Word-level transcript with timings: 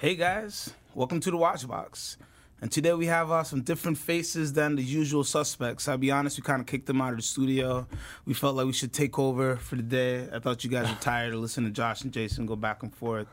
Hey 0.00 0.14
guys, 0.14 0.72
welcome 0.94 1.18
to 1.18 1.32
the 1.32 1.36
Watch 1.36 1.66
Box. 1.66 2.18
And 2.62 2.70
today 2.70 2.92
we 2.92 3.06
have 3.06 3.32
uh, 3.32 3.42
some 3.42 3.62
different 3.62 3.98
faces 3.98 4.52
than 4.52 4.76
the 4.76 4.82
usual 4.82 5.24
suspects. 5.24 5.88
I'll 5.88 5.98
be 5.98 6.12
honest, 6.12 6.38
we 6.38 6.42
kind 6.44 6.60
of 6.60 6.68
kicked 6.68 6.86
them 6.86 7.00
out 7.00 7.10
of 7.10 7.16
the 7.16 7.22
studio. 7.22 7.84
We 8.24 8.32
felt 8.32 8.54
like 8.54 8.66
we 8.66 8.72
should 8.72 8.92
take 8.92 9.18
over 9.18 9.56
for 9.56 9.74
the 9.74 9.82
day. 9.82 10.28
I 10.32 10.38
thought 10.38 10.62
you 10.62 10.70
guys 10.70 10.88
were 10.88 10.94
tired 11.00 11.34
of 11.34 11.40
listening 11.40 11.66
to 11.66 11.72
Josh 11.72 12.02
and 12.02 12.12
Jason 12.12 12.46
go 12.46 12.54
back 12.54 12.84
and 12.84 12.94
forth. 12.94 13.26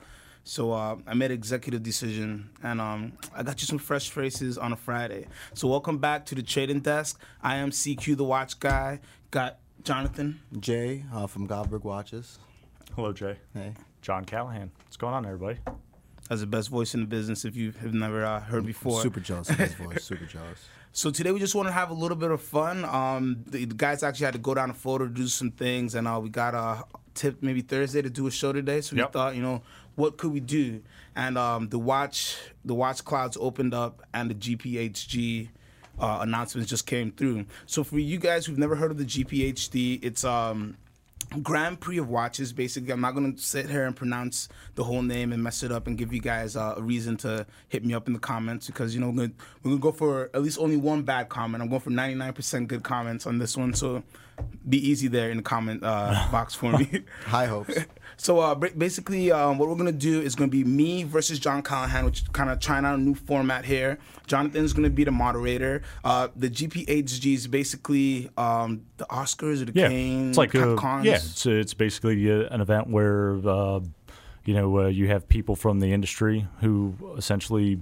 So 0.43 0.71
uh, 0.71 0.95
I 1.05 1.13
made 1.13 1.29
an 1.29 1.37
executive 1.37 1.83
decision, 1.83 2.49
and 2.63 2.81
um, 2.81 3.13
I 3.35 3.43
got 3.43 3.61
you 3.61 3.67
some 3.67 3.77
fresh 3.77 4.09
faces 4.09 4.57
on 4.57 4.73
a 4.73 4.75
Friday. 4.75 5.27
So 5.53 5.67
welcome 5.67 5.99
back 5.99 6.25
to 6.25 6.35
the 6.35 6.41
trading 6.41 6.79
desk. 6.79 7.21
I 7.43 7.57
am 7.57 7.69
CQ, 7.69 8.17
the 8.17 8.23
watch 8.23 8.59
guy. 8.59 9.01
Got 9.29 9.59
Jonathan. 9.83 10.39
Jay 10.59 11.05
uh, 11.13 11.27
from 11.27 11.45
Goldberg 11.45 11.83
Watches. 11.83 12.39
Hello, 12.95 13.13
Jay. 13.13 13.37
Hey. 13.53 13.73
John 14.01 14.25
Callahan. 14.25 14.71
What's 14.83 14.97
going 14.97 15.13
on, 15.13 15.27
everybody? 15.27 15.59
That's 16.29 16.41
the 16.41 16.47
best 16.47 16.69
voice 16.69 16.93
in 16.95 17.01
the 17.01 17.05
business 17.05 17.45
if 17.45 17.55
you 17.55 17.71
have 17.81 17.93
never 17.93 18.25
uh, 18.25 18.39
heard 18.41 18.65
before. 18.65 19.01
Super 19.01 19.19
jealous 19.19 19.49
of 19.49 19.57
his 19.57 19.73
voice. 19.85 20.03
Super 20.03 20.25
jealous. 20.25 20.65
So 20.91 21.11
today 21.11 21.31
we 21.31 21.39
just 21.39 21.53
want 21.55 21.67
to 21.67 21.71
have 21.73 21.89
a 21.91 21.93
little 21.93 22.17
bit 22.17 22.31
of 22.31 22.41
fun. 22.41 22.83
Um, 22.85 23.43
the, 23.47 23.65
the 23.65 23.75
guys 23.75 24.01
actually 24.01 24.25
had 24.25 24.33
to 24.33 24.39
go 24.39 24.53
down 24.53 24.69
to 24.69 24.73
Florida 24.73 25.05
to 25.05 25.11
do 25.13 25.27
some 25.27 25.51
things, 25.51 25.93
and 25.93 26.07
uh, 26.07 26.19
we 26.23 26.29
got 26.29 26.55
a 26.55 26.83
tip 27.13 27.43
maybe 27.43 27.61
Thursday 27.61 28.01
to 28.01 28.09
do 28.09 28.25
a 28.27 28.31
show 28.31 28.53
today. 28.53 28.81
So 28.81 28.95
we 28.95 29.01
Yep. 29.01 29.13
thought, 29.13 29.35
you 29.35 29.41
know, 29.41 29.61
what 29.95 30.17
could 30.17 30.31
we 30.31 30.39
do? 30.39 30.81
And 31.15 31.37
um, 31.37 31.69
the 31.69 31.77
watch, 31.79 32.37
the 32.63 32.73
watch 32.73 33.03
clouds 33.05 33.37
opened 33.39 33.73
up, 33.73 34.01
and 34.13 34.29
the 34.31 34.35
GPHG 34.35 35.49
uh, 35.99 36.19
announcements 36.21 36.69
just 36.69 36.85
came 36.87 37.11
through. 37.11 37.45
So 37.67 37.83
for 37.83 37.99
you 37.99 38.17
guys 38.17 38.45
who've 38.45 38.57
never 38.57 38.75
heard 38.75 38.89
of 38.91 38.97
the 38.97 39.05
GPHG, 39.05 39.99
it's 40.03 40.23
um. 40.23 40.77
Grand 41.41 41.79
Prix 41.79 41.97
of 41.97 42.09
watches. 42.09 42.53
Basically, 42.53 42.91
I'm 42.91 43.01
not 43.01 43.15
going 43.15 43.35
to 43.35 43.41
sit 43.41 43.69
here 43.69 43.85
and 43.85 43.95
pronounce 43.95 44.47
the 44.75 44.83
whole 44.83 45.01
name 45.01 45.33
and 45.33 45.43
mess 45.43 45.63
it 45.63 45.71
up 45.71 45.87
and 45.87 45.97
give 45.97 46.13
you 46.13 46.21
guys 46.21 46.55
uh, 46.55 46.75
a 46.77 46.81
reason 46.81 47.17
to 47.17 47.45
hit 47.67 47.83
me 47.83 47.93
up 47.93 48.07
in 48.07 48.13
the 48.13 48.19
comments 48.19 48.67
because 48.67 48.93
you 48.93 49.01
know 49.01 49.09
we're 49.09 49.27
gonna, 49.27 49.31
we're 49.63 49.71
gonna 49.71 49.81
go 49.81 49.91
for 49.91 50.29
at 50.33 50.41
least 50.41 50.59
only 50.59 50.77
one 50.77 51.03
bad 51.03 51.29
comment. 51.29 51.61
I'm 51.61 51.69
going 51.69 51.81
for 51.81 51.91
99% 51.91 52.67
good 52.67 52.83
comments 52.83 53.25
on 53.25 53.37
this 53.37 53.57
one, 53.57 53.73
so 53.73 54.03
be 54.67 54.77
easy 54.77 55.07
there 55.07 55.29
in 55.29 55.37
the 55.37 55.43
comment 55.43 55.83
uh, 55.83 56.27
box 56.31 56.55
for 56.55 56.71
me. 56.77 57.03
High 57.25 57.45
hopes. 57.47 57.77
So 58.17 58.39
uh, 58.39 58.55
basically, 58.55 59.31
um, 59.31 59.57
what 59.57 59.69
we're 59.69 59.75
gonna 59.75 59.91
do 59.91 60.21
is 60.21 60.35
gonna 60.35 60.49
be 60.49 60.63
me 60.63 61.03
versus 61.03 61.39
John 61.39 61.61
Callahan, 61.61 62.05
which 62.05 62.31
kind 62.33 62.49
of 62.49 62.59
trying 62.59 62.85
out 62.85 62.95
a 62.95 63.01
new 63.01 63.15
format 63.15 63.65
here. 63.65 63.99
Jonathan's 64.27 64.73
gonna 64.73 64.89
be 64.89 65.03
the 65.03 65.11
moderator. 65.11 65.81
Uh, 66.03 66.29
the 66.35 66.49
GPHG 66.49 67.33
is 67.33 67.47
basically 67.47 68.29
um, 68.37 68.85
the 68.97 69.05
Oscars 69.05 69.61
or 69.61 69.65
the 69.65 69.73
Yeah, 69.75 69.89
Cannes, 69.89 70.29
it's 70.29 70.37
like 70.37 70.51
Cap 70.51 70.77
a, 70.79 71.01
yeah, 71.03 71.15
it's, 71.15 71.45
it's 71.45 71.73
basically 71.73 72.31
uh, 72.31 72.47
an 72.51 72.61
event 72.61 72.89
where 72.89 73.35
uh, 73.47 73.79
you 74.45 74.53
know 74.53 74.79
uh, 74.79 74.87
you 74.87 75.07
have 75.07 75.27
people 75.27 75.55
from 75.55 75.79
the 75.79 75.91
industry 75.91 76.47
who 76.61 76.93
essentially 77.17 77.79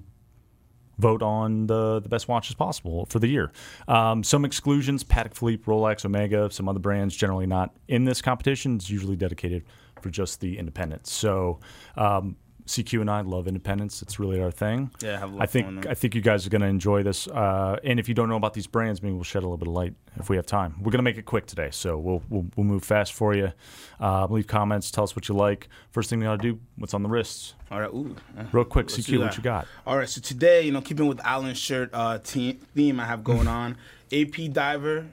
vote 1.03 1.21
on 1.21 1.67
the 1.67 1.99
the 1.99 2.09
best 2.09 2.27
watches 2.27 2.55
possible 2.55 3.05
for 3.07 3.19
the 3.19 3.27
year. 3.27 3.51
Um, 3.87 4.23
some 4.23 4.45
exclusions: 4.45 5.03
Patek 5.03 5.35
Philippe, 5.35 5.65
Rolex, 5.65 6.05
Omega, 6.05 6.49
some 6.49 6.69
other 6.69 6.79
brands 6.79 7.15
generally 7.15 7.45
not 7.45 7.75
in 7.87 8.05
this 8.05 8.21
competition. 8.21 8.77
It's 8.77 8.89
usually 8.89 9.17
dedicated 9.17 9.63
for 10.01 10.09
just 10.09 10.39
the 10.39 10.57
independents. 10.57 11.11
So. 11.11 11.59
Um, 11.97 12.37
CQ 12.65 13.01
and 13.01 13.09
I 13.11 13.21
love 13.21 13.47
independence. 13.47 14.01
It's 14.01 14.19
really 14.19 14.41
our 14.41 14.51
thing. 14.51 14.91
Yeah, 15.01 15.19
have 15.19 15.31
a 15.31 15.33
lot 15.33 15.41
I 15.41 15.43
of 15.43 15.51
fun 15.51 15.75
with 15.75 15.83
think. 15.83 15.91
I 15.91 15.93
think 15.93 16.15
you 16.15 16.21
guys 16.21 16.47
are 16.47 16.49
going 16.49 16.61
to 16.61 16.67
enjoy 16.67 17.03
this. 17.03 17.27
Uh, 17.27 17.77
and 17.83 17.99
if 17.99 18.07
you 18.07 18.15
don't 18.15 18.29
know 18.29 18.35
about 18.37 18.53
these 18.53 18.67
brands, 18.67 19.01
maybe 19.01 19.13
we'll 19.13 19.23
shed 19.23 19.43
a 19.43 19.45
little 19.45 19.57
bit 19.57 19.67
of 19.67 19.73
light 19.73 19.93
if 20.17 20.29
we 20.29 20.35
have 20.37 20.45
time. 20.45 20.75
We're 20.79 20.91
going 20.91 20.99
to 20.99 21.03
make 21.03 21.17
it 21.17 21.25
quick 21.25 21.45
today, 21.45 21.69
so 21.71 21.97
we'll 21.97 22.21
we'll, 22.29 22.45
we'll 22.55 22.65
move 22.65 22.83
fast 22.83 23.13
for 23.13 23.35
you. 23.35 23.51
Uh, 23.99 24.27
leave 24.29 24.47
comments. 24.47 24.91
Tell 24.91 25.03
us 25.03 25.15
what 25.15 25.27
you 25.27 25.35
like. 25.35 25.67
First 25.91 26.09
thing 26.09 26.19
we 26.19 26.25
ought 26.25 26.41
to 26.41 26.53
do: 26.53 26.59
what's 26.77 26.93
on 26.93 27.03
the 27.03 27.09
wrists? 27.09 27.55
All 27.71 27.79
right, 27.79 27.89
ooh. 27.89 28.15
Real 28.51 28.65
quick, 28.65 28.89
let's 28.89 29.07
CQ, 29.07 29.19
what 29.19 29.35
you 29.37 29.43
got? 29.43 29.67
All 29.87 29.97
right, 29.97 30.07
so 30.07 30.21
today, 30.21 30.61
you 30.61 30.71
know, 30.71 30.81
keeping 30.81 31.07
with 31.07 31.19
Alan's 31.25 31.57
shirt 31.57 31.89
uh, 31.91 32.19
te- 32.19 32.59
theme 32.75 32.99
I 32.99 33.05
have 33.05 33.23
going 33.23 33.47
on, 33.47 33.77
AP 34.13 34.51
Diver, 34.51 35.07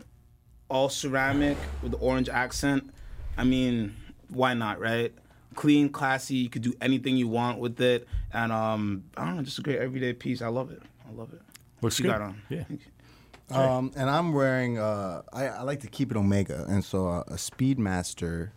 all 0.68 0.88
ceramic 0.88 1.56
with 1.82 1.92
the 1.92 1.98
orange 1.98 2.28
accent. 2.28 2.92
I 3.38 3.44
mean, 3.44 3.96
why 4.28 4.54
not, 4.54 4.78
right? 4.78 5.12
Clean, 5.54 5.88
classy. 5.88 6.36
You 6.36 6.48
could 6.48 6.62
do 6.62 6.74
anything 6.80 7.16
you 7.16 7.28
want 7.28 7.58
with 7.58 7.80
it, 7.80 8.06
and 8.32 8.52
um, 8.52 9.04
I 9.16 9.24
don't 9.24 9.36
know, 9.36 9.42
just 9.42 9.58
a 9.58 9.62
great 9.62 9.78
everyday 9.78 10.12
piece. 10.12 10.42
I 10.42 10.48
love 10.48 10.70
it. 10.70 10.82
I 11.08 11.12
love 11.12 11.32
it. 11.32 11.40
Looks 11.82 11.98
What 11.98 11.98
you 11.98 12.04
good. 12.04 12.10
got 12.12 12.20
on? 12.22 12.42
Yeah. 12.48 12.64
Um, 13.50 13.90
and 13.96 14.08
I'm 14.08 14.32
wearing. 14.32 14.78
Uh, 14.78 15.22
I, 15.32 15.46
I 15.46 15.62
like 15.62 15.80
to 15.80 15.88
keep 15.88 16.12
it 16.12 16.16
Omega, 16.16 16.66
and 16.68 16.84
so 16.84 17.08
uh, 17.08 17.24
a 17.26 17.34
Speedmaster 17.34 18.50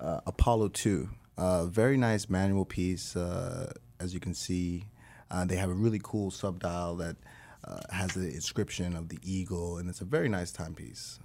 uh, 0.00 0.20
Apollo 0.26 0.68
Two. 0.70 1.10
Uh, 1.38 1.66
very 1.66 1.96
nice 1.96 2.28
manual 2.28 2.64
piece. 2.64 3.14
Uh, 3.14 3.72
as 4.00 4.14
you 4.14 4.20
can 4.20 4.34
see, 4.34 4.86
uh, 5.30 5.44
they 5.44 5.56
have 5.56 5.70
a 5.70 5.74
really 5.74 6.00
cool 6.02 6.30
sub 6.32 6.58
dial 6.58 6.96
that 6.96 7.16
uh, 7.64 7.80
has 7.92 8.14
the 8.14 8.26
inscription 8.26 8.96
of 8.96 9.10
the 9.10 9.18
eagle, 9.22 9.78
and 9.78 9.88
it's 9.88 10.00
a 10.00 10.04
very 10.04 10.28
nice 10.28 10.50
timepiece. 10.50 11.20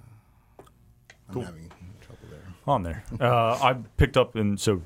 I'm 1.40 1.46
having 1.46 1.70
trouble 2.02 2.28
there. 2.30 2.44
On 2.68 2.84
there. 2.84 3.04
Uh, 3.20 3.58
I 3.62 3.74
picked 3.98 4.18
up 4.18 4.36
and 4.36 4.60
so 4.60 4.82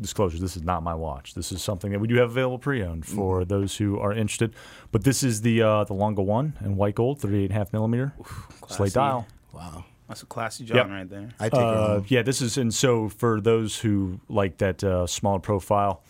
disclosure. 0.00 0.38
This 0.38 0.56
is 0.56 0.62
not 0.62 0.82
my 0.82 0.94
watch. 0.94 1.34
This 1.34 1.52
is 1.52 1.62
something 1.62 1.90
that 1.92 1.98
we 2.00 2.06
do 2.08 2.16
have 2.16 2.30
available 2.30 2.58
pre-owned 2.58 3.06
for 3.06 3.40
Mm-hmm. 3.40 3.48
those 3.48 3.76
who 3.76 3.98
are 3.98 4.12
interested. 4.12 4.54
But 4.92 5.04
this 5.04 5.22
is 5.22 5.40
the 5.42 5.62
uh, 5.62 5.84
the 5.84 5.94
Lange 5.94 6.16
One 6.16 6.54
in 6.64 6.76
white 6.76 6.94
gold, 6.94 7.20
38.5 7.20 7.72
millimeter 7.72 8.12
classy. 8.60 8.74
slate 8.74 8.92
dial. 8.92 9.26
Wow. 9.52 9.84
That's 10.08 10.22
a 10.22 10.26
classy 10.26 10.64
John 10.64 10.76
Yep. 10.76 10.88
right 10.88 11.08
there. 11.10 11.28
I 11.40 11.48
take 11.48 11.58
Uh, 11.60 12.00
yeah, 12.08 12.22
this 12.22 12.40
is 12.40 12.56
and 12.58 12.72
so 12.72 13.08
for 13.08 13.40
those 13.40 13.78
who 13.80 14.20
like 14.28 14.58
that 14.58 14.84
uh, 14.84 15.06
smaller 15.06 15.40
profile, 15.40 16.02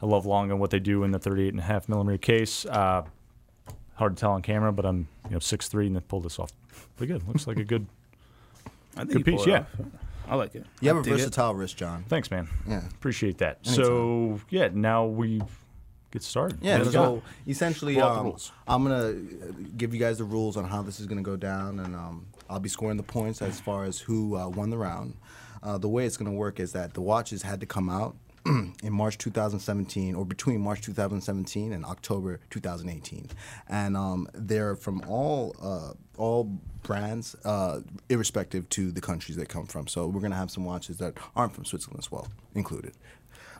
I 0.00 0.06
love 0.06 0.24
Lange 0.24 0.50
and 0.50 0.58
what 0.60 0.70
they 0.70 0.78
do 0.78 1.02
in 1.04 1.10
the 1.10 1.18
38 1.18 1.48
and 1.52 1.60
a 1.60 1.62
half 1.64 1.88
millimeter 1.88 2.16
case. 2.18 2.64
Uh, 2.64 3.02
hard 3.96 4.16
to 4.16 4.20
tell 4.20 4.32
on 4.32 4.40
camera, 4.42 4.72
but 4.72 4.86
I'm 4.86 5.08
you 5.26 5.32
know 5.32 5.38
six 5.38 5.68
three 5.68 5.86
and 5.86 5.96
they 5.96 6.00
pulled 6.00 6.22
this 6.24 6.38
off 6.38 6.50
pretty 6.96 7.12
good. 7.12 7.26
Looks 7.28 7.46
like 7.46 7.58
a 7.58 7.64
good. 7.64 7.86
I 8.96 9.00
think 9.04 9.12
Good 9.12 9.24
piece, 9.24 9.46
yeah. 9.46 9.64
I 10.28 10.36
like 10.36 10.54
it. 10.54 10.64
You 10.80 10.88
have 10.88 10.98
a 10.98 11.02
dig 11.02 11.14
it. 11.14 11.16
versatile 11.16 11.54
wrist, 11.54 11.76
John. 11.76 12.04
Thanks, 12.08 12.30
man. 12.30 12.48
Yeah. 12.66 12.86
Appreciate 12.88 13.38
that. 13.38 13.58
So 13.66 14.40
yeah, 14.50 14.68
now 14.72 15.06
we 15.06 15.42
get 16.10 16.22
started. 16.22 16.58
Yeah, 16.62 16.78
What 16.78 16.84
do 16.84 16.90
so 16.90 17.14
got? 17.16 17.22
essentially, 17.48 17.96
Roll 17.96 18.04
out 18.04 18.24
the 18.24 18.30
um. 18.30 18.36
I'm 18.68 18.82
gonna 18.84 19.08
uh, 19.08 19.52
give 19.76 19.92
you 19.94 20.00
guys 20.00 20.18
the 20.18 20.24
rules 20.24 20.56
on 20.56 20.64
how 20.64 20.82
this 20.82 21.00
is 21.00 21.06
gonna 21.06 21.22
go 21.22 21.36
down, 21.36 21.80
and 21.80 21.94
um, 21.96 22.26
I'll 22.48 22.60
be 22.60 22.68
scoring 22.68 22.96
the 22.96 23.02
points 23.02 23.42
as 23.42 23.60
far 23.60 23.84
as 23.84 23.98
who 23.98 24.36
uh, 24.36 24.48
won 24.48 24.70
the 24.70 24.78
round. 24.78 25.16
Uh, 25.62 25.78
the 25.78 25.88
way 25.88 26.06
it's 26.06 26.16
gonna 26.16 26.32
work 26.32 26.60
is 26.60 26.72
that 26.72 26.94
the 26.94 27.00
watches 27.02 27.42
had 27.42 27.60
to 27.60 27.66
come 27.66 27.88
out 27.88 28.16
in 28.46 28.92
March 28.92 29.18
2017, 29.18 30.14
or 30.14 30.24
between 30.24 30.60
March 30.60 30.80
2017 30.82 31.72
and 31.72 31.84
October 31.84 32.40
2018, 32.50 33.28
and 33.68 33.96
um, 33.96 34.28
they're 34.34 34.76
from 34.76 35.02
all 35.08 35.54
uh, 35.62 35.92
all 36.16 36.44
brands, 36.82 37.36
uh, 37.44 37.80
irrespective 38.08 38.68
to 38.70 38.90
the 38.90 39.00
countries 39.00 39.36
they 39.36 39.44
come 39.44 39.66
from. 39.66 39.86
So 39.86 40.06
we're 40.06 40.20
gonna 40.20 40.36
have 40.36 40.50
some 40.50 40.64
watches 40.64 40.98
that 40.98 41.14
aren't 41.36 41.54
from 41.54 41.64
Switzerland 41.64 42.00
as 42.00 42.10
well 42.10 42.28
included. 42.54 42.94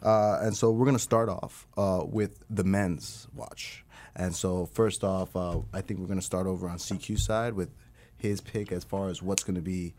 Uh, 0.03 0.41
and 0.42 0.56
so 0.56 0.71
we're 0.71 0.87
to 0.97 1.03
start 1.03 1.28
off 1.28 1.66
uh, 1.76 2.03
with 2.04 2.42
the 2.50 2.65
men's 2.65 3.28
watch. 3.34 3.84
And 4.16 4.34
so 4.34 4.66
first 4.66 5.04
off, 5.04 5.34
uh, 5.37 5.60
I 5.72 5.81
think 5.81 6.00
we're 6.00 6.06
to 6.19 6.25
start 6.26 6.47
over 6.47 6.69
on 6.69 6.78
CQ 6.78 7.19
side 7.19 7.54
with 7.54 7.71
his 8.19 8.41
pick 8.41 8.72
as 8.72 8.84
far 8.84 9.09
as 9.09 9.22
what's 9.22 9.44
to 9.54 9.62
be 9.62 9.94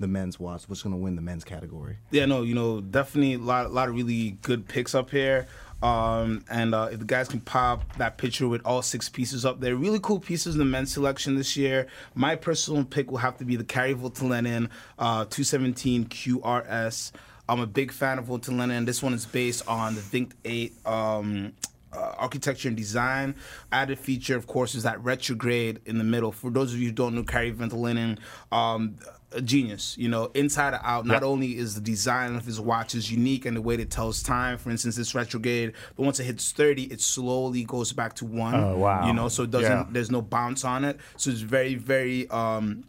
the 0.00 0.08
men's 0.08 0.40
watch, 0.40 0.68
what's 0.68 0.82
going 0.82 0.94
to 0.94 1.00
win 1.00 1.14
the 1.14 1.22
men's 1.22 1.44
category. 1.44 1.98
Yeah, 2.10 2.24
no, 2.24 2.42
you 2.42 2.54
know, 2.54 2.80
definitely 2.80 3.34
a 3.34 3.38
lot, 3.38 3.66
a 3.66 3.68
lot 3.68 3.88
of 3.88 3.94
really 3.94 4.38
good 4.42 4.66
picks 4.66 4.94
up 4.94 5.10
here. 5.10 5.46
Um, 5.82 6.44
and 6.50 6.74
uh, 6.74 6.88
if 6.92 6.98
the 6.98 7.04
guys 7.04 7.28
can 7.28 7.40
pop 7.40 7.96
that 7.96 8.18
picture 8.18 8.48
with 8.48 8.60
all 8.64 8.82
six 8.82 9.08
pieces 9.08 9.44
up 9.44 9.60
there, 9.60 9.76
really 9.76 10.00
cool 10.00 10.20
pieces 10.20 10.54
in 10.54 10.58
the 10.58 10.64
men's 10.64 10.92
selection 10.92 11.36
this 11.36 11.56
year. 11.56 11.86
My 12.14 12.36
personal 12.36 12.84
pick 12.84 13.10
will 13.10 13.18
have 13.18 13.38
to 13.38 13.44
be 13.44 13.56
the 13.56 13.64
Kari 13.64 13.94
Voutilainen 13.94 14.68
uh, 14.98 15.24
217 15.24 16.06
QRS. 16.06 17.12
I'm 17.48 17.60
a 17.60 17.66
big 17.66 17.92
fan 17.92 18.18
of 18.18 18.26
Voutilainen. 18.26 18.84
This 18.84 19.02
one 19.02 19.14
is 19.14 19.26
based 19.26 19.66
on 19.66 19.94
the 19.94 20.00
Vingt-8 20.00 20.86
um, 20.86 21.52
uh, 21.92 22.14
architecture 22.18 22.68
and 22.68 22.76
design. 22.76 23.34
Added 23.72 23.98
feature, 23.98 24.36
of 24.36 24.46
course, 24.46 24.74
is 24.74 24.82
that 24.84 25.02
retrograde 25.02 25.80
in 25.86 25.98
the 25.98 26.04
middle. 26.04 26.32
For 26.32 26.50
those 26.50 26.72
of 26.72 26.80
you 26.80 26.86
who 26.86 26.92
don't 26.92 27.14
know 27.14 27.22
Kari 27.24 27.50
Voutilainen, 27.50 28.18
um, 28.52 28.96
a 29.32 29.40
genius. 29.40 29.96
You 29.96 30.08
know, 30.08 30.30
inside 30.34 30.74
and 30.74 30.82
out. 30.84 31.06
Not 31.06 31.14
Yep. 31.14 31.22
only 31.22 31.56
is 31.56 31.76
the 31.76 31.80
design 31.80 32.34
of 32.34 32.44
his 32.44 32.60
watches 32.60 33.12
unique 33.12 33.44
and 33.46 33.56
the 33.56 33.62
way 33.62 33.76
it 33.76 33.90
tells 33.90 34.22
time. 34.22 34.58
For 34.58 34.70
instance, 34.70 34.98
it's 34.98 35.14
retrograde, 35.14 35.72
but 35.96 36.02
once 36.04 36.18
it 36.18 36.24
hits 36.24 36.50
thirty, 36.52 36.84
it 36.84 37.00
slowly 37.00 37.64
goes 37.64 37.92
back 37.92 38.14
to 38.14 38.24
one. 38.24 38.54
Oh, 38.54 38.76
wow. 38.78 39.06
You 39.06 39.12
know, 39.12 39.28
so 39.28 39.44
it 39.44 39.50
doesn't. 39.52 39.70
Yeah. 39.70 39.86
There's 39.90 40.10
no 40.10 40.20
bounce 40.20 40.64
on 40.64 40.84
it. 40.84 40.98
So 41.16 41.30
it's 41.30 41.40
very, 41.40 41.76
very. 41.76 42.28
Um, 42.30 42.84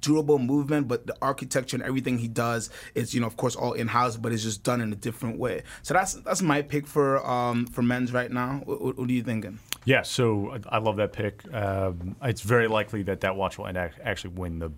durable 0.00 0.38
movement 0.38 0.88
but 0.88 1.06
the 1.06 1.16
architecture 1.22 1.76
and 1.76 1.84
everything 1.84 2.18
he 2.18 2.28
does 2.28 2.70
is 2.94 3.14
you 3.14 3.20
know 3.20 3.26
of 3.26 3.36
course 3.36 3.54
all 3.54 3.72
in-house 3.72 4.16
but 4.16 4.32
it's 4.32 4.42
just 4.42 4.64
done 4.64 4.80
in 4.80 4.92
a 4.92 4.96
different 4.96 5.38
way 5.38 5.62
so 5.82 5.94
that's 5.94 6.14
that's 6.14 6.42
my 6.42 6.60
pick 6.60 6.86
for 6.86 7.24
um 7.24 7.66
for 7.66 7.82
men's 7.82 8.12
right 8.12 8.32
now 8.32 8.60
what, 8.64 8.98
what, 8.98 9.08
are 9.08 9.12
you 9.12 9.22
thinking 9.22 9.58
Yeah, 9.84 10.02
so 10.02 10.58
I 10.68 10.78
love 10.78 10.96
that 10.96 11.12
pick. 11.12 11.42
Um, 11.54 12.16
it's 12.20 12.42
very 12.42 12.66
likely 12.66 13.04
that 13.04 13.20
that 13.20 13.36
watch 13.36 13.56
will 13.56 13.68
end 13.68 13.76
ac- 13.78 13.94
actually 14.02 14.34
win 14.34 14.58
the 14.58 14.72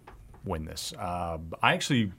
win 0.44 0.66
this. 0.66 0.92
Uh, 0.92 1.38
I 1.62 1.72
actually, 1.72 2.12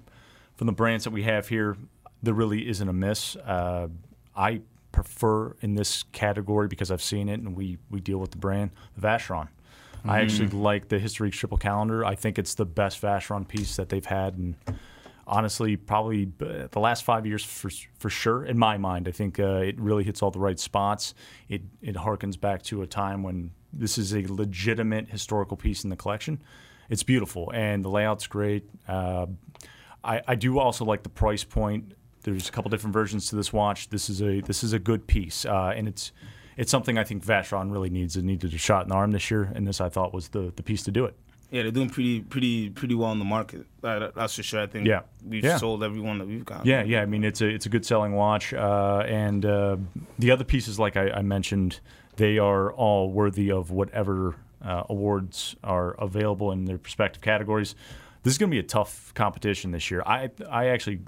from 0.56 0.66
the 0.66 0.74
brands 0.74 1.04
that 1.04 1.12
we 1.12 1.22
have 1.24 1.48
here, 1.48 1.78
there 2.24 2.34
really 2.34 2.68
isn't 2.68 2.90
a 2.90 2.94
miss. 2.94 3.36
Uh, 3.36 3.90
I 4.36 4.62
prefer 4.92 5.56
in 5.62 5.76
this 5.76 6.04
category 6.12 6.68
because 6.68 6.90
I've 6.90 7.04
seen 7.04 7.30
it 7.30 7.40
and 7.40 7.56
we 7.56 7.78
we 7.92 8.00
deal 8.00 8.18
with 8.18 8.32
the 8.32 8.38
brand, 8.38 8.72
the 8.96 9.08
Vacheron. 9.08 9.50
I 10.06 10.22
actually 10.22 10.50
like 10.50 10.88
the 10.88 11.00
History 11.00 11.32
Triple 11.32 11.58
Calendar. 11.58 12.06
I 12.06 12.16
think 12.16 12.40
it's 12.40 12.56
the 12.56 12.66
best 12.66 13.02
Vacheron 13.02 13.48
piece 13.48 13.76
that 13.76 13.90
they've 13.90 14.06
had, 14.06 14.38
and 14.38 14.56
honestly, 15.28 15.78
probably 15.78 16.32
uh, 16.42 16.68
the 16.72 16.80
last 16.80 17.04
five 17.04 17.26
years 17.26 17.44
for 17.44 17.70
for 17.98 18.10
sure. 18.10 18.46
In 18.46 18.58
my 18.58 18.78
mind, 18.78 19.08
I 19.08 19.12
think 19.12 19.40
uh, 19.40 19.62
it 19.64 19.80
really 19.80 20.04
hits 20.04 20.22
all 20.22 20.32
the 20.32 20.40
right 20.40 20.60
spots. 20.60 21.14
It 21.48 21.62
it 21.82 21.96
harkens 21.96 22.40
back 22.40 22.64
to 22.64 22.82
a 22.82 22.88
time 22.88 23.24
when 23.24 23.52
this 23.72 23.98
is 23.98 24.14
a 24.14 24.26
legitimate 24.28 25.10
historical 25.10 25.58
piece 25.58 25.84
in 25.84 25.90
the 25.90 25.96
collection. 25.96 26.42
It's 26.90 27.04
beautiful 27.04 27.52
and 27.54 27.86
the 27.86 27.90
layout's 27.90 28.26
great. 28.26 28.68
Uh, 28.88 29.28
I, 30.04 30.22
I 30.28 30.36
do 30.36 30.60
also 30.60 30.86
like 30.86 31.04
the 31.04 31.10
price 31.10 31.44
point. 31.44 31.94
There's 32.24 32.50
a 32.50 32.52
couple 32.52 32.70
different 32.70 32.94
versions 32.94 33.28
to 33.28 33.36
this 33.36 33.54
watch. 33.54 33.90
This 33.90 34.10
is 34.10 34.22
a 34.22 34.42
this 34.42 34.64
is 34.64 34.74
a 34.74 34.80
good 34.80 35.08
piece, 35.08 35.46
uh, 35.46 35.74
and 35.76 35.88
it's 35.88 36.12
it's 36.60 36.70
something 36.72 36.98
I 36.98 37.04
think 37.04 37.26
Vacheron 37.26 37.72
really 37.72 37.90
needs. 37.90 38.16
It 38.18 38.26
needed 38.26 38.54
a 38.54 38.58
shot 38.58 38.84
in 38.84 38.90
the 38.90 38.96
arm 38.96 39.12
this 39.12 39.32
year, 39.32 39.52
and 39.56 39.66
this 39.68 39.80
I 39.82 39.90
thought 39.90 40.14
was 40.14 40.30
the 40.30 40.52
the 40.56 40.64
piece 40.64 40.84
to 40.84 40.92
do 40.92 41.06
it. 41.06 41.16
Yeah, 41.52 41.64
they're 41.64 41.72
doing 41.72 41.90
pretty, 41.90 42.22
pretty, 42.22 42.70
pretty 42.70 42.94
well 42.94 43.12
in 43.12 43.18
the 43.18 43.26
market. 43.26 43.66
Uh, 43.84 44.10
that's 44.16 44.36
for 44.36 44.44
sure. 44.44 44.62
I 44.62 44.68
think. 44.68 44.86
Yeah. 44.86 45.02
we've 45.28 45.44
Yeah. 45.44 45.58
sold 45.58 45.84
every 45.84 46.00
one 46.00 46.20
that 46.20 46.28
we've 46.28 46.46
got. 46.46 46.64
Yeah, 46.66 46.84
yeah. 46.84 47.02
I 47.02 47.08
mean, 47.08 47.24
it's 47.24 47.42
a 47.42 47.48
it's 47.48 47.66
a 47.66 47.70
good 47.70 47.86
selling 47.86 48.14
watch, 48.14 48.54
uh, 48.54 49.04
and 49.08 49.44
uh, 49.46 49.78
the 50.20 50.30
other 50.32 50.44
pieces, 50.44 50.78
like 50.78 50.96
I, 50.98 51.10
I 51.10 51.22
mentioned, 51.24 51.80
they 52.18 52.38
are 52.38 52.72
all 52.74 53.10
worthy 53.12 53.50
of 53.52 53.72
whatever 53.72 54.36
uh, 54.64 54.84
awards 54.90 55.56
are 55.64 55.92
available 55.94 56.52
in 56.52 56.66
their 56.66 56.78
respective 56.84 57.22
categories. 57.24 57.74
This 58.24 58.34
is 58.34 58.38
going 58.38 58.52
to 58.52 58.56
be 58.56 58.60
a 58.60 58.64
tough 58.78 59.14
competition 59.16 59.72
this 59.72 59.90
year. 59.90 60.04
I 60.06 60.30
I 60.52 60.68
actually 60.68 61.00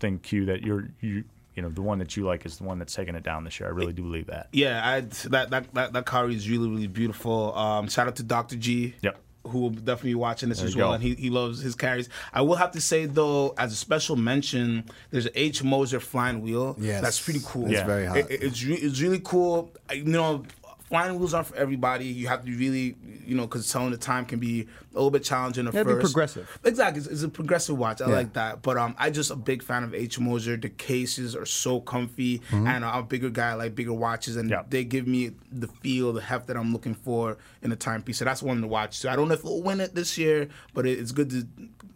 think 0.00 0.22
Q 0.22 0.44
that 0.46 0.62
you're 0.62 0.90
you 1.00 1.24
you 1.58 1.62
know 1.62 1.70
the 1.70 1.82
one 1.82 1.98
that 1.98 2.16
you 2.16 2.24
like 2.24 2.46
is 2.46 2.58
the 2.58 2.64
one 2.64 2.78
that's 2.78 2.94
taking 2.94 3.16
it 3.16 3.24
down 3.24 3.42
this 3.42 3.58
year. 3.58 3.68
I 3.68 3.72
really 3.72 3.92
do 3.92 4.02
believe 4.02 4.28
that. 4.28 4.46
Yeah, 4.52 4.80
I 4.88 5.00
that 5.00 5.50
that 5.50 5.74
that, 5.74 5.92
that 5.92 6.06
Kari 6.06 6.36
is 6.36 6.48
really 6.48 6.68
really 6.68 6.86
beautiful. 6.86 7.52
Um, 7.56 7.88
shout 7.88 8.06
out 8.06 8.14
to 8.16 8.22
Dr. 8.22 8.54
G. 8.56 8.94
Yep. 9.02 9.18
Who 9.48 9.60
will 9.60 9.70
definitely 9.70 10.10
be 10.10 10.14
watching 10.16 10.50
this 10.50 10.58
There 10.58 10.66
as 10.68 10.74
you 10.74 10.80
well, 10.82 10.90
go. 10.90 10.94
and 10.94 11.02
he, 11.02 11.14
he 11.14 11.30
loves 11.30 11.60
his 11.60 11.74
carries. 11.74 12.08
I 12.34 12.42
will 12.42 12.56
have 12.56 12.70
to 12.72 12.80
say 12.82 13.06
though, 13.06 13.54
as 13.56 13.72
a 13.72 13.76
special 13.76 14.14
mention, 14.14 14.84
there's 15.10 15.26
an 15.26 15.32
H 15.34 15.64
Moser 15.64 16.00
flying 16.00 16.42
wheel. 16.42 16.76
Yeah, 16.78 17.00
that's 17.00 17.18
pretty 17.20 17.40
cool. 17.44 17.64
It's 17.64 17.72
Yeah. 17.74 17.86
very 17.86 18.06
hot. 18.06 18.18
It- 18.18 18.30
it- 18.30 18.42
it's 18.42 18.62
re- 18.62 18.74
it's 18.76 19.00
really 19.00 19.20
cool. 19.20 19.72
I- 19.90 19.94
You 19.94 20.04
know, 20.04 20.44
flying 20.88 21.18
wheels 21.18 21.34
aren't 21.34 21.48
for 21.48 21.56
everybody. 21.56 22.06
You 22.06 22.28
have 22.28 22.44
to 22.44 22.50
really, 22.50 22.96
you 23.26 23.34
know, 23.36 23.42
because 23.46 23.70
telling 23.70 23.90
the 23.90 23.96
time 23.96 24.24
can 24.24 24.38
be 24.38 24.62
a 24.62 24.94
little 24.94 25.10
bit 25.10 25.22
challenging 25.22 25.66
at 25.66 25.74
Yeah, 25.74 25.82
be 25.84 25.94
progressive. 25.94 26.58
Exactly, 26.64 27.00
it's, 27.00 27.08
it's 27.08 27.22
a 27.22 27.28
progressive 27.28 27.76
watch. 27.78 28.00
I 28.00 28.08
Yeah. 28.08 28.14
like 28.14 28.32
that. 28.34 28.62
But 28.62 28.76
um, 28.78 28.94
I 28.98 29.10
just 29.10 29.30
a 29.30 29.36
big 29.36 29.62
fan 29.62 29.84
of 29.84 29.94
H 29.94 30.18
Moser. 30.18 30.56
The 30.56 30.68
cases 30.70 31.36
are 31.36 31.46
so 31.46 31.80
comfy, 31.80 32.42
and 32.50 32.84
I'm 32.84 33.00
a 33.00 33.02
bigger 33.02 33.30
guy. 33.30 33.50
I 33.50 33.54
like 33.54 33.74
bigger 33.74 33.92
watches, 33.92 34.36
and 34.36 34.48
Yeah. 34.50 34.62
they 34.68 34.84
give 34.84 35.06
me 35.06 35.32
the 35.52 35.68
feel, 35.68 36.12
the 36.12 36.20
heft 36.22 36.46
that 36.48 36.56
I'm 36.56 36.72
looking 36.72 36.94
for 36.94 37.36
in 37.62 37.70
a 37.72 37.76
timepiece. 37.76 38.18
So 38.18 38.24
that's 38.24 38.42
one 38.42 38.60
to 38.62 38.66
watch. 38.66 38.96
So 38.98 39.08
I 39.10 39.16
don't 39.16 39.28
know 39.28 39.34
if 39.34 39.40
it'll 39.40 39.62
win 39.62 39.80
it 39.80 39.94
this 39.94 40.16
year, 40.18 40.48
but 40.74 40.86
it, 40.86 40.98
it's 40.98 41.12
good 41.12 41.30
to 41.30 41.46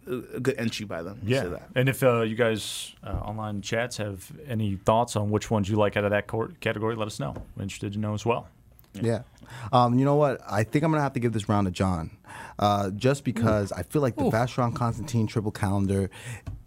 a 0.05 0.39
good 0.41 0.55
entry 0.57 0.85
by 0.85 1.01
them. 1.01 1.19
Yeah, 1.23 1.45
that. 1.45 1.69
and 1.75 1.87
if 1.87 2.03
uh, 2.03 2.21
you 2.23 2.35
guys 2.35 2.93
uh, 3.03 3.11
online 3.11 3.61
chats 3.61 3.97
have 3.97 4.31
any 4.47 4.75
thoughts 4.75 5.15
on 5.15 5.29
which 5.31 5.49
ones 5.49 5.69
you 5.69 5.77
like 5.77 5.95
out 5.95 6.03
of 6.03 6.11
that 6.11 6.27
category, 6.59 6.95
let 6.95 7.07
us 7.07 7.19
know. 7.21 7.33
We're 7.55 7.63
interested 7.63 7.93
to 7.93 7.99
know 7.99 8.13
as 8.13 8.25
well. 8.25 8.47
Yeah. 8.93 9.23
Um, 9.71 9.97
you 9.97 10.05
know 10.05 10.15
what? 10.15 10.41
I 10.49 10.63
think 10.63 10.83
I'm 10.83 10.91
gonna 10.91 11.03
have 11.03 11.13
to 11.13 11.19
give 11.19 11.33
this 11.33 11.47
round 11.47 11.67
to 11.67 11.71
John, 11.71 12.11
uh, 12.59 12.89
just 12.91 13.23
because 13.23 13.71
I 13.71 13.83
feel 13.83 14.01
like 14.01 14.15
the 14.15 14.23
Vacheron 14.23 14.75
Constantine 14.75 15.27
triple 15.27 15.51
calendar. 15.51 16.09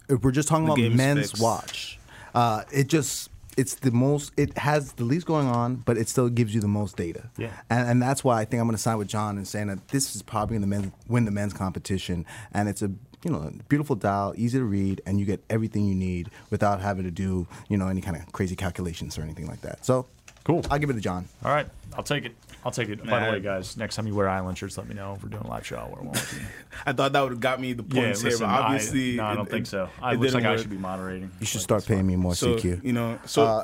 If 0.09 0.21
we're 0.21 0.31
just 0.31 0.47
talking 0.47 0.65
about 0.65 0.77
game's 0.77 0.95
men's 0.95 1.31
fixed. 1.31 1.43
watch, 1.43 1.99
uh, 2.33 2.63
it 2.71 2.87
just 2.87 3.29
it's 3.57 3.75
the 3.75 3.91
most. 3.91 4.31
It 4.37 4.57
has 4.57 4.93
the 4.93 5.03
least 5.03 5.25
going 5.25 5.47
on, 5.47 5.77
but 5.77 5.97
it 5.97 6.07
still 6.07 6.29
gives 6.29 6.53
you 6.53 6.61
the 6.61 6.67
most 6.67 6.95
data. 6.95 7.29
Yeah. 7.37 7.51
And, 7.69 7.89
and 7.89 8.01
that's 8.01 8.23
why 8.23 8.39
I 8.39 8.45
think 8.45 8.61
I'm 8.61 8.67
gonna 8.67 8.77
sign 8.77 8.97
with 8.97 9.07
John 9.07 9.35
and 9.37 9.47
saying 9.47 9.67
that 9.67 9.87
this 9.89 10.15
is 10.15 10.21
probably 10.21 10.57
gonna 10.57 10.67
men, 10.67 10.93
win 11.07 11.25
the 11.25 11.31
men's 11.31 11.53
competition, 11.53 12.25
and 12.53 12.69
it's 12.69 12.81
a 12.81 12.91
you 13.23 13.31
know 13.31 13.51
beautiful 13.67 13.95
dial, 13.95 14.33
easy 14.37 14.59
to 14.59 14.63
read, 14.63 15.01
and 15.05 15.19
you 15.19 15.25
get 15.25 15.43
everything 15.49 15.85
you 15.85 15.95
need 15.95 16.29
without 16.51 16.79
having 16.79 17.03
to 17.03 17.11
do 17.11 17.47
you 17.67 17.77
know 17.77 17.87
any 17.87 18.01
kind 18.01 18.15
of 18.15 18.31
crazy 18.31 18.55
calculations 18.55 19.17
or 19.17 19.23
anything 19.23 19.47
like 19.47 19.61
that. 19.61 19.85
So. 19.85 20.05
Cool. 20.47 20.63
I'll 20.71 20.79
give 20.79 20.89
it 20.89 20.93
to 20.93 21.01
John. 21.01 21.25
All 21.45 21.51
right, 21.51 21.67
I'll 21.95 22.03
take 22.03 22.25
it. 22.25 22.33
I'll 22.65 22.71
take 22.71 22.89
it. 22.89 23.05
By 23.05 23.25
the 23.25 23.31
way, 23.33 23.39
guys, 23.39 23.77
next 23.77 23.95
time 23.95 24.07
you 24.07 24.15
wear 24.15 24.27
Island 24.27 24.57
shirts, 24.57 24.77
let 24.77 24.87
me 24.89 24.95
know 24.95 25.13
if 25.13 25.23
we're 25.23 25.29
doing 25.29 25.43
a 25.43 25.47
live 25.47 25.65
show. 25.65 25.75
Or 25.77 26.01
one 26.03 26.11
with 26.13 26.33
you. 26.33 26.45
I 26.85 26.91
thought 26.93 27.13
that 27.13 27.21
would 27.21 27.31
have 27.33 27.39
got 27.39 27.61
me 27.61 27.73
the 27.73 27.83
Yeah, 27.87 28.01
points 28.01 28.23
listen, 28.23 28.45
here, 28.47 28.55
but 28.55 28.63
obviously, 28.63 29.13
I, 29.19 29.23
no, 29.23 29.29
I 29.29 29.35
don't 29.35 29.49
think 29.49 29.67
so. 29.67 29.89
I 30.01 30.13
it 30.13 30.19
looks 30.19 30.33
like 30.33 30.41
didn't 30.41 30.45
I 30.47 30.51
work. 30.53 30.59
should 30.61 30.69
be 30.71 30.77
moderating. 30.77 31.31
You 31.39 31.45
should 31.45 31.61
start 31.61 31.85
paying 31.85 32.05
me 32.07 32.15
more 32.15 32.33
So 32.35 32.55
CQ. 32.55 32.83
you 32.83 32.93
know, 32.93 33.19
so 33.25 33.43
Uh, 33.45 33.63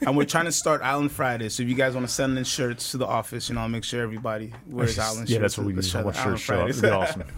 and 0.00 0.16
we're 0.16 0.24
trying 0.24 0.46
to 0.46 0.52
start 0.52 0.80
Island 0.82 1.12
Friday. 1.12 1.48
So 1.50 1.62
if 1.62 1.68
you 1.68 1.74
guys 1.76 1.94
want 1.94 2.06
to 2.08 2.12
send 2.12 2.36
in 2.38 2.44
shirts 2.44 2.90
to 2.92 2.98
the 2.98 3.06
office, 3.06 3.48
you 3.48 3.54
know, 3.54 3.60
I'll 3.60 3.68
make 3.68 3.84
sure 3.84 4.00
everybody 4.02 4.52
wears 4.66 4.98
Island 4.98 5.28
yeah, 5.28 5.34
shirts. 5.38 5.42
that's 5.42 5.58
what 5.58 5.66
we 5.66 5.72
to 5.74 5.80
need. 5.80 5.84
show 5.88 6.02
What 6.04 6.14
the 6.14 6.22
shirts 6.22 6.40
show 6.42 6.54
up? 6.54 6.58
Island 6.60 6.70
It'd 6.70 6.82
be 6.82 6.88
Fridays. 6.88 7.10
awesome. 7.10 7.24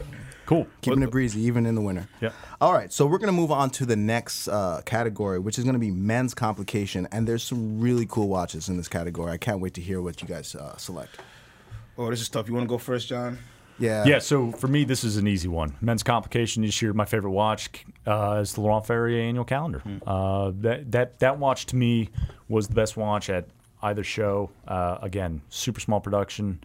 Cool. 0.47 0.67
Keeping 0.83 1.03
it 1.03 1.11
breezy, 1.11 1.41
even 1.43 1.67
in 1.67 1.75
the 1.75 1.81
winter. 1.81 2.07
Yeah. 2.21 2.31
All 2.61 2.73
right, 2.73 2.93
so 2.93 3.07
we're 3.07 3.19
gonna 3.19 3.33
move 3.33 3.51
on 3.51 3.71
to 3.71 3.87
the 3.87 3.97
next 3.97 4.49
uh, 4.49 4.83
category, 4.85 5.39
which 5.39 5.59
is 5.59 5.65
gonna 5.65 5.79
be 5.79 5.91
men's 5.91 6.35
complication, 6.35 7.09
and 7.13 7.27
there's 7.27 7.43
some 7.43 7.81
really 7.81 8.07
cool 8.07 8.29
watches 8.29 8.69
in 8.69 8.77
this 8.77 8.89
category. 8.89 9.33
I 9.33 9.39
can't 9.39 9.61
wait 9.61 9.75
to 9.75 9.81
hear 9.81 10.03
what 10.03 10.21
you 10.21 10.29
guys 10.29 10.55
uh, 10.55 10.77
select. 10.77 11.19
Oh, 11.97 12.11
this 12.11 12.21
is 12.21 12.29
tough. 12.29 12.49
You 12.49 12.55
want 12.55 12.65
to 12.65 12.69
go 12.69 12.79
first, 12.79 13.09
John? 13.09 13.39
Yeah. 13.79 14.05
Yeah, 14.05 14.19
so 14.21 14.53
for 14.53 14.69
me, 14.69 14.85
this 14.85 15.03
is 15.03 15.17
an 15.17 15.27
easy 15.27 15.49
one. 15.49 15.77
Men's 15.81 16.03
complication 16.03 16.63
this 16.63 16.81
year, 16.81 16.93
my 16.93 17.05
favorite 17.05 17.33
watch 17.33 17.85
uh, 18.07 18.39
is 18.43 18.55
the 18.55 18.61
Laurent 18.61 18.87
Ferrier 18.87 19.23
annual 19.23 19.45
calendar. 19.45 19.83
Uh, 20.07 20.53
that 20.61 20.93
that 20.93 21.19
that 21.21 21.39
watch 21.39 21.67
to 21.67 21.77
me 21.77 22.11
was 22.49 22.69
the 22.69 22.75
best 22.75 22.97
watch 22.97 23.31
at 23.31 23.47
either 23.83 24.05
show. 24.05 24.51
Uh, 24.67 24.99
again, 25.03 25.41
super 25.49 25.81
small 25.81 26.01
production. 26.01 26.63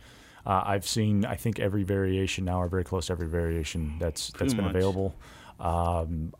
Uh, 0.49 0.63
I've 0.65 0.87
seen, 0.87 1.25
I 1.25 1.35
think, 1.35 1.59
every 1.59 1.83
variation 1.83 2.45
now, 2.45 2.59
or 2.63 2.67
very 2.67 2.83
close 2.83 3.05
to 3.07 3.13
every 3.13 3.27
variation 3.27 3.81
that's 3.99 4.29
that's 4.29 4.37
Pretty 4.37 4.55
been 4.55 4.65
much. 4.65 4.75
available. 4.75 5.15
Um, 5.59 6.33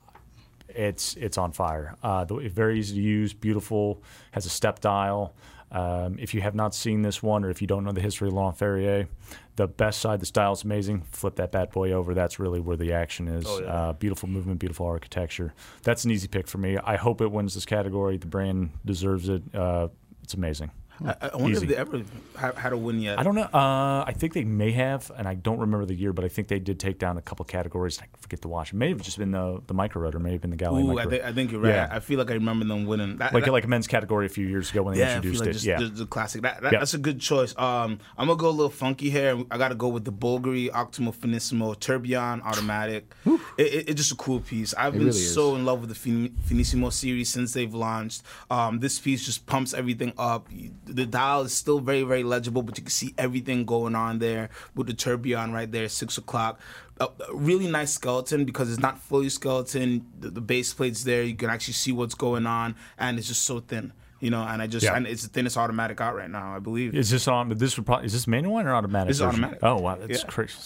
it's 0.69 1.15
it's 1.15 1.37
on 1.37 1.51
fire. 1.51 1.95
Uh, 2.01 2.25
very 2.25 2.79
easy 2.79 2.95
to 2.95 3.01
use, 3.01 3.33
beautiful, 3.33 4.01
has 4.31 4.45
a 4.45 4.49
step 4.49 4.79
dial. 4.79 5.35
Um, 5.71 6.17
if 6.19 6.33
you 6.33 6.41
have 6.41 6.55
not 6.55 6.73
seen 6.73 7.03
this 7.03 7.21
one, 7.21 7.45
or 7.45 7.51
if 7.51 7.61
you 7.61 7.67
don't 7.67 7.83
know 7.83 7.91
the 7.91 8.01
history 8.01 8.27
of 8.27 8.33
Laurent 8.33 8.57
Ferrier, 8.57 9.07
the 9.55 9.67
best 9.67 10.01
side, 10.01 10.19
the 10.19 10.25
style 10.25 10.53
is 10.53 10.63
amazing. 10.63 11.01
Flip 11.11 11.35
that 11.35 11.51
bad 11.51 11.69
boy 11.71 11.91
over. 11.91 12.15
That's 12.15 12.39
really 12.39 12.59
where 12.59 12.77
the 12.77 12.93
action 12.93 13.27
is. 13.27 13.45
Oh, 13.47 13.61
yeah. 13.61 13.67
uh, 13.67 13.93
beautiful 13.93 14.27
movement, 14.27 14.59
beautiful 14.59 14.87
architecture. 14.87 15.53
That's 15.83 16.05
an 16.05 16.11
easy 16.11 16.27
pick 16.27 16.47
for 16.47 16.57
me. 16.57 16.79
I 16.83 16.95
hope 16.95 17.21
it 17.21 17.31
wins 17.31 17.53
this 17.53 17.65
category. 17.65 18.17
The 18.17 18.25
brand 18.25 18.71
deserves 18.83 19.29
it. 19.29 19.43
Uh, 19.53 19.89
it's 20.23 20.33
amazing. 20.33 20.71
I, 21.05 21.29
I 21.33 21.35
wonder 21.37 21.51
Easy. 21.57 21.63
if 21.65 21.69
they 21.69 21.75
ever 21.75 22.01
ha- 22.35 22.53
had 22.55 22.73
a 22.73 22.77
win 22.77 22.99
yet. 22.99 23.19
I 23.19 23.23
don't 23.23 23.35
know. 23.35 23.43
Uh, 23.43 24.03
I 24.05 24.13
think 24.15 24.33
they 24.33 24.43
may 24.43 24.71
have, 24.71 25.11
and 25.17 25.27
I 25.27 25.33
don't 25.35 25.59
remember 25.59 25.85
the 25.85 25.93
year, 25.95 26.13
but 26.13 26.25
I 26.25 26.27
think 26.27 26.47
they 26.47 26.59
did 26.59 26.79
take 26.79 26.99
down 26.99 27.17
a 27.17 27.21
couple 27.21 27.45
categories. 27.45 27.99
I 28.01 28.05
forget 28.19 28.41
to 28.41 28.47
watch. 28.47 28.73
It 28.73 28.75
may 28.75 28.89
have 28.89 29.01
just 29.01 29.17
been 29.17 29.31
the 29.31 29.61
the 29.67 29.73
micro 29.73 30.01
rotor, 30.01 30.19
may 30.19 30.31
have 30.33 30.41
been 30.41 30.51
the 30.51 30.57
Galet 30.57 30.83
Ooh, 30.83 30.97
I 30.99 31.27
I 31.29 31.33
think 31.33 31.51
you're 31.51 31.61
right. 31.61 31.73
Yeah. 31.73 31.87
I 31.91 31.99
feel 31.99 32.17
like 32.19 32.29
I 32.31 32.33
remember 32.33 32.65
them 32.65 32.85
winning. 32.85 33.17
That, 33.17 33.33
like 33.33 33.45
that- 33.45 33.51
like 33.51 33.63
a 33.63 33.67
men's 33.67 33.87
category 33.87 34.25
a 34.25 34.29
few 34.29 34.47
years 34.47 34.71
ago 34.71 34.83
when 34.83 34.93
they 34.95 34.99
yeah, 35.01 35.15
introduced 35.17 35.39
like 35.41 35.49
it. 35.49 35.53
just 35.53 35.65
yeah, 35.65 35.79
the, 35.79 35.85
the 35.85 36.05
classic. 36.05 36.41
That, 36.41 36.61
that, 36.61 36.73
Yeah. 36.73 36.79
That's 36.79 36.93
a 36.93 36.97
good 36.97 37.19
choice. 37.19 37.57
Um, 37.57 37.99
I'm 38.17 38.27
gonna 38.27 38.37
go 38.37 38.49
a 38.49 38.51
little 38.51 38.69
funky 38.69 39.09
here. 39.09 39.41
I 39.51 39.57
got 39.57 39.69
to 39.69 39.75
go 39.75 39.87
with 39.87 40.05
the 40.05 40.11
Bulgari 40.11 40.69
Octo 40.73 41.03
Finissimo 41.11 41.79
Tourbillon 41.79 42.41
Automatic. 42.41 43.13
it, 43.25 43.39
it, 43.57 43.89
it's 43.89 43.95
just 43.95 44.11
a 44.11 44.15
cool 44.15 44.39
piece. 44.39 44.73
I've 44.75 44.93
been 44.93 45.05
really 45.05 45.17
is. 45.17 45.33
so 45.33 45.55
in 45.55 45.65
love 45.65 45.79
with 45.81 45.89
the 45.89 45.95
Fin- 45.95 46.35
Finissimo 46.47 46.91
series 46.91 47.29
since 47.29 47.53
they've 47.53 47.73
launched. 47.73 48.21
Um, 48.49 48.79
this 48.79 48.99
piece 48.99 49.25
just 49.25 49.45
pumps 49.45 49.73
everything 49.73 50.13
up. 50.17 50.47
The 50.93 51.05
dial 51.05 51.41
is 51.43 51.53
still 51.53 51.79
very 51.79 52.03
very 52.03 52.23
legible, 52.23 52.61
but 52.63 52.77
you 52.77 52.83
can 52.83 52.91
see 52.91 53.13
everything 53.17 53.65
going 53.65 53.95
on 53.95 54.19
there 54.19 54.49
with 54.75 54.87
the 54.87 54.93
Tourbillon 54.93 55.51
right 55.53 55.71
there, 55.71 55.87
six 55.89 56.17
o'clock. 56.17 56.59
A 56.99 57.05
a 57.05 57.35
really 57.35 57.67
nice 57.67 57.93
skeleton 57.93 58.43
because 58.45 58.69
it's 58.71 58.81
not 58.81 58.99
fully 58.99 59.29
skeleton. 59.29 60.05
The, 60.19 60.29
the 60.31 60.41
base 60.41 60.73
plate's 60.73 61.03
there. 61.03 61.23
You 61.23 61.35
can 61.35 61.49
actually 61.49 61.75
see 61.75 61.91
what's 61.91 62.15
going 62.15 62.45
on, 62.45 62.75
and 62.97 63.17
it's 63.17 63.27
just 63.27 63.43
so 63.43 63.59
thin. 63.59 63.93
You 64.19 64.29
know, 64.31 64.41
and 64.43 64.61
I 64.61 64.67
just 64.67 64.83
Yeah. 64.85 64.95
and 64.97 65.07
it's 65.07 65.23
the 65.23 65.29
thinnest 65.29 65.55
automatic 65.57 66.01
out 66.01 66.13
right 66.13 66.29
now, 66.29 66.53
I 66.53 66.59
believe. 66.59 66.93
Is 66.93 67.09
this 67.09 67.25
on? 67.29 67.47
This 67.49 67.77
would 67.77 67.85
probably 67.85 68.05
is 68.07 68.11
this 68.13 68.27
manual 68.27 68.53
one 68.55 68.67
or 68.67 68.75
automatic? 68.75 69.07
This 69.07 69.17
is 69.17 69.21
automatic. 69.21 69.59
Oh 69.63 69.77
wow, 69.79 69.95
that's 69.95 70.23
Yeah. 70.23 70.29
crazy. 70.29 70.57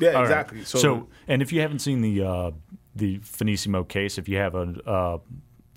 Yeah, 0.00 0.08
All 0.08 0.14
right. 0.14 0.22
exactly. 0.22 0.64
So- 0.64 0.78
So, 0.78 1.08
and 1.28 1.42
if 1.42 1.52
you 1.52 1.60
haven't 1.60 1.80
seen 1.80 2.00
the 2.00 2.22
uh, 2.24 2.50
the 2.96 3.18
Finissimo 3.18 3.86
case, 3.86 4.16
if 4.16 4.28
you 4.30 4.38
have 4.38 4.54
a, 4.54 4.62
uh, 4.86 5.18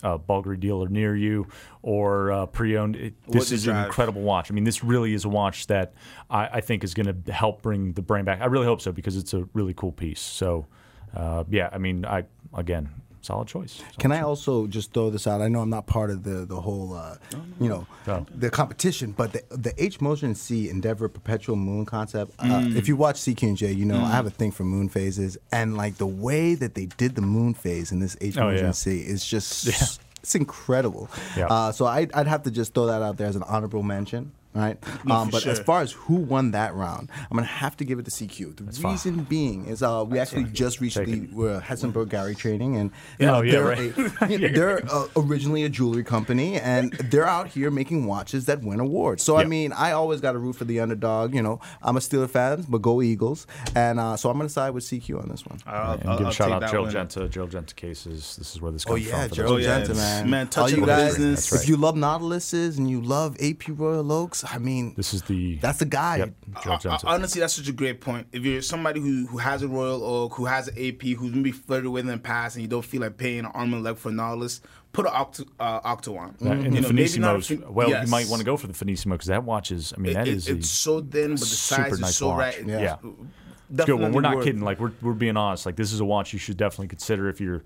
a 0.04 0.20
Bulgari 0.20 0.60
dealer 0.60 0.88
near 0.88 1.16
you 1.16 1.48
or 1.82 2.32
uh, 2.32 2.46
pre-owned, 2.48 2.96
it, 2.96 3.14
this 3.28 3.46
is 3.46 3.64
is 3.64 3.68
an 3.68 3.78
incredible 3.78 4.22
watch. 4.22 4.52
I 4.52 4.54
mean, 4.54 4.64
this 4.64 4.84
really 4.84 5.14
is 5.14 5.25
a 5.25 5.30
watch 5.30 5.68
that 5.68 5.94
I, 6.30 6.48
I 6.54 6.62
think 6.62 6.84
is 6.84 6.94
going 6.94 7.24
to 7.24 7.32
help 7.32 7.62
bring 7.62 7.94
the 7.94 8.02
brand 8.02 8.25
back. 8.25 8.42
I 8.42 8.46
really 8.46 8.66
hope 8.66 8.82
so 8.82 8.92
because 8.92 9.18
it's 9.18 9.34
a 9.34 9.48
really 9.54 9.74
cool 9.74 9.92
piece. 9.92 10.20
So, 10.20 10.68
uh, 11.16 11.44
yeah, 11.50 11.70
I 11.72 11.78
mean, 11.78 12.06
I 12.06 12.25
again, 12.54 12.90
solid 13.25 13.48
choice. 13.48 13.82
Can 14.00 14.12
I 14.12 14.22
also 14.22 14.67
just 14.67 14.94
throw 14.94 15.10
this 15.10 15.25
out? 15.27 15.41
I 15.41 15.48
know 15.48 15.60
I'm 15.62 15.70
not 15.70 15.88
part 15.88 16.10
of 16.12 16.24
the 16.24 16.46
the 16.46 16.60
whole, 16.62 16.94
uh, 16.94 17.17
you 17.60 17.67
know, 17.70 17.86
No. 18.08 18.25
the 18.34 18.50
competition, 18.50 19.12
but 19.12 19.34
the 19.34 19.41
the 19.50 19.74
H 19.84 20.00
Moser 20.01 20.34
C 20.36 20.70
Endeavor 20.70 21.10
Perpetual 21.10 21.55
Moon 21.55 21.86
concept. 21.86 22.32
Uh, 22.39 22.44
Mm. 22.46 22.75
if 22.75 22.88
you 22.88 22.96
watch 22.96 23.17
CQ 23.20 23.44
and 23.50 23.58
J, 23.58 23.72
you 23.72 23.86
know 23.86 24.01
I 24.03 24.12
have 24.12 24.25
a 24.25 24.29
thing 24.29 24.51
for 24.51 24.63
moon 24.63 24.88
phases, 24.89 25.38
and 25.51 25.75
like 25.75 25.98
the 25.98 26.08
way 26.08 26.55
that 26.55 26.75
they 26.75 26.86
did 26.86 27.15
the 27.15 27.22
moon 27.22 27.53
phase 27.53 27.91
in 27.91 28.00
this 28.00 28.15
H 28.22 28.38
Oh, 28.38 28.50
Moser 28.51 28.65
yeah. 28.65 28.72
C 28.72 29.00
is 29.01 29.25
just. 29.25 30.00
it's 30.22 30.36
incredible. 30.36 31.10
Yeah. 31.38 31.48
Uh, 31.48 31.72
so 31.72 31.86
I'd, 31.86 32.12
I'd 32.13 32.27
have 32.27 32.44
to 32.44 32.51
just 32.51 32.74
throw 32.74 32.88
that 32.88 33.01
out 33.03 33.17
there 33.17 33.27
as 33.27 33.36
an 33.36 33.44
honorable 33.44 33.84
mention. 33.84 34.32
Right, 34.56 34.78
um, 35.12 35.28
for 35.28 35.32
but 35.34 35.46
as 35.48 35.60
far 35.60 35.82
as 35.82 35.92
who 35.92 36.16
won 36.16 36.52
that 36.52 36.74
round, 36.76 37.10
I'm 37.30 37.36
gonna 37.36 37.46
have 37.46 37.76
to 37.78 37.84
give 37.84 38.00
it 38.00 38.06
to 38.06 38.12
CQ. 38.12 38.56
The 38.56 38.72
fine. 38.82 38.92
reason 38.94 39.24
being 39.26 39.66
is 39.66 39.84
uh, 39.84 40.06
we 40.08 40.18
actually 40.18 40.46
just 40.46 40.80
recently 40.80 41.28
were 41.34 41.60
Hessenberg 41.60 42.08
Gary 42.10 42.36
Training, 42.36 42.78
and 42.78 42.92
Oh, 43.20 43.42
yeah, 43.42 43.52
they're, 43.52 43.64
right. 43.66 43.98
a- 43.98 44.28
you 44.30 44.38
know, 44.40 44.48
they're 44.48 44.86
uh, 44.90 45.08
originally 45.18 45.64
a 45.66 45.70
jewelry 45.70 46.06
company, 46.06 46.58
and 46.60 46.94
they're 46.94 47.28
out 47.28 47.48
here 47.50 47.70
making 47.70 48.06
watches 48.06 48.46
that 48.46 48.62
win 48.64 48.80
awards. 48.80 49.24
So 49.24 49.36
I 49.36 49.44
mean, 49.44 49.74
I 49.74 49.92
always 49.92 50.22
got 50.22 50.32
to 50.32 50.40
root 50.40 50.56
for 50.56 50.64
the 50.64 50.80
underdog. 50.80 51.36
You 51.36 51.42
know, 51.42 51.60
I'm 51.84 51.98
a 51.98 52.00
Steeler 52.00 52.30
fan, 52.30 52.66
but 52.70 52.82
go 52.82 53.02
Eagles, 53.02 53.48
and 53.76 54.00
uh, 54.00 54.16
so 54.16 54.30
I'm 54.30 54.38
gonna 54.38 54.48
side 54.48 54.70
with 54.70 54.86
CQ 54.86 55.22
on 55.22 55.28
this 55.28 55.46
one. 55.46 55.60
I'll, 55.66 55.94
and 56.00 56.10
I'll- 56.10 56.18
give 56.18 56.28
I'll 56.28 56.32
a 56.32 56.34
shout 56.36 56.52
out 56.54 56.62
that 56.62 56.72
Gerald 56.72 56.86
one. 56.88 56.94
Genta. 56.94 57.28
Gerald 57.28 57.52
Genta 57.52 57.76
cases. 57.76 58.38
This 58.38 58.56
is 58.56 58.62
where 58.62 58.72
this 58.72 58.86
Oh 58.88 58.92
comes 58.92 59.06
yeah, 59.06 59.20
from. 59.20 59.30
for 59.30 59.36
Gerald 59.36 59.58
those- 59.58 59.64
yeah, 59.66 59.78
Genta, 59.80 59.92
it's- 59.92 59.98
man. 60.22 60.30
man, 60.30 60.46
All 60.48 60.52
touching 60.52 60.80
you 60.80 60.86
guys, 60.86 61.16
business. 61.18 61.50
That's 61.50 61.64
if 61.64 61.68
you 61.70 61.76
love 61.76 61.96
Nautiluses 61.96 62.78
and 62.78 62.90
you 62.90 63.02
love 63.02 63.36
AP 63.42 63.64
Royal 63.68 64.10
Oaks, 64.14 64.45
I 64.52 64.58
mean, 64.60 64.94
This 64.96 65.14
is 65.14 65.22
the 65.24 65.56
that's 65.58 65.80
the 65.80 65.86
guy. 65.86 66.18
Yep, 66.18 66.34
Gerald 66.64 66.86
Uh, 66.86 66.90
Genta. 66.90 67.08
honestly, 67.08 67.42
that's 67.42 67.54
such 67.56 67.68
a 67.68 67.72
great 67.74 68.02
point. 68.02 68.28
If 68.32 68.44
you're 68.46 68.62
somebody 68.62 69.00
who, 69.00 69.28
who 69.28 69.38
has 69.38 69.62
a 69.64 69.68
Royal 69.68 70.04
Oak, 70.04 70.34
who 70.36 70.46
has 70.46 70.68
an 70.68 70.75
AP, 70.78 71.02
who's 71.18 71.34
maybe 71.34 71.52
flirted 71.52 71.90
with 71.92 72.02
in 72.02 72.08
the 72.12 72.18
past, 72.18 72.56
and 72.56 72.62
you 72.64 72.68
don't 72.68 72.86
feel 72.86 73.02
like 73.02 73.18
paying 73.18 73.40
an 73.40 73.46
arm 73.48 73.74
and 73.74 73.84
leg 73.84 73.98
for 73.98 74.12
Nautilus, 74.12 74.62
put 74.94 75.06
an 75.06 75.12
Octo, 75.14 75.44
uh, 75.60 75.80
Octo 75.84 76.16
on. 76.18 76.36
Yeah, 76.40 76.52
and 76.52 76.64
You 76.66 76.70
the 76.72 76.82
know, 76.82 76.90
maybe 76.94 77.20
not 77.20 77.44
fin- 77.44 77.64
well, 77.74 77.90
yes. 77.90 78.06
you 78.06 78.12
might 78.12 78.28
want 78.28 78.40
to 78.40 78.46
go 78.46 78.56
for 78.58 78.68
the 78.68 78.74
Finissimo 78.74 79.12
because 79.12 79.28
that 79.28 79.44
watch 79.44 79.72
is. 79.72 79.94
I 79.98 80.00
mean, 80.00 80.16
It- 80.16 80.28
it- 80.28 80.34
is 80.36 80.48
it's 80.48 80.66
a 80.70 80.74
so 80.74 81.02
thin, 81.02 81.32
but 81.32 81.40
the 81.40 81.46
super 81.46 81.82
size 81.84 81.94
is 81.94 82.00
nice 82.00 82.16
so 82.18 82.28
watch. 82.30 82.38
right. 82.38 82.68
Yeah. 82.68 82.80
Yeah. 82.80 82.96
It's 83.74 83.86
good 83.86 83.94
one. 84.00 84.12
We're 84.12 84.22
not 84.22 84.30
Definitely 84.30 84.46
kidding. 84.52 84.62
Like 84.62 84.80
we're 84.80 84.92
we're 85.02 85.14
being 85.14 85.38
honest. 85.38 85.66
Like 85.66 85.75
this 85.75 85.92
is 85.92 86.00
a 86.00 86.06
watch 86.06 86.34
you 86.34 86.40
should 86.40 86.56
definitely 86.58 86.88
consider 86.88 87.30
if 87.30 87.42
you're 87.42 87.64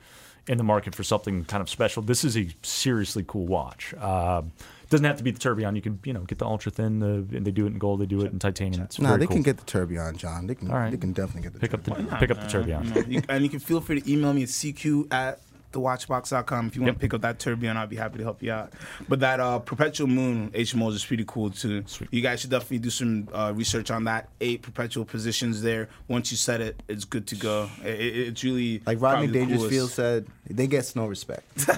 in 0.48 0.58
the 0.58 0.64
market 0.64 0.96
for 0.96 1.04
something 1.04 1.44
kind 1.46 1.62
of 1.62 1.70
special. 1.70 2.02
This 2.02 2.24
is 2.24 2.38
a 2.38 2.48
seriously 2.64 3.24
cool 3.28 3.46
watch. 3.46 3.94
Uh, 4.00 4.44
doesn't 4.90 5.06
have 5.06 5.18
to 5.18 5.24
be 5.24 5.32
the 5.32 5.40
Tourbillon. 5.40 5.76
You 5.76 5.82
can 5.82 6.00
you 6.04 6.14
know 6.14 6.22
get 6.22 6.38
the 6.40 6.46
ultra 6.46 6.72
thin. 6.72 7.02
Uh, 7.02 7.36
and 7.38 7.46
they 7.46 7.52
do 7.52 7.66
it 7.66 7.74
in 7.74 7.78
gold. 7.78 8.02
They 8.02 8.06
do 8.06 8.22
it 8.22 8.32
in 8.32 8.40
titanium. 8.40 8.84
It's 8.84 9.00
Nah, 9.00 9.10
very 9.10 9.20
they 9.22 9.26
cool. 9.28 9.36
can 9.36 9.44
get 9.44 9.58
the 9.58 9.66
Tourbillon, 9.66 10.18
John. 10.18 10.48
They 10.48 10.56
can. 10.56 10.70
All 10.72 10.78
right. 10.78 10.92
They 10.92 10.98
can 10.98 11.14
definitely 11.14 11.44
get 11.44 11.54
the 11.54 11.60
pick 11.60 11.74
up 11.74 11.84
the 11.84 11.92
Tourbillon. 11.92 12.18
pick 12.20 12.32
up 12.32 12.42
the 12.42 12.48
Tourbillon. 12.48 12.86
You 12.96 13.06
you- 13.18 13.22
and 13.30 13.44
you 13.44 13.50
can 13.50 13.60
feel 13.60 13.82
free 13.82 14.02
to 14.02 14.12
email 14.12 14.34
me 14.34 14.44
at 14.44 14.50
cq 14.50 15.12
at 15.12 15.40
thewatchbox.com 15.72 16.66
if 16.68 16.76
you 16.76 16.82
want 16.82 16.88
Yep. 16.90 16.96
to 16.96 17.00
pick 17.00 17.14
up 17.14 17.22
that 17.22 17.38
tourbillon 17.38 17.78
i'll 17.78 17.86
be 17.86 17.96
happy 17.96 18.18
to 18.18 18.24
help 18.24 18.42
you 18.42 18.52
out 18.52 18.74
but 19.08 19.20
that 19.20 19.40
uh, 19.40 19.60
perpetual 19.60 20.08
moon 20.08 20.50
hmos 20.50 20.94
is 20.96 21.06
pretty 21.06 21.24
cool 21.28 21.52
too 21.52 21.84
you 22.10 22.22
guys 22.22 22.40
should 22.42 22.50
definitely 22.50 22.80
do 22.80 22.90
some 22.90 23.28
uh, 23.32 23.54
research 23.56 23.92
on 23.92 24.06
that 24.06 24.30
eight 24.42 24.64
perpetual 24.64 25.06
positions 25.06 25.62
there 25.62 25.88
once 26.08 26.32
you 26.32 26.38
set 26.38 26.60
it 26.60 26.82
it's 26.90 27.06
good 27.06 27.28
to 27.28 27.36
go 27.36 27.70
it, 27.84 28.00
it- 28.00 28.28
it's 28.30 28.44
really 28.44 28.82
Like 28.84 29.00
Rodney 29.00 29.28
probably 29.28 29.28
the 29.28 29.46
Dangerfield 29.58 29.92
said, 29.92 30.26
they 30.50 30.66
get 30.66 30.92
no 30.96 31.06
respect. 31.06 31.46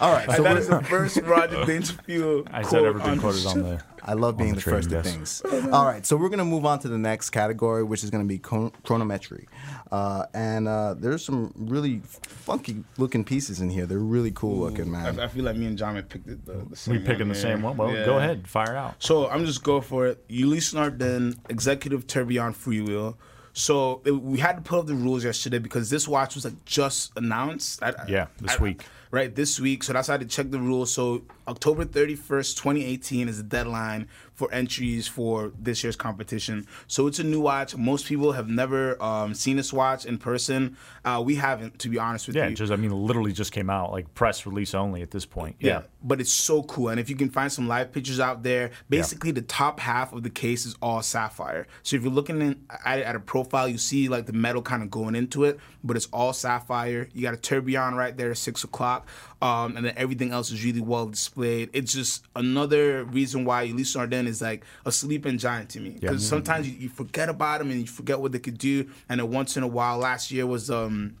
All 0.00 0.12
right, 0.12 0.26
so 0.28 0.36
and 0.36 0.44
that 0.46 0.50
we're- 0.52 0.60
is 0.60 0.68
the 0.68 0.82
first 0.82 1.16
Roger 1.22 1.64
Dangerfield 1.64 2.48
I 2.52 2.62
said 2.62 2.70
quote 2.80 2.84
ever 2.86 2.98
been 2.98 3.20
quoted 3.20 3.46
on 3.46 3.62
the. 3.62 3.82
I 4.04 4.14
love 4.14 4.36
being 4.36 4.50
the 4.50 4.56
the, 4.56 4.62
first 4.62 4.88
trading 4.90 4.98
of 4.98 5.28
things. 5.38 5.42
All 5.72 5.84
right, 5.86 6.04
so 6.04 6.16
we're 6.16 6.28
gonna 6.28 6.44
move 6.44 6.66
on 6.66 6.80
to 6.80 6.88
the 6.88 6.98
next 6.98 7.30
category, 7.30 7.84
which 7.84 8.02
is 8.02 8.10
gonna 8.10 8.24
be 8.24 8.38
chronometry, 8.40 9.46
uh, 9.92 10.26
and 10.34 10.66
uh, 10.66 10.94
there's 10.98 11.24
some 11.24 11.52
really 11.56 12.00
funky 12.26 12.82
looking 12.98 13.24
pieces 13.24 13.60
in 13.60 13.70
here. 13.70 13.86
They're 13.86 13.98
really 14.00 14.32
cool 14.32 14.58
looking, 14.58 14.90
man. 14.90 15.20
I, 15.20 15.24
I 15.24 15.28
feel 15.28 15.44
like 15.44 15.54
me 15.56 15.66
and 15.66 15.78
John 15.78 15.94
may 15.94 16.02
pick 16.02 16.24
the, 16.24 16.34
the, 16.34 16.66
the 16.70 16.76
same 16.76 16.94
We 16.96 16.98
picking 17.00 17.20
one 17.20 17.28
the 17.28 17.34
here. 17.34 17.42
same 17.42 17.62
one. 17.62 17.76
Well, 17.76 17.92
Yeah. 17.92 18.04
go 18.04 18.18
ahead, 18.18 18.48
fire 18.48 18.74
out. 18.76 18.96
So 18.98 19.28
I'm 19.28 19.46
just 19.46 19.62
go 19.62 19.80
for 19.80 20.08
it. 20.08 20.24
Ulysse 20.28 20.72
Nardin, 20.74 21.36
executive 21.48 22.08
tourbillon 22.08 22.54
freewheel. 22.54 23.14
So 23.54 24.00
we 24.06 24.38
had 24.38 24.56
to 24.56 24.62
put 24.62 24.78
up 24.80 24.86
the 24.86 24.94
rules 24.94 25.24
yesterday 25.24 25.58
because 25.58 25.90
this 25.90 26.08
watch 26.08 26.34
was 26.34 26.44
like 26.44 26.64
just 26.64 27.12
announced. 27.16 27.82
I- 27.82 27.94
Yeah, 28.08 28.26
this 28.40 28.56
I- 28.58 28.62
week. 28.62 28.84
Right, 29.10 29.34
this 29.34 29.60
week. 29.60 29.82
So 29.84 29.92
that's 29.92 30.08
how 30.08 30.14
I 30.14 30.18
had 30.18 30.22
to 30.30 30.34
check 30.34 30.50
the 30.50 30.58
rules. 30.58 30.90
So 30.90 31.20
October 31.46 31.84
31st, 31.84 32.56
2018 32.56 33.28
is 33.28 33.36
the 33.36 33.42
deadline 33.42 34.08
for 34.34 34.52
entries 34.52 35.06
for 35.06 35.52
this 35.58 35.84
year's 35.84 35.96
competition. 35.96 36.66
So 36.86 37.06
it's 37.06 37.18
a 37.18 37.24
new 37.24 37.40
watch. 37.40 37.76
Most 37.76 38.06
people 38.06 38.32
have 38.32 38.48
never 38.48 39.00
um, 39.02 39.34
seen 39.34 39.56
this 39.56 39.72
watch 39.72 40.06
in 40.06 40.18
person. 40.18 40.76
Uh, 41.04 41.22
we 41.24 41.34
haven't, 41.36 41.78
to 41.80 41.88
be 41.88 41.98
honest 41.98 42.26
with 42.26 42.36
Yeah, 42.36 42.46
you. 42.46 42.52
it 42.52 42.54
just 42.54 42.72
I 42.72 42.76
mean, 42.76 42.90
literally 42.92 43.32
just 43.32 43.52
came 43.52 43.68
out, 43.68 43.92
like 43.92 44.12
press 44.14 44.46
release 44.46 44.74
only 44.74 45.02
at 45.02 45.10
this 45.10 45.26
point. 45.26 45.56
Yeah. 45.60 45.72
Yeah, 45.72 45.82
But 46.02 46.20
it's 46.20 46.32
so 46.32 46.62
cool. 46.64 46.88
And 46.88 46.98
if 47.00 47.08
you 47.10 47.16
can 47.16 47.30
find 47.30 47.50
some 47.52 47.68
live 47.68 47.92
pictures 47.92 48.20
out 48.20 48.42
there, 48.42 48.70
basically 48.88 49.30
the 49.30 49.42
top 49.42 49.80
half 49.80 50.12
of 50.12 50.22
the 50.22 50.30
case 50.30 50.66
is 50.66 50.76
all 50.82 51.02
sapphire. 51.02 51.66
So 51.82 51.96
if 51.96 52.02
you're 52.02 52.12
looking 52.12 52.40
in, 52.42 52.64
at 52.84 52.98
it 52.98 53.06
at 53.06 53.16
a 53.16 53.20
profile, 53.20 53.68
you 53.68 53.78
see 53.78 54.08
like 54.08 54.26
the 54.26 54.32
metal 54.32 54.62
kind 54.62 54.82
of 54.82 54.90
going 54.90 55.14
into 55.14 55.44
it, 55.44 55.58
but 55.84 55.96
it's 55.96 56.08
all 56.12 56.32
sapphire. 56.32 57.08
You 57.14 57.22
got 57.22 57.34
a 57.34 57.38
tourbillon 57.38 57.94
right 57.94 58.16
there 58.16 58.30
at 58.30 58.38
six 58.38 58.64
o'clock. 58.64 59.06
Um, 59.42 59.76
and 59.76 59.84
then 59.84 59.94
everything 59.96 60.30
else 60.30 60.52
is 60.52 60.64
really 60.64 60.80
well 60.80 61.06
displayed. 61.06 61.70
It's 61.72 61.92
just 61.92 62.24
another 62.36 63.02
reason 63.04 63.44
why 63.44 63.62
Ulysse 63.64 63.96
Nardin 63.96 64.26
is 64.28 64.40
like 64.40 64.64
a 64.86 64.92
sleeping 64.92 65.36
giant 65.36 65.68
to 65.70 65.80
me. 65.80 65.96
Because 66.00 66.26
sometimes 66.26 66.68
you, 66.68 66.76
you 66.78 66.88
forget 66.88 67.28
about 67.28 67.58
them 67.58 67.70
and 67.70 67.80
you 67.80 67.86
forget 67.88 68.20
what 68.20 68.30
they 68.30 68.38
could 68.38 68.56
do. 68.56 68.88
And 69.08 69.18
then 69.18 69.30
once 69.30 69.56
in 69.56 69.64
a 69.64 69.66
while, 69.66 69.98
last 69.98 70.30
year 70.30 70.46
was 70.46 70.70
um 70.70 71.16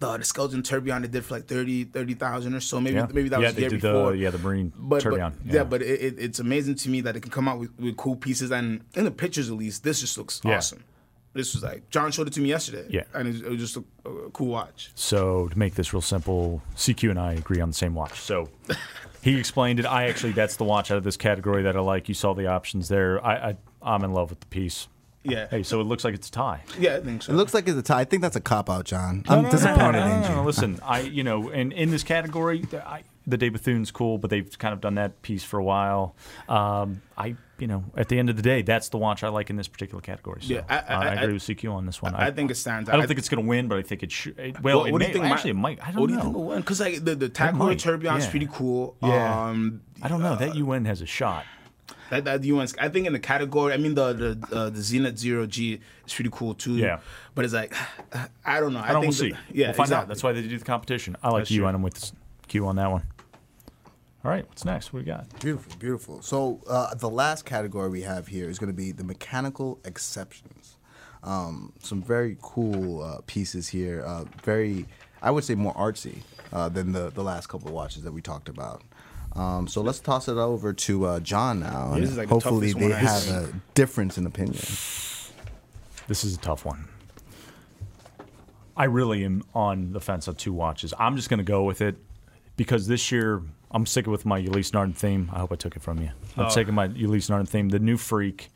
the 0.00 0.18
the 0.18 0.24
skeleton 0.24 0.62
tourbillon 0.62 1.02
they 1.02 1.08
did 1.08 1.24
for 1.24 1.34
like 1.34 1.46
30 1.46 1.84
30,000 1.84 2.54
or 2.54 2.60
so 2.60 2.80
maybe 2.80 2.96
yeah. 2.96 3.06
maybe 3.12 3.28
that 3.28 3.40
yeah, 3.40 3.46
was 3.46 3.54
the 3.54 3.60
they 3.60 3.62
year 3.62 3.70
did 3.70 3.80
before 3.80 4.12
the 4.12 4.18
yeah 4.18 4.30
the 4.30 4.38
Marine 4.38 4.72
but, 4.76 4.88
but- 4.88 5.00
tourbillon. 5.02 5.34
yeah. 5.44 5.64
but 5.64 5.80
it, 5.82 6.00
it, 6.00 6.14
it's 6.18 6.38
amazing 6.40 6.74
to 6.74 6.88
me 6.90 7.00
that 7.02 7.16
it 7.16 7.20
can 7.20 7.30
come 7.30 7.46
out 7.48 7.58
with, 7.58 7.70
with 7.78 7.96
cool 7.96 8.16
pieces 8.16 8.50
and 8.50 8.82
in 8.94 9.04
the 9.04 9.10
pictures 9.10 9.48
at 9.50 9.56
least 9.56 9.84
this 9.84 10.00
just 10.00 10.18
looks 10.18 10.40
Yeah. 10.44 10.56
awesome 10.56 10.82
this 11.32 11.54
was 11.54 11.62
like 11.62 11.88
john 11.90 12.10
showed 12.10 12.26
it 12.26 12.32
to 12.32 12.40
me 12.40 12.48
yesterday 12.48 12.84
Yeah. 12.88 13.04
and 13.14 13.28
it, 13.28 13.44
it 13.44 13.48
was 13.48 13.60
just 13.60 13.76
a, 13.76 13.84
a 14.08 14.30
cool 14.30 14.48
watch 14.48 14.90
So 14.94 15.48
to 15.48 15.58
make 15.58 15.74
this 15.74 15.92
real 15.92 16.00
simple, 16.00 16.62
CQ 16.76 17.10
and 17.10 17.18
I 17.20 17.32
agree 17.34 17.60
on 17.60 17.68
the 17.70 17.74
same 17.74 17.94
watch. 17.94 18.18
So 18.20 18.48
he 19.22 19.38
explained 19.38 19.78
it. 19.80 19.86
I 19.86 20.08
actually 20.08 20.32
that's 20.32 20.56
the 20.56 20.64
watch 20.64 20.90
out 20.90 20.98
of 20.98 21.04
this 21.04 21.16
category 21.16 21.62
that 21.62 21.76
I 21.76 21.80
like. 21.80 22.08
You 22.08 22.14
saw 22.14 22.34
the 22.34 22.46
options 22.46 22.88
there. 22.88 23.24
I, 23.24 23.50
I 23.50 23.56
I'm 23.82 24.02
in 24.04 24.12
love 24.12 24.30
with 24.30 24.40
the 24.40 24.46
piece. 24.46 24.88
yeah 25.22 25.46
Hey, 25.50 25.62
so 25.62 25.80
it 25.80 25.84
looks 25.84 26.02
like 26.04 26.14
it's 26.14 26.28
a 26.28 26.32
tie. 26.32 26.62
yeah 26.78 26.96
i 26.96 27.00
think 27.00 27.22
so 27.22 27.32
It 27.32 27.36
looks 27.36 27.52
like 27.54 27.68
it's 27.68 27.78
a 27.78 27.82
tie. 27.82 28.00
I 28.00 28.04
think 28.04 28.22
that's 28.22 28.36
a 28.36 28.40
cop 28.40 28.68
out, 28.70 28.84
John. 28.86 29.22
No, 29.28 29.36
I'm 29.36 29.42
no, 29.42 29.48
no, 29.48 29.50
disappointed 29.50 30.00
no, 30.00 30.20
no, 30.20 30.26
in 30.26 30.36
you. 30.36 30.40
Listen, 30.42 30.80
I 30.84 31.00
you 31.00 31.22
know, 31.22 31.48
and 31.50 31.72
in 31.72 31.90
this 31.90 32.02
category, 32.02 32.62
the- 32.62 32.86
I, 32.86 33.04
the 33.26 33.36
De 33.36 33.48
Bethune's 33.50 33.90
cool, 33.92 34.18
but 34.18 34.30
they've 34.30 34.58
kind 34.58 34.72
of 34.72 34.80
done 34.80 34.94
that 34.96 35.20
piece 35.22 35.44
for 35.44 35.58
a 35.60 35.62
while. 35.64 36.16
Um, 36.48 37.02
I 37.16 37.36
you 37.60 37.66
know, 37.66 37.84
at 37.96 38.08
the 38.08 38.18
end 38.18 38.30
of 38.30 38.36
the 38.36 38.42
day, 38.42 38.62
that's 38.62 38.88
the 38.88 38.98
watch 38.98 39.22
I 39.22 39.28
like 39.28 39.50
in 39.50 39.56
this 39.56 39.68
particular 39.68 40.00
category. 40.00 40.40
So 40.42 40.54
Yeah, 40.54 40.62
I- 40.68 40.78
I- 40.78 40.82
I, 40.94 41.06
I- 41.08 41.14
agree 41.22 41.32
with 41.34 41.42
CQ 41.42 41.72
on 41.72 41.86
this 41.86 42.00
one. 42.02 42.14
I 42.14 42.30
think 42.30 42.50
it 42.50 42.56
stands 42.56 42.88
I 42.88 42.96
don't 42.96 43.06
think 43.06 43.18
it's 43.18 43.28
going 43.28 43.42
to 43.44 43.48
win, 43.48 43.68
but 43.68 43.78
I 43.78 43.82
think 43.82 44.02
it 44.02 44.10
should. 44.12 44.36
Well, 44.62 44.78
What- 44.80 44.88
it 44.88 44.92
what 44.92 44.98
do 45.00 45.04
may, 45.04 45.06
you 45.08 45.12
think? 45.20 45.24
actually, 45.26 45.52
might- 45.52 45.72
it 45.78 45.80
might. 45.80 45.88
I 45.88 45.92
don't 45.92 46.00
what 46.00 46.06
do 46.08 46.12
you 46.12 46.18
know. 46.18 46.24
think 46.24 46.34
will 46.36 46.44
win? 46.44 46.60
Because 46.60 46.80
like 46.80 47.04
the 47.04 47.14
the 47.14 47.28
Tag 47.28 47.54
might, 47.54 47.78
Tourbillon 47.78 48.18
is 48.18 48.24
yeah. 48.24 48.30
pretty 48.30 48.48
cool. 48.52 48.96
Yeah. 49.02 49.46
Um, 49.48 49.82
I 50.02 50.08
don't 50.08 50.22
know. 50.22 50.36
That 50.36 50.54
UN 50.56 50.84
has 50.86 51.00
a 51.02 51.06
shot. 51.06 51.44
that 52.10 52.24
that 52.24 52.44
UN's 52.44 52.74
I 52.78 52.88
think 52.88 53.06
in 53.06 53.12
the 53.12 53.18
category. 53.18 53.72
I 53.72 53.76
mean 53.76 53.94
the 53.94 54.12
the 54.12 54.56
uh, 54.56 54.70
the 54.70 54.82
Zenith 54.82 55.18
Zero 55.18 55.46
G 55.46 55.80
is 56.06 56.12
pretty 56.14 56.30
cool 56.32 56.54
too. 56.54 56.76
Yeah. 56.76 57.00
But 57.34 57.44
it's 57.44 57.54
like 57.54 57.74
I 58.44 58.60
don't 58.60 58.72
know. 58.72 58.80
I, 58.80 58.90
I 58.90 58.92
don't. 58.92 59.02
think 59.02 59.12
We'll 59.18 59.30
see. 59.30 59.34
yeah. 59.52 59.68
we'll 59.68 59.74
find 59.74 59.86
exactly. 59.88 59.94
out. 59.96 60.08
That's 60.08 60.22
why 60.22 60.32
they 60.32 60.42
do 60.42 60.58
the 60.58 60.64
competition. 60.64 61.16
I 61.22 61.28
like 61.30 61.40
That's 61.42 61.50
you, 61.50 61.60
true. 61.60 61.68
I'm 61.68 61.82
with 61.82 62.12
Q 62.48 62.66
on 62.66 62.76
that 62.76 62.90
one. 62.90 63.02
All 64.22 64.30
right, 64.30 64.46
what's 64.46 64.66
next? 64.66 64.92
What 64.92 65.00
we 65.00 65.06
got? 65.06 65.40
Beautiful, 65.40 65.72
beautiful. 65.78 66.20
So 66.22 66.60
uh, 66.68 66.94
the 66.94 67.08
last 67.08 67.46
category 67.46 67.88
we 67.88 68.02
have 68.02 68.28
here 68.28 68.50
is 68.50 68.58
going 68.58 68.70
to 68.70 68.76
be 68.76 68.92
the 68.92 69.04
mechanical 69.04 69.78
exceptions. 69.84 70.76
Um, 71.22 71.72
some 71.82 72.02
very 72.02 72.36
cool 72.42 73.02
uh, 73.02 73.18
pieces 73.26 73.68
here. 73.68 74.02
Uh, 74.06 74.24
very, 74.42 74.86
I 75.22 75.30
would 75.30 75.44
say, 75.44 75.54
more 75.54 75.74
artsy 75.74 76.18
uh, 76.52 76.68
than 76.68 76.92
the 76.92 77.10
the 77.10 77.22
last 77.22 77.46
couple 77.48 77.68
of 77.68 77.74
watches 77.74 78.02
that 78.02 78.12
we 78.12 78.20
talked 78.20 78.50
about. 78.50 78.82
Um, 79.36 79.66
so 79.68 79.80
let's 79.80 80.00
toss 80.00 80.28
it 80.28 80.36
over 80.36 80.72
to 80.74 81.04
uh, 81.06 81.20
John 81.20 81.60
now. 81.60 81.92
and 81.94 82.02
this 82.02 82.10
is 82.10 82.18
like 82.18 82.28
hopefully 82.28 82.72
toughest 82.72 82.78
they 82.78 82.94
one 82.94 83.00
have 83.06 83.20
see. 83.20 83.30
a 83.32 83.52
difference 83.74 84.18
in 84.18 84.26
opinion. 84.26 84.56
This 86.08 86.24
is 86.24 86.34
a 86.34 86.38
tough 86.38 86.64
one. 86.66 86.88
I 88.76 88.84
really 88.84 89.24
am 89.24 89.44
on 89.54 89.92
the 89.92 90.00
fence 90.00 90.26
on 90.28 90.34
two 90.34 90.52
watches. 90.52 90.92
I'm 90.98 91.16
just 91.16 91.30
going 91.30 91.38
to 91.38 91.44
go 91.44 91.62
with 91.64 91.80
it 91.80 91.96
because 92.56 92.86
this 92.86 93.12
year 93.12 93.42
I'm 93.70 93.86
sticking 93.86 94.10
with 94.10 94.26
my 94.26 94.38
Ulysse 94.38 94.72
Nardin 94.72 94.94
theme. 94.96 95.30
I 95.32 95.38
hope 95.38 95.52
I 95.52 95.56
took 95.56 95.76
it 95.76 95.82
from 95.82 96.00
you. 96.00 96.10
I'm 96.36 96.46
Oh. 96.46 96.50
taking 96.50 96.74
my 96.74 96.86
Ulysse 96.88 97.28
Nardin 97.30 97.46
theme. 97.48 97.68
The 97.68 97.78
new 97.78 97.96
Freak. 97.96 98.50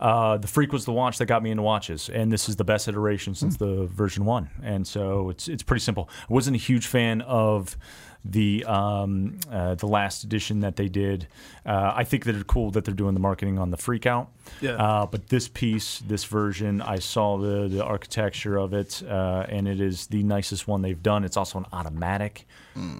Uh, 0.00 0.36
the 0.36 0.46
Freak 0.46 0.72
was 0.72 0.84
the 0.84 0.92
watch 0.92 1.18
that 1.18 1.26
got 1.26 1.42
me 1.42 1.50
into 1.50 1.62
watches, 1.62 2.08
and 2.08 2.30
this 2.30 2.48
is 2.48 2.54
the 2.56 2.62
best 2.64 2.86
iteration 2.86 3.34
since 3.34 3.56
the 3.56 3.86
version 3.86 4.24
one. 4.24 4.48
And 4.62 4.86
so 4.86 5.28
it's 5.30 5.48
it's 5.48 5.62
pretty 5.64 5.80
simple. 5.80 6.08
I 6.30 6.32
wasn't 6.32 6.54
a 6.54 6.58
huge 6.60 6.86
fan 6.86 7.20
of 7.22 7.76
the 8.24 8.64
um, 8.64 9.38
uh, 9.50 9.74
the 9.74 9.86
last 9.86 10.24
edition 10.24 10.60
that 10.60 10.76
they 10.76 10.88
did. 10.88 11.26
Uh, 11.64 11.92
I 11.94 12.04
think 12.04 12.24
that 12.24 12.34
it's 12.34 12.44
cool 12.44 12.70
that 12.72 12.84
they're 12.84 12.94
doing 12.94 13.14
the 13.14 13.20
marketing 13.20 13.58
on 13.58 13.70
the 13.70 13.76
Freak 13.76 14.06
out. 14.06 14.30
Yeah. 14.60 14.72
Uh, 14.72 15.06
but 15.06 15.28
this 15.28 15.48
piece, 15.48 16.00
this 16.00 16.24
version, 16.24 16.82
I 16.82 16.98
saw 16.98 17.38
the, 17.38 17.68
the 17.68 17.84
architecture 17.84 18.56
of 18.56 18.72
it, 18.72 19.02
uh, 19.08 19.46
and 19.48 19.68
it 19.68 19.80
is 19.80 20.06
the 20.08 20.22
nicest 20.22 20.66
one 20.66 20.82
they've 20.82 21.02
done. 21.02 21.24
It's 21.24 21.36
also 21.36 21.58
an 21.58 21.66
automatic. 21.72 22.46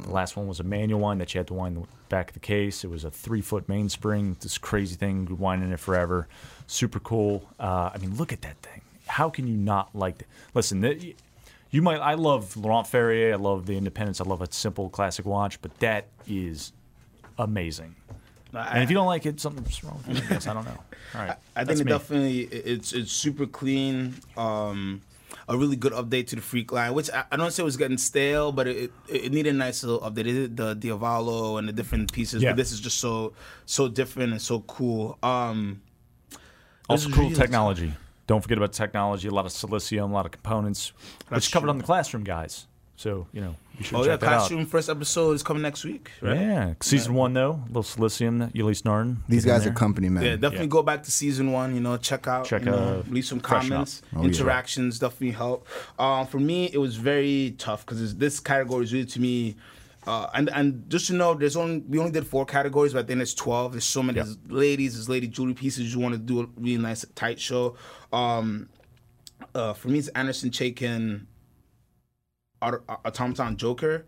The 0.02 0.10
last 0.10 0.36
one 0.36 0.48
was 0.48 0.58
a 0.58 0.64
manual 0.64 0.98
one 0.98 1.18
that 1.18 1.32
you 1.34 1.38
had 1.38 1.46
to 1.48 1.54
wind 1.54 1.76
the 1.76 1.86
back 2.08 2.30
of 2.30 2.34
the 2.34 2.40
case. 2.40 2.82
It 2.82 2.90
was 2.90 3.04
a 3.04 3.10
three 3.12 3.40
foot 3.40 3.68
mainspring. 3.68 4.36
This 4.40 4.58
crazy 4.58 4.96
thing, 4.96 5.28
you'd 5.28 5.38
wind 5.38 5.62
in 5.62 5.72
it 5.72 5.78
forever. 5.78 6.26
Super 6.66 6.98
cool. 6.98 7.48
Uh, 7.60 7.90
I 7.94 7.98
mean, 7.98 8.16
look 8.16 8.32
at 8.32 8.42
that 8.42 8.56
thing. 8.56 8.80
How 9.06 9.30
can 9.30 9.46
you 9.46 9.56
not 9.56 9.94
like 9.94 10.20
it? 10.20 10.26
Listen, 10.52 10.82
th- 10.82 11.14
you 11.70 11.82
might. 11.82 11.98
I 11.98 12.14
love 12.14 12.56
Laurent 12.56 12.86
Ferrier. 12.86 13.32
I 13.34 13.36
love 13.36 13.66
the 13.66 13.76
Independence. 13.76 14.20
I 14.20 14.24
love 14.24 14.40
a 14.42 14.50
simple 14.52 14.88
classic 14.88 15.26
watch, 15.26 15.60
but 15.60 15.78
that 15.80 16.06
is 16.26 16.72
amazing. 17.38 17.94
And 18.54 18.82
if 18.82 18.88
you 18.90 18.94
don't 18.94 19.06
like 19.06 19.26
it, 19.26 19.40
something's 19.40 19.84
wrong 19.84 20.02
with 20.06 20.16
you. 20.18 20.24
I 20.24 20.28
guess 20.28 20.46
I 20.46 20.54
don't 20.54 20.64
know. 20.64 20.70
All 21.14 21.20
right, 21.22 21.36
I 21.54 21.64
That's 21.64 21.78
think 21.80 21.88
it 21.88 21.92
definitely 21.92 22.40
it's 22.42 22.92
it's 22.92 23.12
super 23.12 23.46
clean. 23.46 24.14
Um, 24.36 25.02
a 25.50 25.56
really 25.56 25.76
good 25.76 25.92
update 25.94 26.26
to 26.28 26.36
the 26.36 26.42
Freak 26.42 26.72
line, 26.72 26.92
which 26.92 27.10
I, 27.10 27.24
I 27.32 27.36
don't 27.36 27.50
say 27.52 27.62
was 27.62 27.76
getting 27.78 27.96
stale, 27.96 28.52
but 28.52 28.66
it, 28.66 28.90
it, 29.08 29.24
it 29.26 29.32
needed 29.32 29.54
a 29.54 29.56
nice 29.58 29.82
little 29.82 30.00
update. 30.00 30.26
It 30.26 30.56
the 30.56 30.74
Diavolo 30.74 31.56
and 31.58 31.66
the 31.68 31.72
different 31.72 32.12
pieces, 32.12 32.42
Yeah. 32.42 32.50
but 32.50 32.56
this 32.56 32.72
is 32.72 32.80
just 32.80 32.98
so 32.98 33.32
so 33.66 33.88
different 33.88 34.32
and 34.32 34.40
so 34.42 34.60
cool. 34.60 35.18
Um, 35.22 35.80
Also, 36.88 37.10
cool 37.10 37.24
really- 37.24 37.34
technology. 37.34 37.92
Don't 38.28 38.40
forget 38.42 38.58
about 38.58 38.72
technology. 38.72 39.26
A 39.26 39.32
lot 39.32 39.44
of 39.46 39.52
silicium, 39.52 40.10
a 40.10 40.14
lot 40.14 40.24
of 40.26 40.30
components, 40.32 40.92
That's 41.28 41.46
which 41.46 41.52
covered 41.52 41.64
true. 41.66 41.70
on 41.70 41.78
the 41.78 41.84
classroom 41.84 42.22
guys. 42.22 42.66
So 42.94 43.28
you 43.32 43.40
know 43.40 43.54
you 43.78 43.84
should 43.84 43.94
Oh 43.94 44.00
check 44.00 44.06
yeah, 44.08 44.16
that 44.16 44.26
classroom 44.26 44.60
out. 44.62 44.68
first 44.68 44.88
episode 44.88 45.30
is 45.32 45.42
coming 45.44 45.62
next 45.62 45.84
week. 45.84 46.10
Right? 46.20 46.36
Yeah, 46.36 46.74
season 46.80 47.14
one 47.14 47.32
though, 47.32 47.62
a 47.64 47.66
little 47.68 47.84
silicium. 47.84 48.50
Ulysse 48.54 48.82
Nardin. 48.82 49.18
These 49.28 49.44
guys 49.44 49.64
are 49.66 49.72
company 49.72 50.08
men. 50.08 50.24
Yeah, 50.24 50.32
definitely 50.32 50.66
Yeah. 50.66 50.66
go 50.78 50.82
back 50.82 51.04
to 51.04 51.10
season 51.12 51.52
one. 51.52 51.74
You 51.76 51.80
know, 51.80 51.96
check 51.96 52.26
out, 52.26 52.44
Check, 52.44 52.64
you 52.64 52.72
know, 52.72 53.04
leave 53.08 53.24
some 53.24 53.38
comments, 53.38 54.02
Oh, 54.16 54.22
yeah. 54.22 54.28
interactions. 54.28 54.98
Definitely 54.98 55.30
help. 55.30 55.66
Um, 55.98 56.26
for 56.26 56.40
me, 56.40 56.70
it 56.72 56.78
was 56.78 56.96
very 56.96 57.54
tough 57.56 57.86
because 57.86 58.16
this 58.16 58.40
category 58.40 58.82
is 58.84 58.92
really 58.92 59.06
to 59.06 59.20
me. 59.20 59.54
Uh, 60.08 60.30
and 60.32 60.48
and 60.54 60.88
just 60.88 61.06
to 61.08 61.12
know, 61.12 61.34
there's 61.34 61.54
only 61.56 61.80
we 61.86 61.98
only 61.98 62.10
did 62.12 62.26
four 62.26 62.46
categories, 62.46 62.94
but 62.94 63.06
then 63.06 63.20
it's 63.20 63.34
twelve. 63.34 63.72
There's 63.72 63.84
so 63.84 64.02
many 64.02 64.16
Yeah. 64.16 64.24
there's 64.24 64.38
ladies, 64.48 64.94
there's 64.94 65.08
lady 65.08 65.26
jewelry 65.28 65.52
pieces. 65.52 65.92
You 65.94 66.00
want 66.00 66.14
to 66.14 66.18
do 66.18 66.40
a 66.40 66.46
really 66.56 66.80
nice 66.82 67.04
tight 67.14 67.38
show. 67.38 67.76
Um, 68.10 68.70
uh, 69.54 69.74
for 69.74 69.88
me, 69.88 69.98
it's 69.98 70.08
Anderson 70.08 70.50
Chaykin, 70.50 71.26
Auto- 72.62 72.82
Automaton 73.04 73.56
Joker. 73.58 74.06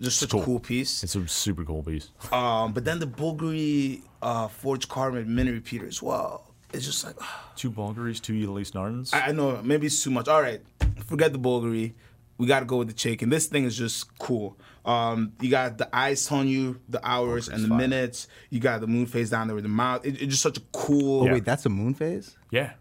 Just 0.00 0.18
such 0.18 0.30
cool. 0.30 0.42
a 0.42 0.44
cool 0.44 0.60
piece. 0.60 1.04
It's 1.04 1.14
a 1.14 1.26
super 1.28 1.64
cool 1.64 1.82
piece. 1.82 2.10
Um, 2.32 2.72
but 2.72 2.84
then 2.84 2.98
the 2.98 3.06
Bulgari 3.06 4.02
uh, 4.22 4.48
Forge 4.48 4.88
Carbon 4.88 5.32
mini 5.34 5.52
repeater 5.52 5.86
as 5.86 6.02
well. 6.02 6.54
It's 6.72 6.84
just 6.86 7.04
like 7.04 7.16
Two 7.56 7.70
Bulgaris, 7.70 8.20
two 8.20 8.34
Ulysse 8.34 8.72
Nardins. 8.72 9.14
I, 9.14 9.28
I 9.28 9.32
know 9.32 9.60
maybe 9.62 9.86
it's 9.86 10.02
too 10.02 10.10
much. 10.10 10.26
All 10.26 10.42
right, 10.42 10.62
forget 11.06 11.32
the 11.32 11.38
Bulgari. 11.38 11.92
We 12.38 12.46
got 12.48 12.60
to 12.60 12.66
go 12.66 12.78
with 12.78 12.88
the 12.88 12.94
chicken. 12.94 13.28
This 13.28 13.46
thing 13.46 13.64
is 13.64 13.76
just 13.76 14.18
cool. 14.18 14.56
Um, 14.84 15.32
you 15.40 15.50
got 15.50 15.78
the 15.78 15.88
eyes 15.96 16.26
telling 16.26 16.48
you 16.48 16.80
the 16.88 17.00
hours 17.06 17.48
and 17.48 17.64
the 17.64 17.68
fire. 17.68 17.78
minutes. 17.78 18.28
You 18.50 18.60
got 18.60 18.80
the 18.80 18.86
moon 18.86 19.06
phase 19.06 19.30
down 19.30 19.46
there 19.48 19.54
with 19.54 19.64
the 19.64 19.68
mouth. 19.70 20.04
It, 20.04 20.14
it's 20.20 20.30
just 20.32 20.42
such 20.42 20.58
a 20.58 20.62
cool. 20.72 21.22
Oh 21.28 21.32
wait, 21.32 21.44
that's 21.44 21.64
a 21.66 21.70
moon 21.70 21.94
phase. 21.94 22.36
yeah. 22.50 22.72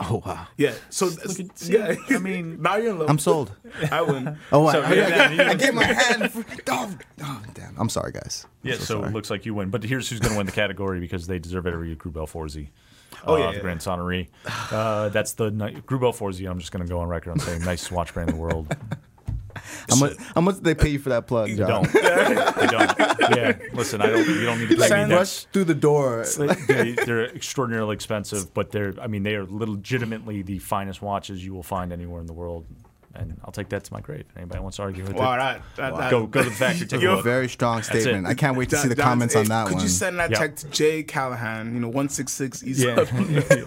Oh 0.00 0.20
wow, 0.26 0.48
Yeah. 0.56 0.72
So 0.90 1.08
at- 1.08 1.62
yeah. 1.68 1.94
I 2.10 2.18
mean- 2.18 2.60
now 2.60 2.74
you're 2.76 2.90
in 2.90 2.98
love. 2.98 3.08
I'm 3.10 3.20
sold. 3.20 3.52
I 3.90 4.02
win. 4.02 4.36
Oh, 4.50 4.66
I, 4.66 4.72
So, 4.72 4.82
I, 4.82 4.92
yeah, 4.94 5.44
I, 5.46 5.50
I 5.50 5.54
gave 5.54 5.74
my 5.74 5.84
hand. 5.84 6.32
For, 6.32 6.44
oh, 6.70 6.96
oh, 7.22 7.42
damn. 7.54 7.76
I'm 7.78 7.88
sorry, 7.88 8.10
guys. 8.10 8.44
I'm 8.64 8.70
Yeah, 8.70 8.78
so, 8.78 9.04
it 9.04 9.12
looks 9.12 9.30
like 9.30 9.46
you 9.46 9.54
win. 9.54 9.70
But 9.70 9.84
here's 9.84 10.08
who's 10.08 10.18
going 10.18 10.32
to 10.32 10.38
win 10.38 10.46
the 10.46 10.52
category 10.52 10.98
because 10.98 11.28
they 11.28 11.38
deserve 11.38 11.66
it 11.68 11.74
every 11.74 11.86
year. 11.88 11.96
Greubel 11.96 12.28
Forsey. 12.28 12.70
Oh, 13.24 13.34
uh, 13.34 13.38
yeah, 13.38 13.46
the 13.50 13.56
yeah. 13.58 13.60
Grande 13.62 13.80
Sonnerie. 13.80 14.26
Uh, 14.72 15.08
that's 15.10 15.34
the 15.34 15.52
ni- 15.52 15.74
Greubel 15.82 16.12
Forsey. 16.16 16.50
I'm 16.50 16.58
just 16.58 16.72
going 16.72 16.84
to 16.84 16.88
go 16.90 16.98
on 16.98 17.06
record 17.06 17.30
on 17.32 17.38
saying 17.38 17.62
nice 17.62 17.88
watch 17.92 18.12
brand 18.12 18.30
in 18.30 18.34
the 18.36 18.42
world. 18.42 18.74
How 19.88 19.96
much? 19.96 20.16
How 20.34 20.40
much 20.40 20.56
did 20.56 20.64
they 20.64 20.74
pay 20.74 20.88
you 20.88 20.98
for 20.98 21.10
that 21.10 21.26
plug, 21.26 21.48
John? 21.56 21.84
Don't. 21.84 21.92
they 21.92 22.66
don't. 22.66 22.98
Yeah, 23.36 23.58
listen, 23.72 24.00
I 24.00 24.06
don't. 24.06 24.26
You 24.26 24.44
don't 24.44 24.58
need 24.58 24.70
to 24.70 24.76
pay 24.76 25.04
me 25.06 25.14
Rush 25.14 25.44
through 25.46 25.64
the 25.64 25.74
door. 25.74 26.24
they, 26.36 26.92
they're 26.92 27.26
extraordinarily 27.34 27.94
expensive, 27.94 28.52
but 28.54 28.70
they're. 28.70 28.94
I 29.00 29.06
mean, 29.06 29.22
they 29.22 29.34
are 29.34 29.46
legitimately 29.46 30.42
the 30.42 30.58
finest 30.58 31.02
watches 31.02 31.44
you 31.44 31.54
will 31.54 31.62
find 31.62 31.92
anywhere 31.92 32.20
in 32.20 32.26
the 32.26 32.32
world, 32.32 32.66
and 33.14 33.38
I'll 33.44 33.52
take 33.52 33.68
that 33.70 33.84
to 33.84 33.92
my 33.92 34.00
grave. 34.00 34.24
Anybody 34.36 34.60
wants 34.60 34.76
to 34.78 34.82
argue 34.84 35.04
with 35.04 35.14
Wow, 35.14 35.34
it? 35.34 35.38
that, 35.38 35.62
that, 35.76 35.96
that 35.96 36.10
Go 36.10 36.26
go 36.26 36.42
to 36.42 36.48
the 36.48 36.54
factory. 36.54 36.86
Take 36.86 37.00
a 37.00 37.02
Yo, 37.04 37.16
look. 37.16 37.24
Very 37.24 37.48
strong 37.48 37.82
statement. 37.82 38.26
I 38.26 38.34
can't 38.34 38.56
wait 38.56 38.70
to 38.70 38.76
see 38.76 38.88
the 38.88 38.96
comments 38.96 39.36
on 39.36 39.44
that 39.46 39.66
could 39.66 39.74
one. 39.74 39.80
Could 39.80 39.82
you 39.82 39.88
send 39.88 40.18
that 40.18 40.30
Yeah. 40.30 40.38
check 40.38 40.56
to 40.56 40.68
Jay 40.68 41.02
Callahan? 41.02 41.74
You 41.74 41.80
know, 41.80 41.88
one 41.88 42.08
six 42.08 42.32
six 42.32 42.62
East. 42.62 42.80
Yeah. 42.86 43.64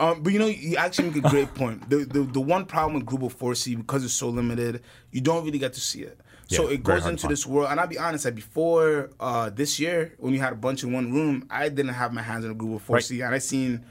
um, 0.00 0.22
but 0.22 0.32
you 0.32 0.38
know, 0.38 0.46
you 0.46 0.76
actually 0.76 1.10
make 1.10 1.24
a 1.24 1.28
great 1.30 1.54
point. 1.54 1.88
The 1.88 1.98
the, 2.04 2.20
the 2.22 2.40
one 2.40 2.64
problem 2.66 2.94
with 2.94 3.06
Greubel 3.06 3.32
Forsey 3.32 3.76
because 3.76 4.04
it's 4.04 4.14
so 4.14 4.28
limited, 4.28 4.82
you 5.10 5.20
don't 5.20 5.44
really 5.44 5.58
get 5.58 5.72
to 5.74 5.80
see 5.80 6.02
it. 6.02 6.18
So 6.48 6.68
Yeah, 6.68 6.74
it 6.74 6.82
goes 6.82 7.06
into 7.06 7.28
this 7.28 7.46
world, 7.46 7.68
and 7.70 7.80
I'll 7.80 7.86
be 7.86 7.98
honest. 7.98 8.24
Like 8.26 8.34
before 8.34 9.10
uh, 9.20 9.48
this 9.50 9.80
year, 9.80 10.14
when 10.18 10.32
we 10.32 10.38
had 10.38 10.52
a 10.52 10.56
bunch 10.56 10.82
in 10.84 10.92
one 10.92 11.12
room, 11.12 11.46
I 11.50 11.68
didn't 11.70 11.94
have 11.94 12.12
my 12.12 12.20
hands 12.22 12.44
on 12.44 12.50
a 12.50 12.54
Greubel 12.54 12.80
Forsey, 12.80 13.24
and 13.24 13.34
I 13.34 13.38
seen 13.38 13.84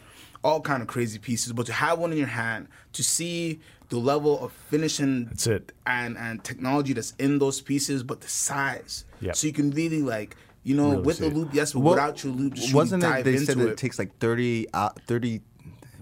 all 0.44 0.62
kind 0.62 0.82
of 0.82 0.88
crazy 0.88 1.20
pieces. 1.20 1.54
But 1.54 1.66
to 1.68 1.74
have 1.74 2.00
one 2.00 2.12
in 2.12 2.18
your 2.18 2.28
hand, 2.28 2.68
to 2.94 3.04
see 3.04 3.60
the 3.90 3.98
level 3.98 4.44
of 4.44 4.52
finishing, 4.52 5.26
That's 5.26 5.48
it. 5.48 5.72
and 5.86 6.18
and 6.18 6.44
technology 6.44 6.94
that's 6.94 7.14
in 7.20 7.40
those 7.40 7.62
pieces, 7.62 8.04
but 8.04 8.22
the 8.22 8.28
size, 8.30 9.06
Yep. 9.22 9.36
so 9.36 9.48
you 9.48 9.54
can 9.54 9.72
really 9.72 10.02
like. 10.02 10.36
You 10.64 10.76
know, 10.76 10.92
Really 10.92 11.02
with 11.02 11.18
the 11.18 11.30
loop, 11.32 11.50
yes, 11.54 11.74
but 11.74 11.80
Well, 11.80 11.96
without 11.96 12.24
your 12.24 12.34
loop, 12.34 12.54
just 12.54 12.72
wasn't 12.72 13.02
really 13.04 13.22
it? 13.22 13.24
They 13.24 13.34
into 13.34 13.46
said 13.48 13.58
it, 13.58 13.68
it. 13.70 13.78
takes 13.78 13.98
like 13.98 14.16
30, 14.20 14.68
uh, 14.74 14.90
30 15.08 15.42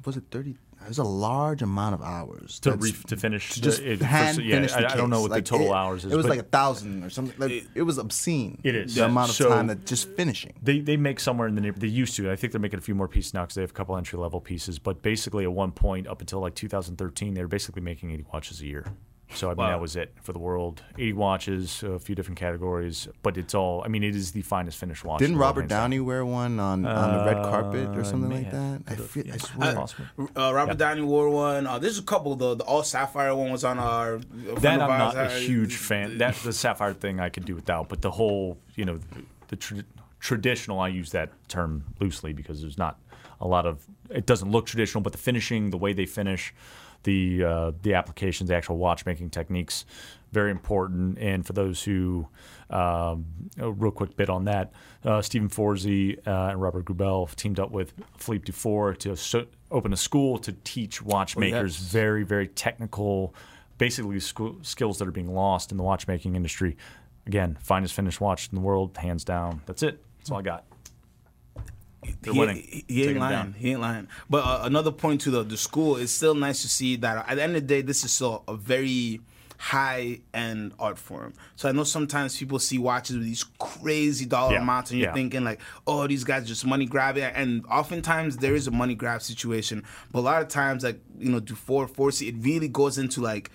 Was 0.06 0.18
it 0.18 0.24
thirty? 0.32 0.58
It 0.90 0.98
was 0.98 0.98
a 0.98 1.04
large 1.04 1.62
amount 1.62 1.94
of 1.94 2.02
hours 2.02 2.60
to, 2.62 2.72
re- 2.72 2.92
to 3.10 3.16
finish 3.16 3.52
to 3.54 3.62
just 3.62 3.80
it, 3.80 4.02
hand 4.02 4.38
first- 4.38 4.48
yeah, 4.48 4.56
finish 4.56 4.74
I, 4.74 4.86
I 4.92 4.96
don't 4.96 5.12
know 5.12 5.22
what 5.22 5.30
Like, 5.30 5.46
the 5.46 5.50
total 5.52 5.68
it- 5.68 5.74
hours 5.76 6.04
is. 6.04 6.12
It 6.12 6.16
was 6.16 6.26
like 6.26 6.40
a 6.40 6.44
thousand 6.44 7.04
or 7.04 7.12
something. 7.12 7.36
Like, 7.38 7.68
it, 7.76 7.84
was 7.84 8.00
obscene. 8.00 8.60
It 8.64 8.74
is. 8.74 8.96
the 8.96 9.02
Yeah. 9.02 9.06
amount 9.06 9.30
of 9.30 9.36
So- 9.36 9.50
time 9.50 9.68
that 9.68 9.86
just 9.86 10.10
finishing. 10.16 10.54
They 10.64 10.80
they 10.80 10.98
make 10.98 11.20
somewhere 11.20 11.48
in 11.48 11.54
the 11.54 11.62
neighborhood. 11.62 11.82
They 11.84 11.88
used 11.90 12.16
to. 12.16 12.32
I 12.32 12.36
think 12.36 12.54
they're 12.54 12.60
making 12.60 12.80
a 12.80 12.82
few 12.82 12.96
more 12.96 13.08
pieces 13.08 13.36
now 13.36 13.42
because 13.44 13.54
they 13.54 13.62
have 13.62 13.70
a 13.70 13.74
couple 13.74 13.96
entry 13.98 14.18
level 14.18 14.42
pieces. 14.42 14.80
But 14.80 15.04
basically, 15.04 15.44
at 15.44 15.52
one 15.54 15.72
point 15.74 16.08
up 16.08 16.22
until 16.22 16.40
like 16.40 16.56
2013, 16.56 17.36
they 17.36 17.42
were 17.44 17.48
basically 17.48 17.84
making 17.84 18.10
80 18.10 18.26
watches 18.34 18.60
a 18.62 18.66
year. 18.66 18.86
So 19.36 19.48
I 19.48 19.52
mean, 19.52 19.58
Wow. 19.58 19.70
that 19.70 19.80
was 19.82 19.96
it 19.96 20.14
for 20.24 20.34
the 20.34 20.40
world. 20.40 20.82
80 20.98 21.14
watches, 21.14 21.84
a 21.84 22.00
few 22.00 22.16
different 22.16 22.40
categories, 22.40 23.08
but 23.22 23.38
it's 23.38 23.54
all. 23.54 23.84
I 23.86 23.88
mean, 23.88 24.04
it 24.04 24.16
is 24.16 24.32
the 24.32 24.42
finest 24.42 24.78
finished 24.80 25.06
watch. 25.06 25.20
Didn't 25.20 25.34
in 25.34 25.38
the 25.38 25.40
world, 25.40 25.50
Robert 25.50 25.62
hands 25.62 25.70
down. 25.70 25.80
Downey 25.92 26.00
wear 26.00 26.26
one 26.26 26.60
on, 26.60 26.84
on 26.86 27.18
the 27.18 27.24
red 27.26 27.44
carpet 27.44 27.90
or 27.96 28.02
Uh, 28.02 28.04
something 28.04 28.28
may 28.30 28.38
like 28.44 28.52
that? 28.52 28.82
I, 28.88 28.96
feel, 28.96 29.28
Yeah, 29.28 29.34
I 29.36 29.38
swear. 29.38 29.76
possible. 29.76 30.06
Uh, 30.36 30.52
Robert 30.54 30.78
Downey 30.80 31.02
wore 31.04 31.30
one. 31.30 31.68
Uh, 31.68 31.78
there's 31.78 32.00
a 32.00 32.04
couple. 32.04 32.36
The 32.36 32.56
the 32.56 32.64
all 32.64 32.82
sapphire 32.84 33.36
one 33.36 33.52
was 33.52 33.64
on 33.64 33.78
our. 33.78 34.18
That 34.62 34.82
I'm 34.82 34.90
not 34.90 35.16
a 35.16 35.26
uh, 35.26 35.30
huge 35.30 35.76
fan. 35.76 36.18
That 36.18 36.36
the 36.38 36.52
sapphire 36.54 36.94
thing 36.94 37.20
I 37.20 37.30
could 37.30 37.46
do 37.46 37.54
without, 37.56 37.88
but 37.88 38.02
the 38.02 38.12
whole 38.12 38.58
you 38.76 38.86
know 38.86 39.00
the 39.50 39.56
tra- 39.58 39.84
traditional. 40.20 40.80
I 40.80 40.88
use 40.88 41.12
that 41.12 41.30
term 41.48 41.84
loosely 42.00 42.34
because 42.34 42.62
there's 42.62 42.78
not 42.80 43.00
a 43.42 43.48
lot 43.48 43.66
of. 43.66 43.86
It 44.10 44.26
doesn't 44.26 44.50
look 44.52 44.66
traditional, 44.66 45.02
but 45.02 45.12
the 45.12 45.18
finishing, 45.18 45.70
the 45.70 45.78
way 45.78 45.94
they 45.94 46.06
finish, 46.06 46.54
the 47.04 47.44
uh, 47.44 47.72
the 47.82 47.94
applications, 47.94 48.50
the 48.50 48.56
actual 48.56 48.78
watchmaking 48.78 49.30
techniques, 49.30 49.86
very 50.32 50.52
important. 50.52 51.18
And 51.20 51.46
for 51.46 51.54
those 51.54 51.84
who, 51.84 52.28
um, 52.70 53.26
a 53.58 53.72
real 53.72 53.92
quick 53.92 54.16
bit 54.16 54.30
on 54.30 54.46
that, 54.46 54.74
uh, 55.04 55.22
Stephen 55.22 55.50
Forsey 55.50 56.18
uh, 56.28 56.52
and 56.52 56.62
Robert 56.62 56.86
Greubel 56.86 57.34
teamed 57.36 57.60
up 57.60 57.72
with 57.72 57.94
Philippe 58.18 58.46
Dufour 58.46 58.94
to 58.96 59.16
so, 59.16 59.46
open 59.72 59.94
a 59.94 59.98
school 59.98 60.38
to 60.40 60.52
teach 60.64 61.02
watchmakers 61.02 61.80
yes. 61.80 61.92
very 61.92 62.24
very 62.24 62.48
technical 62.48 63.34
basically 63.78 64.20
school, 64.20 64.58
skills 64.62 65.00
that 65.00 65.08
are 65.08 65.12
being 65.12 65.34
lost 65.34 65.72
in 65.72 65.78
the 65.78 65.84
watchmaking 65.84 66.36
industry. 66.36 66.78
Again, 67.26 67.58
finest 67.62 67.94
finished 67.94 68.22
watch 68.22 68.50
in 68.50 68.56
the 68.56 68.62
world, 68.62 68.98
hands 68.98 69.24
down. 69.24 69.62
That's 69.66 69.84
it. 69.84 70.04
That's 70.18 70.32
all 70.32 70.38
I 70.38 70.42
got. 70.44 70.66
They're 72.22 72.34
he, 72.34 72.40
winning. 72.40 72.56
He, 72.58 72.86
he 72.88 73.08
ain't 73.08 73.20
lying. 73.20 73.54
He 73.58 73.72
ain't 73.72 73.82
lying. 73.82 74.08
But 74.30 74.46
uh, 74.46 74.62
another 74.64 74.92
point 74.92 75.22
to 75.22 75.32
the 75.32 75.44
the 75.44 75.58
school, 75.58 75.96
it's 75.98 76.12
still 76.12 76.36
nice 76.36 76.62
to 76.62 76.70
see 76.70 76.96
that 76.98 77.28
at 77.28 77.36
the 77.36 77.44
end 77.44 77.56
of 77.56 77.62
the 77.62 77.68
day, 77.68 77.82
this 77.82 78.04
is 78.04 78.12
still 78.12 78.44
a 78.48 78.56
very 78.56 79.22
high 79.58 80.22
end 80.34 80.72
art 80.80 80.98
form. 80.98 81.34
So 81.58 81.68
I 81.68 81.74
know 81.74 81.84
sometimes 81.84 82.38
people 82.38 82.60
see 82.60 82.78
watches 82.78 83.18
with 83.18 83.26
these 83.26 83.44
crazy 83.60 84.26
dollar 84.26 84.54
Yeah, 84.54 84.62
amounts, 84.62 84.92
and 84.92 85.00
you're 85.00 85.10
yeah. 85.10 85.14
thinking 85.14 85.44
like, 85.44 85.60
oh, 85.86 86.08
these 86.08 86.24
guys 86.24 86.48
just 86.48 86.66
money 86.66 86.86
grabbing. 86.86 87.24
And 87.24 87.66
oftentimes 87.66 88.38
there 88.38 88.56
is 88.56 88.68
a 88.68 88.72
money 88.72 88.96
grab 88.96 89.22
situation, 89.22 89.84
but 90.12 90.20
a 90.20 90.22
lot 90.22 90.42
of 90.42 90.48
times, 90.48 90.84
like 90.84 91.00
you 91.20 91.30
know, 91.30 91.42
Dufour, 91.42 91.88
Forsey, 91.88 92.30
it 92.30 92.36
really 92.40 92.70
goes 92.70 92.98
into 92.98 93.20
like 93.22 93.52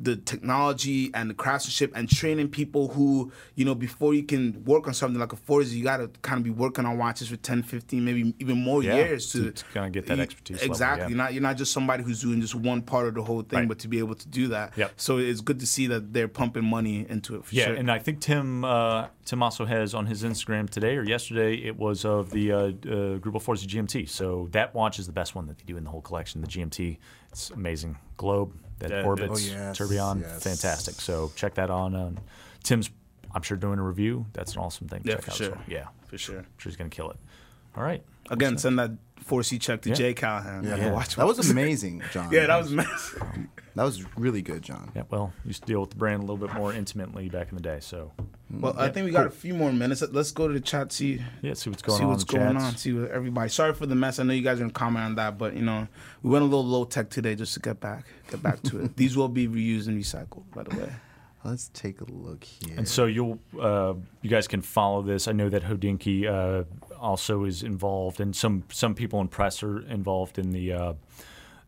the 0.00 0.14
technology 0.16 1.10
and 1.12 1.28
the 1.28 1.34
craftsmanship 1.34 1.92
and 1.96 2.08
training 2.08 2.48
people 2.48 2.88
who, 2.88 3.32
you 3.56 3.64
know, 3.64 3.74
before 3.74 4.14
you 4.14 4.22
can 4.22 4.64
work 4.64 4.86
on 4.86 4.94
something 4.94 5.18
like 5.18 5.32
a 5.32 5.36
Forsey, 5.36 5.72
you 5.72 5.82
got 5.82 5.96
to 5.96 6.08
kind 6.22 6.38
of 6.38 6.44
be 6.44 6.50
working 6.50 6.84
on 6.86 6.96
watches 6.98 7.28
for 7.28 7.36
10, 7.36 7.64
15, 7.64 8.04
maybe 8.04 8.32
even 8.38 8.62
more 8.62 8.82
Yeah, 8.82 8.94
years 8.94 9.32
to, 9.32 9.44
to- 9.46 9.50
to 9.52 9.64
kinda 9.74 9.90
get 9.90 10.06
that 10.06 10.20
expertise 10.20 10.58
level, 10.58 10.70
Exactly. 10.72 11.02
yeah. 11.02 11.08
You're 11.08 11.16
not 11.18 11.32
you're 11.34 11.42
not 11.42 11.56
just 11.56 11.72
somebody 11.72 12.04
who's 12.04 12.20
doing 12.22 12.40
just 12.40 12.54
one 12.54 12.80
part 12.82 13.08
of 13.08 13.14
the 13.14 13.22
whole 13.22 13.42
thing, 13.42 13.58
Right. 13.60 13.68
but 13.68 13.80
to 13.80 13.88
be 13.88 13.98
able 13.98 14.14
to 14.14 14.28
do 14.28 14.48
that. 14.48 14.76
Yep. 14.76 14.92
So 14.96 15.18
it's 15.18 15.40
good 15.40 15.58
to 15.60 15.66
see 15.66 15.86
that 15.88 16.12
they're 16.12 16.28
pumping 16.28 16.64
money 16.64 17.04
into 17.08 17.34
it 17.36 17.44
for 17.44 17.54
Yeah, 17.54 17.64
sure. 17.66 17.74
and 17.74 17.90
I 17.90 17.98
think 17.98 18.20
Tim 18.20 18.64
uh, 18.64 19.08
Tim 19.24 19.42
also 19.42 19.64
has 19.64 19.94
on 19.94 20.06
his 20.06 20.22
Instagram 20.22 20.70
today 20.70 20.96
or 20.96 21.02
yesterday. 21.02 21.56
It 21.56 21.76
was 21.76 22.04
of 22.04 22.30
the 22.30 22.52
uh, 22.52 22.56
uh, 22.58 22.70
Greubel 23.18 23.42
Forsey 23.42 23.66
GMT. 23.66 24.08
So 24.08 24.48
that 24.52 24.74
watch 24.74 24.98
is 24.98 25.06
the 25.06 25.12
best 25.12 25.34
one 25.34 25.46
that 25.48 25.58
they 25.58 25.64
do 25.64 25.76
in 25.76 25.84
the 25.84 25.90
whole 25.90 26.00
collection. 26.02 26.40
The 26.40 26.46
GMT, 26.46 26.98
it's 27.32 27.50
amazing. 27.50 27.98
Globe 28.16 28.52
that 28.80 28.90
Yeah, 28.90 29.02
orbits, 29.02 29.32
oh, 29.32 29.52
yes, 29.52 29.76
tourbillon, 29.76 30.20
yes. 30.20 30.42
fantastic. 30.42 30.94
So 30.96 31.32
check 31.36 31.54
that 31.54 31.70
on. 31.70 31.94
Um, 31.94 32.18
Tim's, 32.62 32.90
I'm 33.34 33.42
sure 33.42 33.56
doing 33.56 33.78
a 33.78 33.82
review. 33.82 34.26
That's 34.32 34.54
an 34.54 34.60
awesome 34.60 34.88
thing. 34.88 35.02
To 35.02 35.08
Yeah, 35.08 35.14
check 35.16 35.24
for 35.24 35.30
out. 35.30 35.36
sure. 35.36 35.50
So, 35.52 35.60
yeah, 35.68 35.86
for 36.06 36.18
sure. 36.18 36.38
I'm 36.38 36.46
sure 36.58 36.70
he's 36.70 36.76
gonna 36.76 36.90
kill 36.90 37.10
it. 37.10 37.16
All 37.76 37.82
right. 37.82 38.02
Again, 38.30 38.58
send 38.58 38.78
that 38.78 38.90
Forsey 39.24 39.60
check 39.60 39.82
to 39.82 39.90
Yeah. 39.90 39.94
Jay 39.94 40.14
Callahan. 40.14 40.64
Yeah, 40.64 40.76
Yeah, 40.76 40.92
watch 40.92 41.16
that 41.16 41.26
was 41.26 41.50
amazing, 41.50 42.02
John. 42.12 42.30
Yeah, 42.32 42.46
that 42.46 42.58
was 42.58 42.72
massive. 42.72 43.22
that 43.74 43.82
was 43.84 44.04
really 44.16 44.42
good, 44.42 44.62
John. 44.62 44.90
Yeah, 44.94 45.02
well, 45.10 45.32
used 45.44 45.62
to 45.62 45.66
deal 45.66 45.80
with 45.80 45.90
the 45.90 45.96
brand 45.96 46.18
a 46.22 46.26
little 46.26 46.36
bit 46.36 46.54
more 46.54 46.72
intimately 46.72 47.28
back 47.28 47.50
in 47.50 47.56
the 47.56 47.62
day. 47.62 47.78
So 47.80 48.12
mm. 48.18 48.60
Well, 48.60 48.74
I 48.78 48.88
think 48.88 49.06
we 49.06 49.12
got 49.12 49.26
a 49.26 49.30
few 49.30 49.54
more 49.54 49.72
minutes. 49.72 50.02
Let's 50.10 50.30
go 50.32 50.48
to 50.48 50.54
the 50.54 50.60
chat. 50.60 50.92
See 50.92 51.20
yeah, 51.42 51.54
see 51.54 51.70
what's 51.70 51.82
going 51.82 51.98
see 51.98 52.04
on. 52.04 52.18
See 52.18 52.22
what's 52.24 52.32
in 52.32 52.38
the 52.38 52.44
going 52.44 52.56
chats. 52.56 52.64
on. 52.64 52.76
See 52.78 52.92
what 52.92 53.10
everybody. 53.10 53.48
Sorry 53.50 53.74
for 53.74 53.86
the 53.86 53.94
mess. 53.94 54.18
I 54.18 54.22
know 54.24 54.32
you 54.32 54.42
guys 54.42 54.58
are 54.58 54.60
gonna 54.60 54.72
comment 54.72 55.04
on 55.04 55.14
that, 55.16 55.38
but 55.38 55.54
you 55.54 55.62
know 55.62 55.86
we 56.22 56.30
went 56.30 56.42
a 56.42 56.46
little 56.46 56.64
low 56.66 56.84
tech 56.84 57.10
today 57.10 57.34
just 57.34 57.54
to 57.54 57.60
get 57.60 57.80
back 57.80 58.06
get 58.30 58.42
back 58.42 58.62
to 58.62 58.80
it. 58.84 58.96
These 58.96 59.16
will 59.16 59.28
be 59.28 59.46
reused 59.48 59.88
and 59.88 59.98
recycled, 59.98 60.44
by 60.54 60.62
the 60.64 60.76
way. 60.76 60.90
Let's 61.44 61.68
take 61.72 62.00
a 62.00 62.04
look 62.04 62.44
here. 62.44 62.74
And 62.76 62.86
so 62.86 63.06
you'll, 63.06 63.38
uh, 63.60 63.94
you 64.22 64.30
guys 64.30 64.48
can 64.48 64.60
follow 64.60 65.02
this. 65.02 65.28
I 65.28 65.32
know 65.32 65.48
that 65.48 65.62
Hodinkee 65.62 66.26
uh, 66.26 66.64
also 66.98 67.44
is 67.44 67.62
involved, 67.62 68.20
and 68.20 68.34
some 68.34 68.64
some 68.70 68.94
people 68.94 69.20
in 69.20 69.28
press 69.28 69.62
are 69.62 69.80
involved 69.86 70.38
in 70.38 70.50
the 70.50 70.72
uh, 70.72 70.92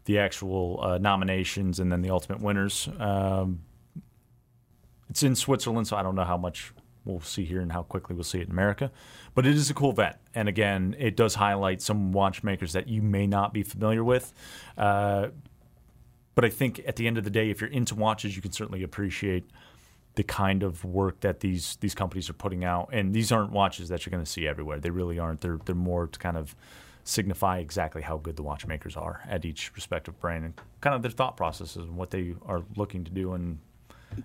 the 0.07 0.19
actual 0.19 0.81
uh, 0.83 0.99
nominations 0.99 1.79
and 1.79 1.91
then 1.91 2.03
the 2.03 2.11
ultimate 2.11 2.41
winners. 2.41 2.89
Um, 2.99 3.61
it's 5.09 5.23
in 5.23 5.37
Switzerland, 5.37 5.87
so 5.87 5.97
I 5.97 6.03
don't 6.03 6.15
know 6.15 6.25
how 6.25 6.37
much 6.37 6.73
we'll 7.05 7.21
see 7.21 7.45
here 7.45 7.61
and 7.61 7.73
how 7.73 7.83
quickly 7.83 8.15
we'll 8.15 8.25
see 8.25 8.39
it 8.39 8.47
in 8.47 8.53
America. 8.53 8.91
But 9.35 9.47
it 9.47 9.55
is 9.55 9.71
a 9.71 9.75
cool 9.75 9.91
event, 9.91 10.17
and 10.35 10.49
again, 10.49 10.97
it 10.99 11.17
does 11.17 11.37
highlight 11.37 11.81
some 11.81 12.13
watchmakers 12.13 12.73
that 12.73 12.89
you 12.89 13.03
may 13.03 13.27
not 13.27 13.53
be 13.53 13.63
familiar 13.63 14.03
with. 14.03 14.33
But 16.35 16.45
I 16.45 16.49
think 16.49 16.81
at 16.87 16.97
the 16.97 17.07
end 17.07 17.19
of 17.19 17.25
the 17.25 17.31
day, 17.31 17.51
if 17.51 17.61
you're 17.61 17.71
into 17.71 17.95
watches, 17.95 18.37
you 18.37 18.43
can 18.43 18.53
certainly 18.53 18.83
appreciate 18.83 19.45
the 20.15 20.23
kind 20.23 20.63
of 20.63 20.85
work 20.85 21.21
that 21.21 21.41
these 21.41 21.77
these 21.77 21.95
companies 21.95 22.29
are 22.31 22.35
putting 22.35 22.65
out. 22.65 22.89
And 22.93 23.15
these 23.15 23.31
aren't 23.33 23.53
watches 23.53 23.89
that 23.89 24.05
you're 24.07 24.11
going 24.11 24.25
to 24.25 24.31
see 24.31 24.47
everywhere. 24.47 24.79
They 24.81 24.91
really 24.91 25.19
aren't. 25.19 25.41
They're 25.41 25.59
they're 25.65 25.75
more 25.75 26.07
to 26.07 26.19
kind 26.19 26.37
of 26.37 26.55
signify 27.05 27.59
exactly 27.59 28.03
how 28.03 28.19
good 28.19 28.37
the 28.37 28.43
watchmakers 28.43 28.97
are 28.97 29.23
at 29.29 29.45
each 29.45 29.73
respective 29.75 30.19
brand 30.21 30.45
and 30.45 30.55
kind 30.81 30.95
of 30.95 31.03
their 31.03 31.11
thought 31.11 31.37
processes 31.37 31.77
and 31.85 31.97
what 31.97 32.11
they 32.11 32.35
are 32.47 32.63
looking 32.77 33.05
to 33.05 33.11
do 33.11 33.33
and 33.33 33.59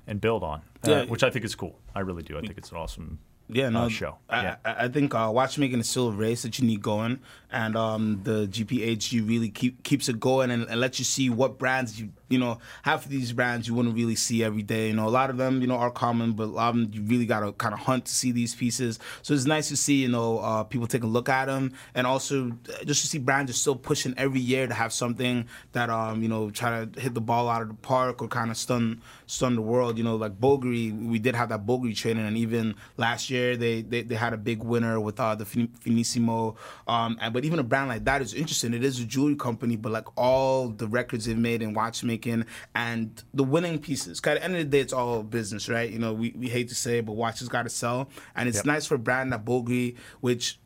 and 0.08 0.20
build 0.20 0.44
on, 0.44 0.62
uh, 0.86 0.90
Yeah. 0.92 1.06
which 1.06 1.24
I 1.24 1.30
think 1.30 1.46
is 1.46 1.56
cool. 1.56 1.80
I 1.94 2.00
really 2.02 2.24
do. 2.24 2.38
I 2.38 2.42
think 2.42 2.58
it's 2.58 2.72
an 2.72 2.78
awesome 2.78 3.20
Yeah, 3.48 3.70
no 3.70 3.82
uh, 3.82 3.90
show. 3.90 4.18
I, 4.30 4.42
yeah. 4.42 4.56
I, 4.66 4.86
I 4.86 4.88
think 4.88 5.14
uh, 5.14 5.30
watchmaking 5.34 5.80
is 5.80 5.88
still 5.88 6.10
a 6.10 6.12
race 6.12 6.42
that 6.42 6.58
you 6.58 6.66
need 6.66 6.82
going, 6.82 7.20
and 7.52 7.78
um, 7.78 8.22
the 8.24 8.48
GPHG 8.48 9.28
really 9.28 9.50
keep, 9.50 9.84
keeps 9.84 10.10
it 10.10 10.20
going 10.20 10.50
and, 10.50 10.64
and 10.64 10.80
lets 10.80 10.98
you 10.98 11.06
see 11.06 11.30
what 11.30 11.60
brands 11.60 12.00
you 12.00 12.10
you 12.28 12.40
know 12.40 12.58
half 12.82 13.06
of 13.06 13.12
these 13.12 13.32
brands 13.32 13.68
you 13.68 13.76
wouldn't 13.76 13.96
really 13.96 14.16
see 14.16 14.44
every 14.44 14.64
day. 14.64 14.88
You 14.88 14.96
know, 14.96 15.08
a 15.08 15.10
lot 15.10 15.30
of 15.30 15.38
them 15.38 15.62
you 15.62 15.68
know 15.68 15.76
are 15.76 15.92
common, 15.92 16.34
but 16.34 16.46
a 16.46 16.46
lot 16.46 16.70
of 16.70 16.76
them 16.76 16.90
you 16.92 17.04
really 17.04 17.28
gotta 17.28 17.52
kind 17.54 17.74
of 17.74 17.82
hunt 17.82 18.06
to 18.06 18.14
see 18.14 18.32
these 18.32 18.56
pieces. 18.56 18.98
So 19.22 19.34
it's 19.34 19.46
nice 19.46 19.68
to 19.70 19.78
see 19.78 20.02
you 20.02 20.10
know 20.10 20.40
uh, 20.40 20.64
people 20.64 20.88
take 20.88 21.04
a 21.04 21.08
look 21.08 21.30
at 21.30 21.46
them, 21.46 21.74
and 21.94 22.08
also 22.08 22.50
uh, 22.50 22.84
just 22.86 23.02
to 23.02 23.08
see 23.08 23.20
brands 23.20 23.52
are 23.52 23.56
still 23.56 23.76
pushing 23.76 24.16
every 24.18 24.40
year 24.40 24.66
to 24.66 24.74
have 24.74 24.92
something 24.92 25.46
that 25.74 25.90
um 25.92 26.24
you 26.24 26.30
know 26.30 26.50
try 26.50 26.86
to 26.86 27.00
hit 27.00 27.14
the 27.14 27.22
ball 27.22 27.48
out 27.48 27.62
of 27.62 27.68
the 27.68 27.76
park 27.76 28.22
or 28.24 28.28
kind 28.28 28.50
of 28.50 28.58
stun 28.58 29.02
stun 29.28 29.56
the 29.56 29.62
world. 29.62 29.98
You 29.98 30.04
know, 30.04 30.16
like 30.16 30.40
Bulgari, 30.40 30.92
we 31.08 31.20
did 31.20 31.36
have 31.36 31.50
that 31.50 31.66
Bulgari 31.66 31.96
training, 31.96 32.26
and 32.26 32.38
even 32.38 32.76
last 32.98 33.30
year 33.30 33.56
they 33.58 33.82
they, 33.82 34.02
they 34.04 34.16
had 34.16 34.34
a 34.34 34.38
big 34.38 34.64
winner 34.64 35.00
with 35.00 35.20
uh, 35.20 35.36
the 35.36 35.46
Finissimo. 35.46 36.56
Um, 36.88 37.18
and, 37.22 37.34
but 37.34 37.46
even 37.46 37.60
a 37.60 37.64
brand 37.64 37.90
like 37.90 38.06
that 38.06 38.22
is 38.22 38.34
interesting. 38.34 38.74
It 38.74 38.84
is 38.84 39.00
a 39.00 39.06
jewelry 39.06 39.36
company, 39.36 39.76
but 39.76 39.92
like 39.92 40.08
all 40.18 40.70
the 40.70 40.88
records 40.88 41.26
they've 41.26 41.38
made 41.38 41.62
in 41.62 41.74
watchmaking 41.74 42.46
and 42.74 43.24
the 43.34 43.44
winning 43.44 43.80
pieces. 43.80 44.20
'Cause 44.20 44.32
at 44.32 44.40
the 44.40 44.44
end 44.44 44.54
of 44.56 44.60
the 44.60 44.66
day, 44.66 44.80
it's 44.80 44.94
all 44.94 45.24
business, 45.24 45.68
right? 45.70 45.90
You 45.90 46.00
know, 46.00 46.14
we, 46.14 46.32
we 46.38 46.48
hate 46.50 46.70
to 46.70 46.76
say 46.76 47.00
it, 47.00 47.06
but 47.06 47.14
watches 47.14 47.48
got 47.50 47.64
to 47.64 47.70
sell, 47.70 48.10
and 48.36 48.48
it's 48.50 48.58
Yep. 48.58 48.66
nice 48.66 48.86
for 48.86 48.96
a 48.96 49.00
brand 49.00 49.32
like 49.32 49.46
Bulgari, 49.46 49.96
which 50.22 50.60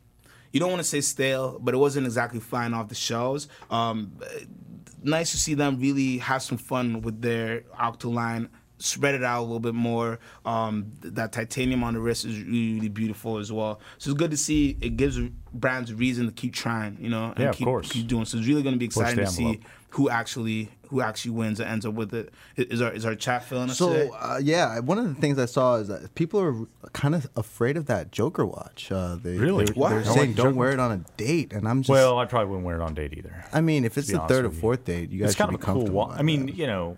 you 0.52 0.58
don't 0.58 0.70
want 0.70 0.80
to 0.82 0.88
say 0.88 1.00
stale, 1.00 1.58
but 1.60 1.74
it 1.74 1.78
wasn't 1.78 2.06
exactly 2.06 2.40
flying 2.40 2.74
off 2.74 2.88
the 2.88 2.94
shelves. 2.94 3.46
Um, 3.70 4.12
nice 5.02 5.30
to 5.32 5.38
see 5.38 5.54
them 5.54 5.78
really 5.80 6.18
have 6.18 6.42
some 6.42 6.58
fun 6.58 7.02
with 7.02 7.20
their 7.22 7.64
octo 7.78 8.10
line. 8.10 8.48
Spread 8.78 9.14
it 9.14 9.22
out 9.22 9.40
a 9.40 9.42
little 9.42 9.60
bit 9.60 9.74
more. 9.74 10.18
Um, 10.46 10.92
that 11.02 11.32
titanium 11.32 11.84
on 11.84 11.92
the 11.92 12.00
wrist 12.00 12.24
is 12.24 12.40
really, 12.42 12.74
really 12.74 12.88
beautiful 12.88 13.36
as 13.36 13.52
well. 13.52 13.78
So 13.98 14.10
it's 14.10 14.18
good 14.18 14.30
to 14.30 14.38
see. 14.38 14.78
It 14.80 14.96
gives 14.96 15.18
brands 15.52 15.90
a 15.90 15.94
reason 15.94 16.24
to 16.26 16.32
keep 16.32 16.54
trying, 16.54 16.96
you 16.98 17.10
know, 17.10 17.26
and 17.36 17.38
Yeah, 17.44 17.52
keep, 17.52 17.66
keep 17.90 18.06
doing. 18.06 18.24
So 18.24 18.38
it's 18.38 18.46
really 18.46 18.62
going 18.62 18.74
to 18.74 18.78
be 18.78 18.86
exciting 18.86 19.16
to 19.26 19.30
see. 19.30 19.60
Who 19.90 20.08
actually 20.10 20.70
who 20.88 21.00
actually 21.00 21.30
wins 21.32 21.60
and 21.60 21.68
ends 21.68 21.86
up 21.86 21.94
with 21.94 22.12
it. 22.14 22.32
Is 22.56 22.80
our 22.82 22.92
is 22.92 23.04
our 23.04 23.14
chat 23.14 23.44
filling 23.44 23.70
us 23.70 23.78
today? 23.78 24.08
So 24.08 24.14
uh, 24.14 24.40
yeah, 24.42 24.78
one 24.80 24.98
of 24.98 25.06
the 25.06 25.14
things 25.20 25.38
I 25.38 25.44
saw 25.46 25.76
is 25.76 25.88
that 25.88 26.14
people 26.14 26.40
are 26.40 26.54
kind 26.92 27.14
of 27.14 27.28
afraid 27.36 27.76
of 27.76 27.86
that 27.86 28.10
Joker 28.12 28.44
watch. 28.44 28.90
Uh, 28.90 29.16
they, 29.22 29.36
Really? 29.36 29.64
They're, 29.66 29.74
Why? 29.74 29.90
they're 29.90 30.04
saying 30.04 30.34
don't 30.34 30.46
Joker 30.48 30.56
wear 30.58 30.72
it 30.72 30.80
on 30.80 30.92
a 30.92 30.98
date, 31.16 31.52
and 31.52 31.68
I'm 31.68 31.82
just. 31.82 31.90
well, 31.90 32.18
I 32.18 32.24
probably 32.24 32.48
wouldn't 32.50 32.66
wear 32.66 32.76
it 32.76 32.82
on 32.82 32.94
date 32.94 33.14
either. 33.16 33.44
I 33.52 33.60
mean, 33.60 33.84
if 33.84 33.96
it's 33.98 34.08
the 34.10 34.18
third 34.20 34.44
or 34.44 34.48
with 34.48 34.56
you. 34.56 34.60
fourth 34.60 34.84
date, 34.84 35.10
you 35.10 35.20
guys 35.20 35.30
it's 35.30 35.38
kind 35.38 35.50
should 35.50 35.54
of 35.54 35.60
be 35.60 35.64
a 35.64 35.66
cool. 35.66 35.74
comfortable. 35.74 35.98
Wa- 35.98 36.08
by 36.08 36.16
I 36.18 36.22
mean, 36.22 36.46
that. 36.46 36.54
you 36.56 36.66
know, 36.66 36.96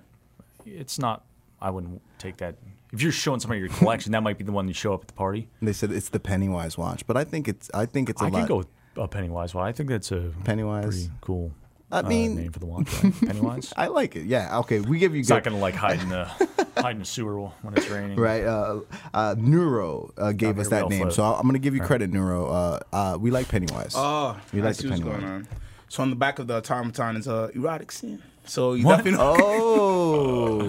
it's 0.67 0.99
not. 0.99 1.25
I 1.61 1.71
wouldn't 1.71 2.01
take 2.19 2.39
that. 2.39 2.57
If 2.93 3.01
you're 3.03 3.11
showing 3.13 3.41
somebody 3.41 3.61
your 3.61 3.71
collection, 3.71 4.13
that 4.13 4.23
might 4.23 4.37
be 4.37 4.45
the 4.45 4.53
one 4.53 4.69
you 4.69 4.75
show 4.75 4.93
up 4.93 5.03
at 5.03 5.09
the 5.09 5.15
party. 5.15 5.49
they 5.63 5.73
said 5.73 5.91
it's 5.93 6.11
the 6.11 6.21
Pennywise 6.21 6.77
watch, 6.77 7.07
but 7.07 7.17
I 7.17 7.25
think 7.25 7.49
it's 7.49 7.71
I 7.73 7.87
think 7.87 8.11
it's 8.11 8.21
a 8.21 8.27
I 8.27 8.29
lot. 8.29 8.39
can 8.41 8.49
go 8.49 8.57
with 8.59 8.67
a 8.97 9.09
Pennywise 9.09 9.55
one. 9.55 9.67
I 9.67 9.73
think 9.73 9.89
that's 9.89 10.13
a 10.13 10.31
Pennywise. 10.45 10.85
pretty 11.07 11.11
cool. 11.23 11.53
I 11.93 11.99
uh, 11.99 12.03
mean- 12.09 12.37
name 12.37 12.53
for 12.53 12.59
the 12.59 12.67
watch, 12.67 12.89
right? 13.05 13.13
Pennywise. 13.27 13.73
I 13.77 13.87
like 13.89 14.17
it. 14.17 14.25
Yeah. 14.27 14.59
Okay. 14.61 14.81
We 14.81 14.99
give 14.99 15.15
you 15.15 15.21
It's 15.21 15.29
good. 15.29 15.35
not 15.35 15.45
gonna 15.45 15.59
like 15.59 15.75
hide 15.75 16.01
in 16.01 16.09
the 16.09 16.25
hide 16.79 16.93
in 16.97 17.01
the 17.01 17.05
sewer 17.05 17.39
when 17.63 17.75
it's 17.77 17.89
raining. 17.89 18.19
Right, 18.19 18.45
uh, 18.45 18.81
uh, 19.13 19.35
Neuro 19.39 20.13
uh, 20.17 20.33
gave 20.33 20.59
us 20.59 20.69
that 20.69 20.89
name, 20.89 21.03
float. 21.03 21.13
so 21.15 21.25
I'm 21.25 21.47
gonna 21.47 21.59
give 21.59 21.75
you 21.75 21.83
credit, 21.83 22.11
Neuro. 22.11 22.47
Uh, 22.47 22.81
uh, 22.93 23.19
we 23.21 23.31
like 23.31 23.49
Pennywise. 23.49 23.93
Oh, 23.95 24.37
we 24.53 24.61
I 24.61 24.65
like 24.65 24.75
see 24.75 24.85
the 24.85 24.91
what's 24.91 25.03
Pennywise. 25.03 25.21
going 25.21 25.33
on. 25.33 25.49
So 25.89 26.03
on 26.03 26.09
the 26.11 26.17
back 26.17 26.39
of 26.39 26.47
the 26.47 26.57
automaton 26.57 27.17
is 27.17 27.27
a 27.27 27.51
erotic 27.55 27.93
scene. 27.93 28.23
So 28.45 28.75
you 28.75 28.85
What? 28.85 28.97
definitely 29.05 29.19
know. 29.19 29.37
Oh, 30.13 30.61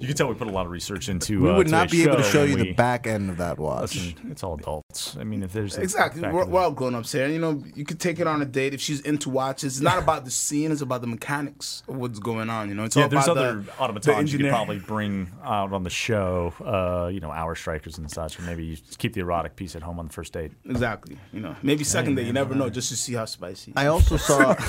You 0.00 0.06
can 0.06 0.16
tell 0.16 0.28
we 0.28 0.34
put 0.34 0.46
a 0.46 0.50
lot 0.52 0.66
of 0.66 0.72
research 0.72 1.08
into. 1.08 1.42
we 1.42 1.50
uh, 1.50 1.56
would 1.56 1.70
not 1.70 1.90
be 1.90 2.02
able 2.02 2.16
to 2.16 2.22
show 2.22 2.30
show 2.30 2.40
when 2.42 2.50
you 2.58 2.64
the 2.64 2.72
back 2.74 3.06
end 3.06 3.30
of 3.30 3.36
that 3.38 3.58
watch. 3.58 3.94
Listen, 3.96 4.30
it's 4.30 4.42
all 4.42 4.54
adults. 4.54 5.16
I 5.18 5.24
mean, 5.24 5.42
if 5.42 5.52
there's 5.52 5.76
Exactly. 5.76 6.22
fact 6.22 6.32
We're, 6.34 6.42
of- 6.42 6.48
we're 6.48 6.60
all 6.60 6.70
grown 6.70 6.94
ups 6.94 7.12
here. 7.12 7.26
You 7.28 7.38
know, 7.38 7.62
you 7.74 7.84
could 7.84 7.98
take 8.00 8.20
it 8.20 8.26
on 8.26 8.40
a 8.42 8.44
date 8.44 8.74
if 8.74 8.80
she's 8.80 9.00
into 9.00 9.28
watches. 9.30 9.76
It's 9.76 9.82
not 9.82 9.98
about 9.98 10.24
the 10.24 10.30
scene; 10.30 10.70
it's 10.72 10.80
about 10.82 11.00
the 11.00 11.06
mechanics 11.06 11.82
of 11.88 11.96
what's 11.96 12.18
going 12.18 12.48
on. 12.50 12.68
You 12.68 12.74
know, 12.74 12.84
it's 12.84 12.96
yeah, 12.96 13.04
all 13.04 13.08
there's 13.08 13.24
about 13.26 13.38
other 13.38 13.54
the, 13.56 13.62
the 13.62 13.78
automatons 13.80 14.32
you 14.32 14.38
could 14.38 14.48
probably 14.50 14.78
bring 14.78 15.30
out 15.44 15.72
on 15.72 15.82
the 15.82 15.90
show. 15.90 16.52
Uh, 16.64 17.08
you 17.08 17.20
know, 17.20 17.30
hour 17.32 17.54
strikers 17.54 17.98
and 17.98 18.10
such, 18.10 18.38
or 18.38 18.42
maybe 18.42 18.64
you 18.64 18.76
just 18.76 18.98
keep 18.98 19.12
the 19.14 19.20
erotic 19.20 19.56
piece 19.56 19.74
at 19.76 19.82
home 19.82 19.98
on 19.98 20.06
the 20.06 20.12
first 20.12 20.32
date. 20.32 20.52
Exactly. 20.64 21.18
You 21.32 21.40
know, 21.40 21.56
maybe 21.62 21.84
second 21.84 22.14
date. 22.14 22.26
You 22.26 22.32
never 22.32 22.54
know, 22.54 22.70
just 22.70 22.88
to 22.90 22.96
see 22.96 23.14
how 23.14 23.24
spicy. 23.24 23.72
I 23.76 23.86
also 23.86 24.16
saw. 24.16 24.54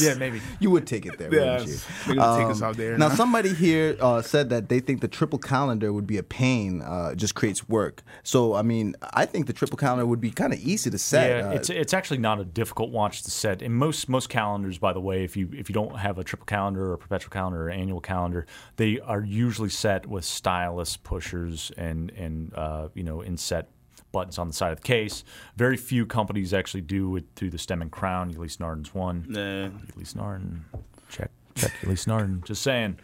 Yeah, 0.00 0.14
maybe. 0.14 0.40
You 0.60 0.70
would 0.70 0.86
take 0.86 1.06
it 1.06 1.18
there, 1.18 1.32
Yeah, 1.32 1.58
wouldn't 1.58 1.68
you? 2.06 2.14
gonna 2.14 2.42
take 2.42 2.50
us 2.50 2.62
out 2.62 2.76
there 2.76 2.96
Now, 2.96 3.08
now. 3.08 3.14
somebody 3.14 3.52
here 3.54 3.96
uh, 4.00 4.22
said 4.22 4.50
that 4.50 4.68
they 4.68 4.80
think 4.80 5.00
the 5.00 5.08
triple 5.08 5.38
calendar 5.38 5.92
would 5.92 6.06
be 6.06 6.18
a 6.18 6.22
pain, 6.22 6.82
uh, 6.82 7.14
just 7.14 7.34
creates 7.34 7.68
work. 7.68 8.02
So, 8.22 8.54
I 8.54 8.62
mean, 8.62 8.94
I 9.12 9.26
think 9.26 9.46
the 9.46 9.52
triple 9.52 9.76
calendar 9.76 10.06
would 10.06 10.20
be 10.20 10.30
kind 10.30 10.52
of 10.52 10.60
easy 10.60 10.90
to 10.90 10.98
set. 10.98 11.30
Yeah, 11.30 11.48
uh, 11.48 11.52
it's 11.52 11.70
it's 11.70 11.92
actually 11.94 12.18
not 12.18 12.38
a 12.40 12.44
difficult 12.44 12.90
watch 12.90 13.22
to 13.22 13.30
set. 13.30 13.62
In 13.62 13.72
most 13.74 14.08
most 14.08 14.28
calendars, 14.28 14.78
by 14.78 14.92
the 14.92 15.00
way, 15.00 15.24
if 15.24 15.36
you 15.36 15.48
if 15.52 15.68
you 15.68 15.74
don't 15.74 15.98
have 15.98 16.18
a 16.18 16.24
triple 16.24 16.46
calendar 16.46 16.92
or 16.92 16.96
perpetual 16.96 17.30
calendar 17.30 17.66
or 17.66 17.70
annual 17.70 18.00
calendar, 18.00 18.46
they 18.76 19.00
are 19.00 19.22
usually 19.22 19.68
set 19.70 20.06
with 20.06 20.24
stylus 20.24 20.96
pushers 20.96 21.72
and 21.76 22.10
and 22.12 22.52
uh, 22.54 22.88
you 22.94 23.02
know 23.02 23.22
inset 23.22 23.68
buttons 24.12 24.38
on 24.38 24.48
the 24.48 24.54
side 24.54 24.72
of 24.72 24.80
the 24.80 24.86
case. 24.86 25.24
Very 25.56 25.76
few 25.76 26.06
companies 26.06 26.52
actually 26.54 26.82
do 26.82 27.16
it 27.16 27.24
through 27.36 27.50
the 27.50 27.58
stem 27.58 27.82
and 27.82 27.90
crown. 27.90 28.30
Ulysse 28.30 28.56
Nardin's 28.58 28.94
one. 28.94 29.26
Nah. 29.28 29.70
Ulysse 29.94 30.14
Nardin, 30.14 30.60
check. 31.08 31.30
Check 31.54 31.72
Ulysse 31.82 32.06
Nardin. 32.06 32.44
Just 32.44 32.62
saying, 32.62 32.98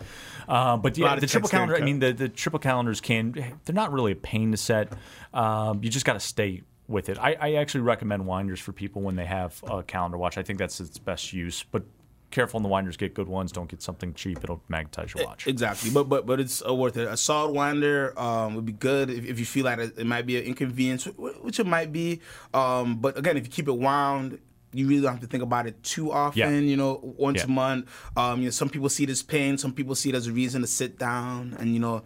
uh, 0.49 0.77
but 0.77 0.97
yeah, 0.97 1.17
the 1.17 1.27
triple 1.27 1.49
calendar. 1.49 1.77
I 1.77 1.81
mean, 1.81 1.99
the, 1.99 2.13
the 2.13 2.29
triple 2.29 2.59
calendars 2.61 3.01
can 3.01 3.33
they're 3.33 3.75
not 3.75 3.93
really 3.93 4.13
a 4.13 4.17
pain 4.17 4.51
to 4.53 4.57
set. 4.57 4.93
Um, 5.35 5.83
you 5.83 5.91
just 5.91 6.07
got 6.07 6.15
to 6.15 6.21
stay 6.21 6.63
with 6.89 7.09
it. 7.09 7.19
I, 7.19 7.37
I 7.41 7.55
actually 7.55 7.81
recommend 7.81 8.27
winders 8.27 8.61
for 8.61 8.73
people 8.73 9.03
when 9.03 9.17
they 9.17 9.27
have 9.27 9.63
a 9.69 9.83
calendar 9.83 10.17
watch. 10.17 10.39
I 10.39 10.43
think 10.43 10.59
that's 10.59 10.81
its 10.81 10.99
best 10.99 11.33
use. 11.33 11.65
But 11.71 11.83
careful 12.31 12.59
on 12.59 12.63
the 12.63 12.69
winders. 12.69 12.97
Get 12.97 13.15
good 13.15 13.29
ones. 13.29 13.53
Don't 13.53 13.69
get 13.71 13.83
something 13.83 14.15
cheap. 14.15 14.43
It'll 14.43 14.63
magnetize 14.69 15.15
your 15.15 15.25
watch. 15.27 15.47
Exactly, 15.47 15.91
but 15.91 16.05
but 16.09 16.27
but 16.27 16.41
it's 16.41 16.63
uh, 16.67 16.75
worth 16.75 16.97
it. 16.97 17.09
A 17.09 17.17
solid 17.17 17.53
winder 17.53 18.19
um, 18.19 18.55
would 18.55 18.67
be 18.67 18.73
good 18.73 19.11
if, 19.11 19.25
if 19.25 19.39
you 19.39 19.45
feel 19.47 19.65
like 19.65 19.79
it, 19.79 19.99
it 19.99 20.07
might 20.07 20.27
be 20.27 20.37
an 20.37 20.45
inconvenience, 20.45 21.05
which 21.17 21.61
it 21.61 21.67
might 21.67 21.93
be. 21.93 22.21
Um, 22.55 22.97
but 22.97 23.17
again, 23.19 23.37
if 23.37 23.45
you 23.45 23.51
keep 23.51 23.69
it 23.69 23.77
wound, 23.79 24.39
you 24.73 24.87
really 24.89 25.01
don't 25.03 25.13
have 25.13 25.21
to 25.21 25.27
think 25.27 25.43
about 25.43 25.67
it 25.67 25.83
too 25.83 26.13
often. 26.13 26.39
Yeah. 26.41 26.59
You 26.59 26.77
know, 26.77 27.01
once 27.17 27.39
Yeah. 27.39 27.45
a 27.45 27.49
month. 27.49 27.89
Um, 28.17 28.41
you 28.41 28.47
know, 28.47 28.51
some 28.51 28.69
people 28.69 28.89
see 28.89 29.05
it 29.05 29.11
as 29.11 29.23
pain. 29.23 29.57
Some 29.59 29.73
people 29.73 29.95
see 29.95 30.11
it 30.11 30.15
as 30.15 30.27
a 30.27 30.33
reason 30.33 30.61
to 30.61 30.67
sit 30.67 30.99
down 30.99 31.57
and 31.59 31.73
you 31.73 31.81
know 31.81 32.03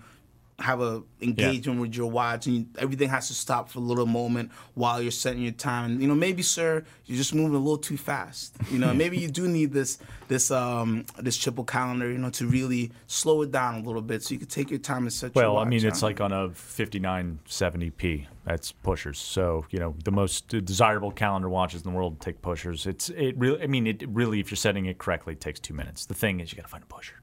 have 0.61 0.81
a 0.81 1.03
engagement 1.21 1.81
with 1.81 1.95
your 1.95 2.11
watch, 2.11 2.47
and 2.47 2.57
you, 2.57 2.67
everything 2.79 3.09
has 3.09 3.29
to 3.29 3.35
stop 3.35 3.69
for 3.71 3.79
a 3.79 3.83
little 3.83 4.07
moment 4.07 4.51
while 4.75 5.01
you're 5.01 5.11
setting 5.11 5.43
your 5.43 5.53
time. 5.53 5.93
And, 5.93 6.03
You 6.03 6.09
know, 6.09 6.15
maybe, 6.15 6.43
sir, 6.43 6.85
you're 7.07 7.17
just 7.17 7.35
moving 7.35 7.55
a 7.55 7.59
little 7.59 7.79
too 7.79 7.97
fast. 7.97 8.57
You 8.71 8.79
know, 8.79 8.93
maybe 9.03 9.19
you 9.19 9.29
do 9.31 9.49
need 9.49 9.73
this 9.73 9.99
this 10.29 10.51
um 10.51 11.05
this 11.19 11.37
triple 11.37 11.65
calendar, 11.65 12.11
you 12.11 12.19
know, 12.19 12.31
to 12.31 12.47
really 12.47 12.93
slow 13.07 13.43
it 13.43 13.51
down 13.51 13.77
a 13.77 13.83
little 13.83 14.03
bit, 14.03 14.23
so 14.23 14.35
you 14.35 14.39
can 14.39 14.49
take 14.49 14.71
your 14.71 14.79
time 14.79 15.03
and 15.03 15.13
set 15.13 15.35
your 15.35 15.45
Well. 15.45 15.59
I 15.59 15.65
mean, 15.65 15.85
it's 15.85 16.03
like 16.03 16.21
on 16.21 16.33
a 16.33 16.49
5970p. 16.51 18.27
That's 18.45 18.73
pushers. 18.73 19.19
So 19.19 19.67
you 19.71 19.79
know 19.79 19.95
the 20.03 20.11
most 20.11 20.49
desirable 20.49 21.11
calendar 21.11 21.49
watches 21.49 21.83
in 21.85 21.91
the 21.91 21.97
world 21.97 22.21
take 22.21 22.41
pushers. 22.41 22.87
It's 22.87 23.11
it 23.11 23.37
really. 23.37 23.63
I 23.63 23.67
mean, 23.67 23.87
it 23.87 24.03
really, 24.09 24.41
if 24.41 24.51
you're 24.51 24.57
setting 24.57 24.87
it 24.87 24.97
correctly, 24.99 25.35
it 25.35 25.41
takes 25.41 25.61
two 25.61 25.75
minutes. 25.75 26.07
The 26.07 26.15
thing 26.15 26.41
is, 26.41 26.51
you 26.51 26.57
got 26.57 26.63
to 26.63 26.69
find 26.69 26.83
a 26.83 26.87
pusher. 26.87 27.15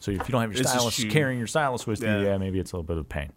So 0.00 0.10
if 0.10 0.18
you 0.28 0.32
don't 0.32 0.40
have 0.40 0.50
your 0.52 0.58
This 0.62 0.66
is 0.66 0.72
stylus 0.72 1.04
carrying 1.04 1.38
your 1.38 1.46
stylus 1.46 1.86
with 1.86 2.02
Yeah. 2.02 2.18
you, 2.18 2.26
yeah, 2.26 2.38
maybe 2.38 2.58
it's 2.58 2.72
a 2.72 2.76
little 2.76 2.82
bit 2.86 2.96
of 2.98 3.02
a 3.02 3.08
pain. 3.08 3.32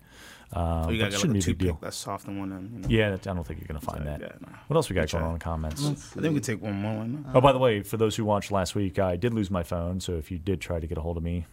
Um, 0.51 0.85
but 0.85 0.95
you 0.95 0.95
it 0.95 1.11
got 1.11 1.13
shouldn't 1.13 1.35
like 1.35 1.45
be 1.45 1.51
a 1.51 1.53
big 1.53 1.57
deal. 1.59 1.67
toothpick 1.73 1.81
that's 1.81 1.97
soft 1.97 2.27
and 2.27 2.39
one. 2.39 2.49
You 2.73 2.79
know? 2.79 2.87
Yeah, 2.89 3.11
that, 3.11 3.27
I 3.27 3.33
don't 3.35 3.45
think 3.45 3.59
you're 3.59 3.67
gonna 3.67 3.79
find 3.79 4.07
that. 4.07 4.19
yeah, 4.21 4.29
no. 4.41 4.49
What 4.65 4.77
else 4.77 4.89
we 4.89 4.95
got 4.95 5.11
going 5.11 5.23
on 5.23 5.29
in 5.33 5.37
the 5.37 5.43
comments? 5.43 5.85
I 5.87 6.21
think 6.21 6.33
we 6.33 6.39
take 6.39 6.59
one 6.63 6.73
more. 6.73 7.05
Not? 7.05 7.35
Oh, 7.35 7.41
by 7.41 7.51
the 7.51 7.59
way, 7.59 7.83
for 7.83 7.97
those 7.97 8.15
who 8.15 8.25
watched 8.25 8.49
last 8.51 8.73
week, 8.73 8.97
I 8.97 9.15
did 9.15 9.35
lose 9.35 9.51
my 9.51 9.61
phone. 9.61 9.99
So 9.99 10.13
if 10.13 10.31
you 10.31 10.39
did 10.39 10.59
try 10.59 10.79
to 10.79 10.87
get 10.87 10.97
a 10.97 11.01
hold 11.01 11.17
of 11.17 11.23
me, 11.23 11.45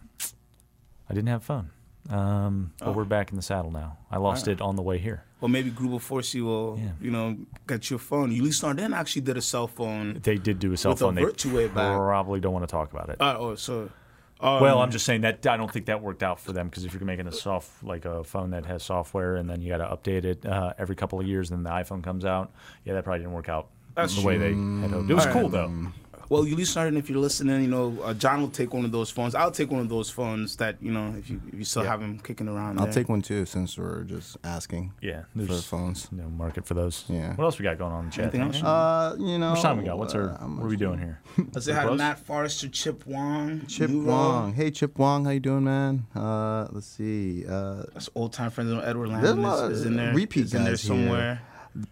I 1.11 1.13
didn't 1.13 1.29
have 1.29 1.43
a 1.43 1.45
phone. 1.45 1.71
Um, 2.11 2.73
but 2.79 2.89
Oh. 2.89 2.93
we're 2.93 3.05
back 3.05 3.31
in 3.31 3.37
the 3.37 3.43
saddle 3.43 3.71
now. 3.71 3.99
I 4.11 4.19
lost 4.19 4.49
it 4.49 4.61
on 4.61 4.77
the 4.77 4.83
way 4.83 4.99
here. 4.99 5.25
Well, 5.41 5.49
maybe 5.49 5.71
Greubel 5.71 6.01
Forsey 6.01 6.43
will, 6.43 6.79
Yeah. 6.81 6.91
you 7.01 7.11
know, 7.11 7.37
get 7.67 7.91
your 7.91 7.99
phone. 7.99 8.31
Ulysse 8.33 8.63
Nardin 8.63 8.95
actually 8.95 9.23
did 9.23 9.37
a 9.37 9.43
cell 9.43 9.67
phone. 9.67 10.21
They 10.23 10.37
did 10.37 10.59
do 10.59 10.73
a 10.73 10.77
cell 10.77 10.93
With 10.93 11.03
a 11.03 11.05
phone. 11.05 11.15
They 11.15 11.69
probably 11.69 12.41
don't 12.41 12.53
want 12.53 12.63
to 12.67 12.71
talk 12.71 12.93
about 12.93 13.09
it. 13.11 13.21
Uh, 13.21 13.37
oh, 13.39 13.55
so. 13.55 13.91
Um, 14.39 14.61
well, 14.61 14.81
I'm 14.81 14.91
just 14.91 15.07
saying 15.07 15.23
that 15.23 15.47
I 15.47 15.57
don't 15.57 15.73
think 15.73 15.87
that 15.87 16.03
worked 16.03 16.23
out 16.23 16.39
for 16.39 16.53
them 16.53 16.69
because 16.69 16.85
if 16.85 16.93
you're 16.93 17.03
making 17.05 17.27
a 17.27 17.33
soft 17.33 17.83
like 17.83 18.05
a 18.05 18.23
phone 18.23 18.51
that 18.51 18.67
has 18.67 18.83
software 18.83 19.37
and 19.37 19.49
then 19.49 19.63
you 19.63 19.75
got 19.75 19.79
to 19.79 19.97
update 19.97 20.25
it 20.25 20.45
uh, 20.45 20.75
every 20.79 20.95
couple 20.95 21.19
of 21.19 21.27
years, 21.27 21.49
then 21.49 21.63
the 21.63 21.71
iPhone 21.71 22.03
comes 22.03 22.25
out. 22.27 22.53
Yeah, 22.85 22.93
that 22.95 23.05
probably 23.05 23.21
didn't 23.21 23.33
work 23.33 23.49
out 23.49 23.69
That's 23.95 24.15
the 24.15 24.27
way 24.27 24.37
they 24.37 24.51
had 24.51 24.91
hoped. 24.91 25.11
It 25.11 25.15
was 25.15 25.27
All 25.27 25.33
cool 25.33 25.43
right. 25.45 25.53
though. 25.53 25.89
Well, 26.29 26.43
Ulysse 26.45 26.75
Nardin, 26.75 26.97
if 26.99 27.09
you're 27.09 27.21
listening, 27.21 27.63
you 27.63 27.69
know, 27.69 27.97
uh, 28.03 28.13
John 28.15 28.41
will 28.41 28.49
take 28.51 28.75
one 28.75 28.85
of 28.85 28.91
those 28.91 29.11
phones. 29.11 29.35
I'll 29.37 29.51
take 29.53 29.71
one 29.71 29.81
of 29.81 29.89
those 29.89 30.11
phones 30.11 30.57
that, 30.57 30.77
you 30.83 30.91
know, 30.91 31.15
if 31.17 31.31
you 31.31 31.41
if 31.53 31.55
you 31.59 31.65
still 31.65 31.85
Yeah. 31.85 31.91
have 31.91 32.01
them 32.01 32.19
kicking 32.19 32.49
around. 32.49 32.79
I'll 32.81 32.87
there. 32.87 32.95
take 32.95 33.09
one 33.09 33.23
too, 33.23 33.47
since 33.47 33.79
we're 33.79 34.03
just 34.03 34.37
asking 34.43 34.93
Yeah, 35.01 35.23
for 35.37 35.39
there's 35.45 35.65
phones. 35.67 36.09
no 36.11 36.29
market 36.29 36.67
for 36.67 36.75
those. 36.75 37.05
Yeah. 37.09 37.35
What 37.37 37.45
else 37.45 37.59
we 37.59 37.63
got 37.63 37.79
going 37.79 37.93
on 37.93 38.05
in 38.05 38.11
the 38.11 38.13
chat? 38.17 38.23
Anything 38.35 38.41
else? 38.43 38.63
Uh, 38.63 39.15
you 39.19 39.39
know. 39.39 39.49
How 39.49 39.55
much 39.55 39.63
time 39.63 39.79
we 39.79 39.85
got? 39.85 39.99
What's 39.99 40.15
our? 40.15 40.31
uh, 40.31 40.47
what 40.49 40.65
are 40.65 40.69
we 40.69 40.77
doing 40.77 40.99
here? 40.99 41.21
Let's 41.53 41.67
say 41.67 41.73
hi 41.73 41.85
to? 41.87 41.95
Matt 41.95 42.19
Forrester, 42.19 42.69
Chip 42.69 43.07
Wong. 43.07 43.65
Chip 43.67 43.91
Nuro. 43.91 44.07
Wong. 44.07 44.53
Hey, 44.55 44.71
Chip 44.73 44.99
Wong, 44.99 45.25
how 45.27 45.31
you 45.31 45.41
doing, 45.41 45.63
man? 45.65 46.07
Uh, 46.15 46.67
let's 46.73 46.87
see. 46.89 47.45
Uh, 47.47 47.85
That's 47.95 48.09
old 48.17 48.33
time 48.33 48.51
friends. 48.51 48.73
Edward 48.85 49.11
There's 49.11 49.37
Landon 49.37 49.71
is, 49.73 49.81
is 49.81 49.87
in 49.87 49.97
there. 49.97 50.13
repeat 50.15 50.47
is 50.47 50.55
in 50.55 50.65
there 50.65 50.73
guys 50.73 50.83
here. 50.83 51.41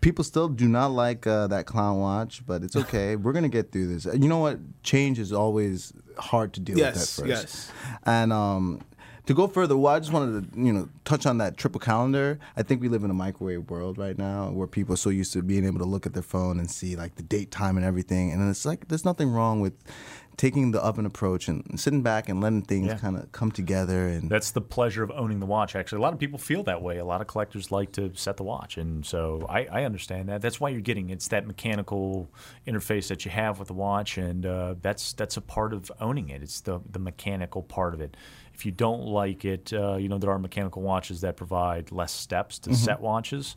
People 0.01 0.25
still 0.25 0.49
do 0.49 0.69
not 0.69 0.91
like 0.93 1.27
uh, 1.27 1.47
that 1.49 1.67
clown 1.67 1.99
watch, 2.01 2.43
but 2.47 2.63
it's 2.63 2.77
okay. 2.77 3.17
We're 3.17 3.33
gonna 3.33 3.49
get 3.49 3.73
through 3.73 3.89
this. 3.95 4.05
You 4.07 4.29
know 4.29 4.39
what? 4.39 4.59
Change 4.83 5.19
is 5.19 5.33
always 5.33 5.93
hard 6.19 6.53
to 6.55 6.61
deal 6.61 6.79
Yes, 6.79 7.19
with 7.21 7.31
at 7.31 7.37
first. 7.39 7.55
yes. 7.55 7.73
And 8.05 8.33
um, 8.33 8.81
to 9.27 9.35
go 9.35 9.47
further, 9.49 9.77
well, 9.77 9.95
I 9.95 9.99
just 10.01 10.13
wanted 10.13 10.53
to 10.53 10.61
you 10.61 10.73
know 10.73 10.89
touch 11.05 11.27
on 11.27 11.39
that 11.39 11.57
triple 11.57 11.81
calendar. 11.81 12.39
I 12.57 12.63
think 12.63 12.81
we 12.83 12.89
live 12.89 13.05
in 13.05 13.11
a 13.11 13.15
microwave 13.15 13.71
world 13.71 13.99
right 13.99 14.17
now 14.19 14.51
where 14.51 14.67
people 14.67 14.95
are 14.95 14.99
so 14.99 15.11
used 15.11 15.33
to 15.33 15.43
being 15.43 15.65
able 15.65 15.79
to 15.79 15.85
look 15.87 16.07
at 16.07 16.13
their 16.15 16.23
phone 16.23 16.59
and 16.59 16.71
see 16.71 16.95
like 16.97 17.15
the 17.17 17.23
date, 17.23 17.51
time, 17.51 17.77
and 17.77 17.85
everything. 17.87 18.33
And 18.33 18.49
it's 18.51 18.65
like 18.67 18.89
there's 18.89 19.05
nothing 19.05 19.31
wrong 19.31 19.61
with 19.61 19.73
taking 20.37 20.73
the 20.73 20.81
oven 20.83 21.07
approach 21.07 21.47
and 21.49 21.79
sitting 21.79 22.03
back 22.03 22.29
and 22.29 22.41
letting 22.41 22.63
things 22.63 22.87
Yeah. 22.89 22.99
kind 22.99 23.17
of 23.17 23.31
come 23.33 23.53
together 23.53 24.09
and 24.09 24.29
That's 24.29 24.51
the 24.51 24.61
pleasure 24.61 25.03
of 25.03 25.11
owning 25.13 25.39
the 25.41 25.47
watch. 25.47 25.77
Actually, 25.77 25.99
a 25.99 26.03
lot 26.03 26.13
of 26.13 26.19
people 26.19 26.39
feel 26.39 26.63
that 26.65 26.83
way. 26.83 26.99
A 26.99 27.05
lot 27.05 27.21
of 27.21 27.27
collectors 27.27 27.71
like 27.71 27.93
to 27.93 28.11
set 28.15 28.37
the 28.37 28.43
watch, 28.43 28.77
and 28.77 29.07
so 29.07 29.47
I, 29.49 29.67
I 29.67 29.85
understand 29.85 30.29
that. 30.29 30.43
That's 30.43 30.59
why 30.61 30.71
you're 30.71 30.81
getting 30.81 31.11
it's 31.11 31.29
that 31.29 31.47
mechanical 31.47 32.29
interface 32.67 33.09
that 33.09 33.25
you 33.25 33.31
have 33.31 33.59
with 33.59 33.69
the 33.69 33.75
watch, 33.75 34.19
and 34.19 34.45
uh, 34.45 34.75
that's 34.83 35.13
that's 35.13 35.37
a 35.37 35.41
part 35.41 35.73
of 35.73 35.91
owning 36.01 36.29
it. 36.31 36.43
It's 36.43 36.61
the 36.61 36.81
the 36.91 36.99
mechanical 36.99 37.63
part 37.63 37.95
of 37.95 38.01
it. 38.01 38.17
If 38.55 38.65
you 38.65 38.71
don't 38.71 39.03
like 39.07 39.45
it, 39.45 39.73
uh, 39.73 39.97
you 39.97 40.09
know 40.09 40.19
there 40.19 40.31
are 40.31 40.39
mechanical 40.39 40.81
watches 40.83 41.21
that 41.23 41.37
provide 41.37 41.91
less 41.91 42.13
steps 42.13 42.59
to 42.61 42.75
set 42.75 43.01
watches. 43.01 43.57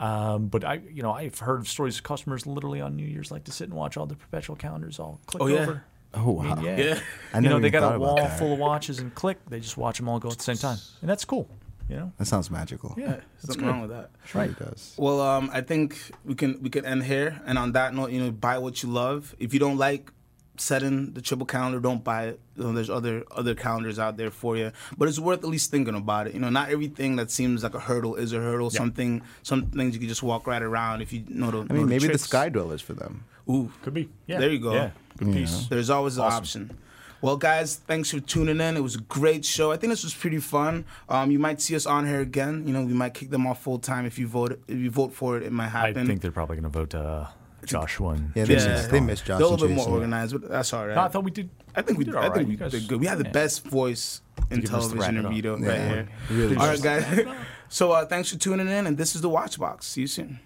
Um, 0.00 0.46
but 0.48 0.64
I, 0.64 0.74
you 0.92 1.02
know, 1.02 1.12
I've 1.12 1.38
heard 1.38 1.60
of 1.60 1.68
stories 1.68 1.96
of 1.98 2.02
customers 2.02 2.46
literally 2.46 2.80
on 2.80 2.96
New 2.96 3.06
Year's 3.06 3.30
like 3.30 3.44
to 3.44 3.52
sit 3.52 3.68
and 3.68 3.74
watch 3.76 3.96
all 3.96 4.06
the 4.06 4.16
perpetual 4.16 4.56
calendars 4.56 4.98
all 4.98 5.20
click 5.26 5.42
Oh, 5.42 5.46
yeah? 5.46 5.60
over. 5.62 5.84
Oh 6.14 6.40
I 6.40 6.46
wow. 6.48 6.54
mean, 6.56 6.64
yeah. 6.64 6.76
Yeah. 6.76 7.00
I 7.34 7.38
you 7.40 7.48
know, 7.48 7.58
they 7.60 7.70
got 7.70 7.94
a 7.94 7.98
wall 7.98 8.16
that. 8.16 8.38
full 8.38 8.52
of 8.52 8.58
watches 8.58 8.98
and 8.98 9.14
click. 9.14 9.38
They 9.48 9.60
just 9.60 9.76
watch 9.76 9.98
them 9.98 10.08
all 10.08 10.18
go 10.18 10.30
at 10.30 10.38
the 10.38 10.44
same 10.44 10.56
time, 10.56 10.78
and 11.00 11.08
that's 11.10 11.24
cool. 11.24 11.48
You 11.88 11.96
know, 11.96 12.12
That 12.16 12.26
sounds 12.26 12.50
magical. 12.50 12.94
yeah, 12.96 13.06
There's 13.06 13.22
that's 13.42 13.48
nothing 13.48 13.62
good. 13.64 13.68
wrong 13.70 13.80
with 13.82 13.90
that. 13.90 14.10
Sure 14.24 14.44
it 14.44 14.58
does. 14.58 14.94
Well, 14.96 15.20
um, 15.20 15.50
I 15.52 15.60
think 15.60 15.98
we 16.24 16.34
can 16.34 16.62
we 16.62 16.70
can 16.70 16.84
end 16.86 17.02
here. 17.04 17.40
And 17.44 17.58
on 17.58 17.72
that 17.72 17.92
note, 17.94 18.12
you 18.12 18.22
know, 18.22 18.30
buy 18.30 18.56
what 18.58 18.82
you 18.82 18.88
love. 18.88 19.34
If 19.38 19.52
you 19.52 19.60
don't 19.60 19.76
like 19.76 20.10
setting 20.56 21.12
the 21.12 21.20
triple 21.20 21.44
calendar, 21.46 21.80
don't 21.80 22.02
buy 22.04 22.26
it. 22.28 22.40
You 22.56 22.64
know, 22.64 22.72
there's 22.72 22.88
other 22.88 23.24
other 23.30 23.54
calendars 23.54 23.98
out 23.98 24.16
there 24.16 24.30
for 24.30 24.56
you. 24.56 24.70
But 24.96 25.08
it's 25.08 25.18
worth 25.18 25.40
at 25.40 25.48
least 25.50 25.70
thinking 25.70 25.94
about 25.94 26.28
it. 26.28 26.34
You 26.34 26.40
know, 26.40 26.50
not 26.50 26.70
everything 26.70 27.16
that 27.16 27.30
seems 27.30 27.62
like 27.62 27.74
a 27.74 27.80
hurdle 27.80 28.14
is 28.14 28.32
a 28.32 28.38
hurdle. 28.38 28.70
Something 28.70 29.22
some 29.42 29.66
things 29.66 29.92
you 29.94 30.00
can 30.00 30.08
just 30.08 30.22
walk 30.22 30.46
right 30.46 30.62
around 30.62 31.02
if 31.02 31.12
you 31.12 31.24
know 31.28 31.50
the. 31.50 31.66
I 31.68 31.72
mean, 31.74 31.88
maybe 31.88 32.06
the 32.08 32.16
sky 32.18 32.48
dwellers 32.48 32.80
for 32.80 32.94
them. 32.94 33.24
Ooh, 33.50 33.72
Could 33.82 33.92
be. 33.94 34.08
Yeah. 34.26 34.38
There 34.38 34.50
you 34.50 34.60
go. 34.60 34.72
Yeah. 34.72 34.90
Good 35.18 35.32
piece. 35.32 35.66
There's 35.66 35.90
always 35.90 36.16
an 36.18 36.24
Awesome. 36.24 36.36
option. 36.38 36.78
Well, 37.20 37.36
guys, 37.36 37.76
thanks 37.76 38.10
for 38.10 38.18
tuning 38.18 38.60
in. 38.60 38.76
It 38.76 38.80
was 38.82 38.96
a 38.96 39.00
great 39.02 39.44
show. 39.44 39.70
I 39.70 39.76
think 39.76 39.92
this 39.92 40.02
was 40.02 40.12
pretty 40.12 40.40
fun. 40.40 40.84
Um, 41.08 41.30
you 41.30 41.38
might 41.38 41.60
see 41.60 41.76
us 41.76 41.86
on 41.86 42.04
here 42.06 42.20
again. 42.20 42.66
You 42.66 42.72
know, 42.72 42.82
we 42.84 42.94
might 42.94 43.14
kick 43.14 43.30
them 43.30 43.46
off 43.46 43.62
full 43.62 43.78
time 43.78 44.06
if 44.06 44.18
you 44.18 44.26
vote. 44.26 44.60
If 44.66 44.76
you 44.78 44.90
vote 44.90 45.12
for 45.12 45.36
it, 45.36 45.44
it 45.44 45.52
might 45.52 45.68
happen. 45.68 45.98
I 46.02 46.04
think 46.06 46.20
they're 46.20 46.32
probably 46.32 46.56
going 46.56 46.64
to 46.72 46.76
vote 46.78 46.94
uh, 46.96 47.26
Joshua. 47.64 48.08
And 48.14 48.32
Yeah, 48.34 48.44
they 48.44 48.56
Yeah. 48.56 48.66
missed, 48.74 48.90
they 48.90 48.98
missed 49.00 49.24
Josh 49.24 49.38
They're 49.38 49.46
a 49.46 49.50
little 49.50 49.68
bit 49.68 49.76
more 49.76 49.84
Jason. 49.84 49.92
organized, 49.94 50.40
but 50.40 50.50
that's 50.50 50.72
all 50.72 50.84
right. 50.88 50.96
No, 50.96 51.02
I 51.02 51.08
thought 51.08 51.22
we 51.22 51.30
did. 51.30 51.48
I 51.76 51.82
think 51.82 51.96
we, 51.96 52.04
did 52.04 52.16
I 52.16 52.22
all 52.22 52.28
right. 52.30 52.34
think 52.38 52.48
we 52.48 52.56
guys- 52.56 52.72
did 52.72 52.88
good. 52.88 52.98
We 53.00 53.06
had 53.06 53.18
the 53.18 53.24
yeah. 53.24 53.30
best 53.30 53.64
voice 53.68 54.20
in 54.50 54.60
give 54.60 54.74
us 54.74 54.88
the 54.88 54.96
television 54.96 55.16
and 55.18 55.24
wrap 55.26 55.32
it 55.32 55.36
radio 55.36 55.52
right 55.54 55.62
Yeah, 55.64 55.88
here. 55.88 56.08
really 56.30 56.56
all 56.56 56.66
just- 56.72 56.84
right, 56.84 57.24
guys. 57.24 57.26
so 57.68 57.92
uh, 57.92 58.04
thanks 58.04 58.32
for 58.32 58.38
tuning 58.38 58.66
in, 58.68 58.88
and 58.88 58.98
this 58.98 59.14
is 59.14 59.20
the 59.20 59.28
Watch 59.28 59.60
Box. 59.60 59.86
See 59.86 60.00
you 60.00 60.06
soon. 60.08 60.40